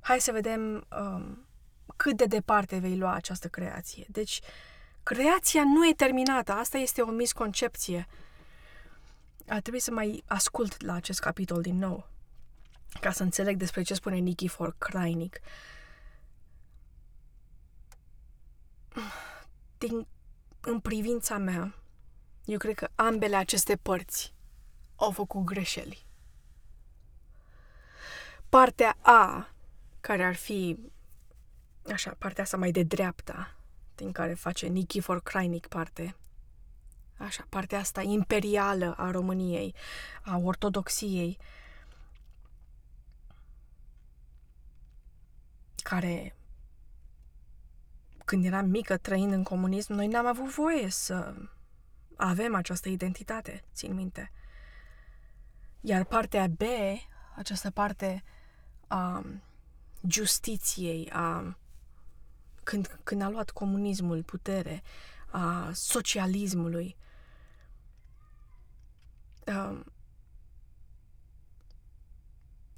Hai 0.00 0.20
să 0.20 0.32
vedem 0.32 0.86
um, 1.00 1.46
cât 2.02 2.16
de 2.16 2.24
departe 2.24 2.78
vei 2.78 2.96
lua 2.96 3.12
această 3.12 3.48
creație. 3.48 4.06
Deci, 4.08 4.40
creația 5.02 5.62
nu 5.64 5.88
e 5.88 5.94
terminată. 5.94 6.52
Asta 6.52 6.78
este 6.78 7.02
o 7.02 7.10
misconcepție. 7.10 8.06
Ar 9.48 9.60
trebui 9.60 9.80
să 9.80 9.90
mai 9.90 10.22
ascult 10.26 10.82
la 10.82 10.92
acest 10.92 11.20
capitol 11.20 11.62
din 11.62 11.78
nou, 11.78 12.08
ca 13.00 13.10
să 13.10 13.22
înțeleg 13.22 13.56
despre 13.56 13.82
ce 13.82 13.94
spune 13.94 14.16
Nikifor 14.16 14.74
Krainic. 14.78 15.40
Din, 19.78 20.06
în 20.60 20.80
privința 20.80 21.38
mea, 21.38 21.74
Eu 22.44 22.58
cred 22.58 22.74
că 22.74 22.88
ambele 22.94 23.36
aceste 23.36 23.76
părți 23.76 24.34
au 24.96 25.10
făcut 25.10 25.44
greșeli. 25.44 26.06
Partea 28.48 28.96
A, 29.00 29.48
care 30.00 30.24
ar 30.24 30.34
fi, 30.34 30.78
așa, 31.92 32.14
partea 32.18 32.42
asta 32.42 32.56
mai 32.56 32.70
de 32.70 32.82
dreapta, 32.82 33.56
din 33.94 34.12
care 34.12 34.34
face 34.34 34.66
Nikifor 34.66 35.22
Crainic 35.22 35.66
parte, 35.66 36.16
așa, 37.16 37.46
partea 37.48 37.78
asta 37.78 38.02
imperială 38.02 38.94
a 38.96 39.10
României, 39.10 39.74
a 40.22 40.36
ortodoxiei, 40.36 41.38
care 45.82 46.34
când 48.24 48.44
eram 48.44 48.66
mică, 48.66 48.96
trăind 48.96 49.32
în 49.32 49.42
comunism, 49.42 49.92
noi 49.92 50.06
n-am 50.06 50.26
avut 50.26 50.48
voie 50.48 50.88
să 50.88 51.34
avem 52.16 52.54
această 52.54 52.88
identitate, 52.88 53.64
țin 53.74 53.94
minte. 53.94 54.32
Iar 55.80 56.04
partea 56.04 56.46
B, 56.46 56.60
această 57.36 57.70
parte 57.70 58.22
a 58.86 59.24
justiției, 60.08 61.10
a 61.12 61.56
când, 62.70 63.00
când 63.02 63.22
a 63.22 63.28
luat 63.28 63.50
comunismul 63.50 64.22
putere, 64.22 64.82
a 65.30 65.70
socialismului, 65.72 66.96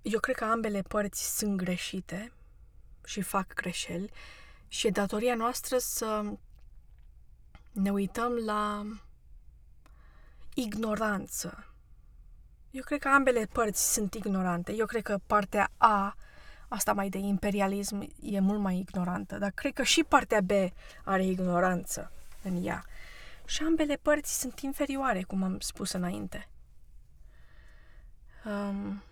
eu 0.02 0.20
cred 0.20 0.36
că 0.36 0.44
ambele 0.44 0.82
părți 0.82 1.36
sunt 1.36 1.56
greșite 1.56 2.32
și 3.04 3.20
fac 3.20 3.54
greșeli 3.54 4.10
și 4.68 4.86
e 4.86 4.90
datoria 4.90 5.34
noastră 5.34 5.78
să 5.78 6.32
ne 7.72 7.90
uităm 7.90 8.32
la 8.32 8.86
ignoranță. 10.54 11.74
Eu 12.70 12.82
cred 12.82 13.00
că 13.00 13.08
ambele 13.08 13.46
părți 13.46 13.92
sunt 13.92 14.14
ignorante. 14.14 14.72
Eu 14.72 14.86
cred 14.86 15.02
că 15.02 15.18
partea 15.26 15.70
A, 15.76 16.16
asta 16.72 16.92
mai 16.92 17.08
de 17.08 17.18
imperialism, 17.18 18.08
e 18.20 18.40
mult 18.40 18.60
mai 18.60 18.78
ignorantă, 18.78 19.38
dar 19.38 19.50
cred 19.50 19.72
că 19.72 19.82
și 19.82 20.04
partea 20.04 20.40
B 20.40 20.50
are 21.04 21.24
ignoranță 21.24 22.12
în 22.42 22.64
ea. 22.64 22.84
Și 23.44 23.62
ambele 23.62 23.96
părți 23.96 24.40
sunt 24.40 24.60
inferioare, 24.60 25.22
cum 25.22 25.42
am 25.42 25.60
spus 25.60 25.92
înainte. 25.92 26.48
Um, 28.44 29.02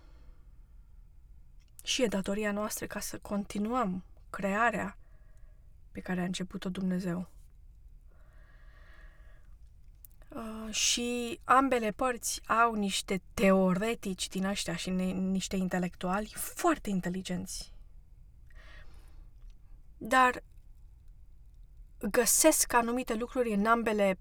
și 1.84 2.02
e 2.02 2.06
datoria 2.06 2.52
noastră 2.52 2.86
ca 2.86 3.00
să 3.00 3.18
continuăm 3.18 4.04
crearea 4.30 4.96
pe 5.92 6.00
care 6.00 6.20
a 6.20 6.24
început-o 6.24 6.68
Dumnezeu. 6.68 7.28
Uh, 10.34 10.74
și 10.74 11.40
ambele 11.44 11.90
părți 11.90 12.40
au 12.46 12.74
niște 12.74 13.22
teoretici 13.34 14.28
din 14.28 14.44
ăștia 14.44 14.76
și 14.76 14.90
ne, 14.90 15.04
niște 15.04 15.56
intelectuali 15.56 16.32
foarte 16.34 16.90
inteligenți. 16.90 17.72
Dar 19.98 20.42
găsesc 22.10 22.72
anumite 22.72 23.14
lucruri 23.14 23.52
în 23.52 23.66
ambele 23.66 24.18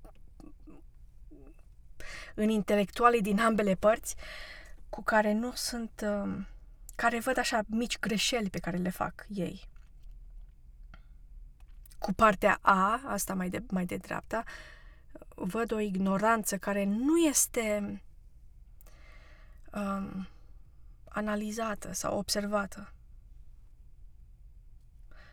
în 2.36 2.50
intelectualii 2.50 3.22
din 3.22 3.40
ambele 3.40 3.76
părți 3.76 4.16
cu 4.90 5.04
care 5.04 5.34
nu 5.34 5.52
sunt 5.52 6.06
uh, 6.06 6.46
care 6.96 7.20
văd 7.20 7.38
așa 7.38 7.62
mici 7.68 8.00
greșeli 8.00 8.50
pe 8.50 8.60
care 8.60 8.78
le 8.78 8.90
fac 8.90 9.26
ei. 9.28 9.68
Cu 11.98 12.14
partea 12.14 12.60
A, 12.62 13.02
asta 13.06 13.34
mai 13.34 13.50
de, 13.50 13.64
mai 13.70 13.86
de 13.86 13.98
dreapta, 13.98 14.44
văd 15.46 15.72
o 15.72 15.80
ignoranță 15.80 16.58
care 16.58 16.84
nu 16.84 17.18
este 17.18 18.02
um, 19.74 20.28
analizată 21.10 21.94
sau 21.94 22.18
observată. 22.18 22.94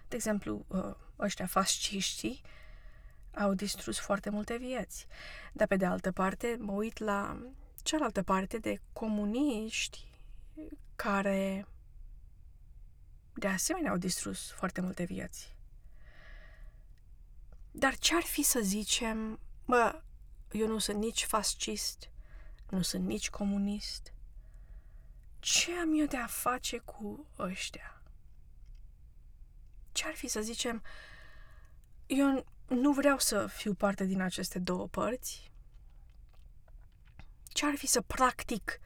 De 0.08 0.16
exemplu, 0.16 0.64
uh, 0.68 0.94
ăștia 1.18 1.46
fasciștii 1.46 2.42
au 3.34 3.54
distrus 3.54 3.98
foarte 3.98 4.30
multe 4.30 4.56
vieți. 4.56 5.06
Dar 5.52 5.66
pe 5.66 5.76
de 5.76 5.86
altă 5.86 6.12
parte, 6.12 6.56
mă 6.60 6.72
uit 6.72 6.98
la 6.98 7.38
cealaltă 7.82 8.22
parte 8.22 8.58
de 8.58 8.80
comuniști 8.92 10.04
care 10.96 11.66
de 13.32 13.46
asemenea 13.46 13.90
au 13.90 13.96
distrus 13.96 14.50
foarte 14.50 14.80
multe 14.80 15.04
vieți. 15.04 15.54
Dar 17.70 17.96
ce-ar 17.96 18.22
fi 18.22 18.42
să 18.42 18.60
zicem, 18.62 19.38
bă, 19.66 20.02
eu 20.50 20.66
nu 20.66 20.78
sunt 20.78 20.98
nici 20.98 21.24
fascist, 21.24 22.10
nu 22.70 22.82
sunt 22.82 23.06
nici 23.06 23.30
comunist. 23.30 24.12
Ce 25.38 25.72
am 25.72 25.98
eu 25.98 26.06
de 26.06 26.16
a 26.16 26.26
face 26.26 26.78
cu 26.78 27.26
ăștia? 27.38 28.02
Ce-ar 29.92 30.14
fi 30.14 30.28
să 30.28 30.40
zicem, 30.40 30.82
eu 32.06 32.46
nu 32.66 32.92
vreau 32.92 33.18
să 33.18 33.46
fiu 33.46 33.74
parte 33.74 34.04
din 34.04 34.20
aceste 34.20 34.58
două 34.58 34.86
părți? 34.86 35.50
Ce-ar 37.48 37.74
fi 37.74 37.86
să 37.86 38.00
practic 38.00 38.80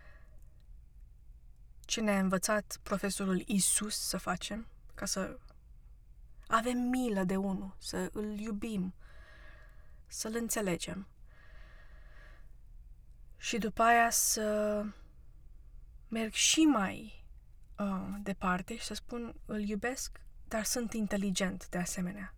ce 1.80 2.00
ne-a 2.00 2.18
învățat 2.18 2.78
profesorul 2.82 3.42
Isus 3.46 3.96
să 3.96 4.16
facem, 4.16 4.66
ca 4.94 5.06
să 5.06 5.38
avem 6.46 6.78
milă 6.78 7.24
de 7.24 7.36
unul, 7.36 7.74
să 7.78 8.10
îl 8.12 8.38
iubim, 8.38 8.94
să-l 10.10 10.34
înțelegem. 10.34 11.06
Și 13.36 13.58
după 13.58 13.82
aia 13.82 14.10
să 14.10 14.84
merg 16.08 16.32
și 16.32 16.60
mai 16.60 17.24
uh, 17.78 18.14
departe 18.22 18.76
și 18.76 18.84
să 18.84 18.94
spun 18.94 19.34
îl 19.46 19.60
iubesc, 19.60 20.20
dar 20.48 20.64
sunt 20.64 20.92
inteligent 20.92 21.68
de 21.68 21.78
asemenea. 21.78 22.34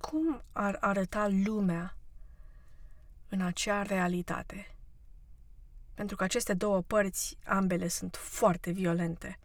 Cum 0.00 0.42
ar 0.52 0.76
arăta 0.80 1.28
lumea 1.28 1.96
în 3.28 3.40
acea 3.40 3.82
realitate? 3.82 4.74
Pentru 5.94 6.16
că 6.16 6.24
aceste 6.24 6.54
două 6.54 6.80
părți, 6.80 7.38
ambele 7.44 7.88
sunt 7.88 8.16
foarte 8.16 8.70
violente. 8.70 9.38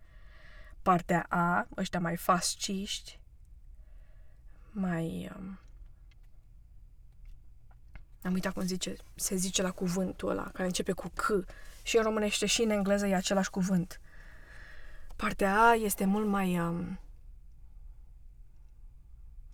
Partea 0.82 1.26
A, 1.30 1.68
ăștia 1.78 2.00
mai 2.00 2.18
fasciști, 2.18 3.20
mai... 4.72 5.32
Um, 5.36 5.60
am 8.24 8.34
uitat 8.34 8.54
cum 8.54 8.66
zice, 8.66 8.96
se 9.16 9.36
zice 9.36 9.62
la 9.62 9.72
cuvântul 9.72 10.30
ăla, 10.30 10.44
care 10.44 10.66
începe 10.66 10.92
cu 10.92 11.08
C. 11.08 11.46
Și 11.84 11.98
în 11.98 12.04
românește 12.04 12.46
și 12.46 12.62
în 12.62 12.70
engleză 12.70 13.08
e 13.08 13.16
același 13.16 13.50
cuvânt. 13.50 14.02
Partea 15.16 15.68
A 15.68 15.74
este 15.74 16.06
mult 16.06 16.28
mai... 16.28 16.60
Um, 16.60 17.00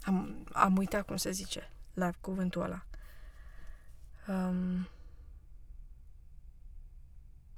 am, 0.01 0.47
am 0.51 0.77
uitat 0.77 1.05
cum 1.05 1.17
se 1.17 1.31
zice 1.31 1.71
la 1.93 2.11
cuvântul 2.21 2.61
ăla. 2.61 2.85
Um, 4.27 4.87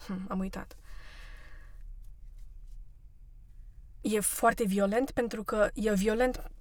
Hm, 0.06 0.26
am 0.28 0.40
uitat. 0.40 0.76
E 4.02 4.20
foarte 4.20 4.66
violent 4.66 5.12
pentru 5.12 5.44
că 5.44 5.70
e 5.74 5.94
violent 5.94 6.52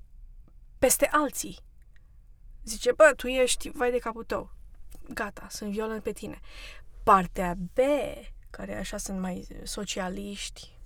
peste 0.79 1.09
alții. 1.13 1.59
Zice, 2.65 2.93
bă, 2.93 3.13
tu 3.17 3.27
ești 3.27 3.71
vai 3.71 3.91
de 3.91 3.99
capul 3.99 4.25
tău. 4.25 4.53
Gata, 5.09 5.47
sunt 5.51 5.71
violent 5.71 6.03
pe 6.03 6.13
tine. 6.13 6.41
Partea 7.03 7.55
B, 7.55 7.79
care 8.51 8.77
așa 8.77 8.97
sunt 8.97 9.21
mai 9.21 9.47
socialiști, 9.63 10.79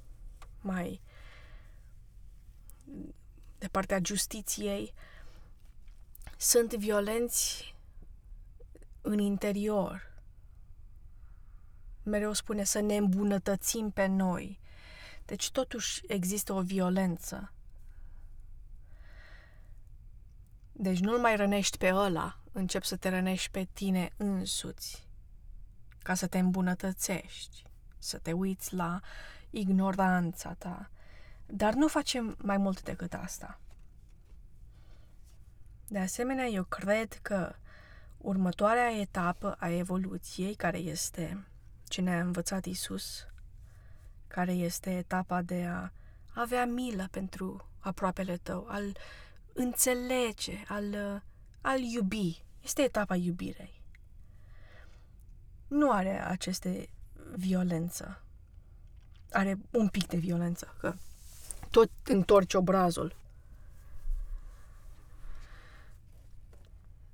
mai 0.61 1.01
de 3.59 3.69
partea 3.69 4.01
justiției, 4.03 4.95
sunt 6.37 6.75
violenți 6.75 7.75
în 9.01 9.19
interior 9.19 10.15
mereu 12.05 12.33
spune 12.33 12.65
să 12.65 12.81
ne 12.81 12.97
îmbunătățim 12.97 13.91
pe 13.91 14.07
noi. 14.07 14.61
Deci 15.25 15.51
totuși 15.51 16.03
există 16.07 16.53
o 16.53 16.61
violență. 16.61 17.53
Deci 20.77 20.99
nu-l 20.99 21.19
mai 21.19 21.37
rănești 21.37 21.79
pe 21.79 21.95
ăla, 21.95 22.39
încep 22.53 22.83
să 22.83 22.97
te 22.97 23.09
rănești 23.09 23.51
pe 23.51 23.69
tine 23.73 24.11
însuți, 24.17 25.09
ca 26.03 26.15
să 26.15 26.27
te 26.27 26.39
îmbunătățești, 26.39 27.65
să 27.99 28.19
te 28.19 28.33
uiți 28.33 28.75
la 28.75 29.01
ignoranța 29.51 30.55
ta. 30.59 30.91
Dar 31.47 31.75
nu 31.75 31.89
facem 31.89 32.37
mai 32.39 32.57
mult 32.57 32.83
decât 32.83 33.15
asta. 33.15 33.59
De 35.89 35.99
asemenea, 35.99 36.47
eu 36.47 36.65
cred 36.65 37.13
că 37.23 37.55
următoarea 38.19 38.93
etapă 39.01 39.57
a 39.59 39.69
evoluției, 39.69 40.55
care 40.55 40.79
este 40.79 41.47
ce 41.89 42.01
ne-a 42.01 42.21
învățat 42.21 42.65
Isus, 42.65 43.27
care 44.27 44.53
este 44.53 44.91
etapa 44.97 45.43
de 45.43 45.65
a 45.65 45.91
avea 46.35 46.67
milă 46.67 47.09
pentru 47.11 47.69
aproapele 47.79 48.37
tău, 48.37 48.67
al 48.69 48.97
înțelege, 49.55 50.65
al, 50.69 51.23
al 51.61 51.81
iubi. 51.81 52.43
Este 52.63 52.83
etapa 52.83 53.17
iubirei. 53.17 53.83
Nu 55.69 55.91
are 55.91 56.25
aceste 56.25 56.89
violență. 57.37 58.23
Are 59.31 59.59
un 59.71 59.89
pic 59.89 60.07
de 60.07 60.17
violență, 60.17 60.75
că 60.79 60.95
tot 61.71 61.91
întorci 62.05 62.55
obrazul. 62.55 63.17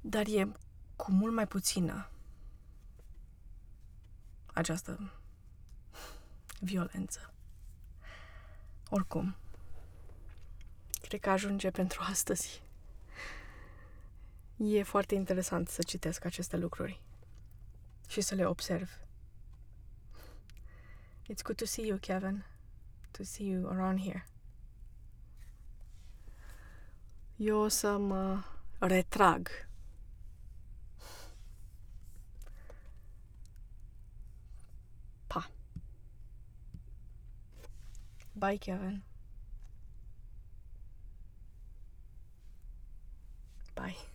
Dar 0.01 0.27
e 0.27 0.53
cu 0.97 1.13
mult 1.13 1.35
mai 1.35 1.47
puțină 1.47 2.09
această 4.47 5.13
violență. 6.61 7.33
Oricum, 8.89 9.37
cred 11.11 11.23
că 11.23 11.31
ajunge 11.31 11.71
pentru 11.71 12.01
astăzi. 12.03 12.63
E 14.57 14.83
foarte 14.83 15.15
interesant 15.15 15.69
să 15.69 15.83
citesc 15.83 16.25
aceste 16.25 16.57
lucruri 16.57 17.01
și 18.09 18.21
să 18.21 18.35
le 18.35 18.47
observ. 18.47 18.99
It's 21.23 21.43
good 21.43 21.57
to 21.57 21.65
see 21.65 21.87
you, 21.87 21.99
Kevin. 21.99 22.45
To 23.11 23.23
see 23.23 23.47
you 23.47 23.71
around 23.71 24.01
here. 24.01 24.27
Eu 27.37 27.59
o 27.59 27.69
să 27.69 27.97
mă 27.97 28.43
retrag. 28.79 29.49
Pa. 35.27 35.51
Bye, 38.33 38.57
Kevin. 38.57 39.10
Bye. 43.81 44.10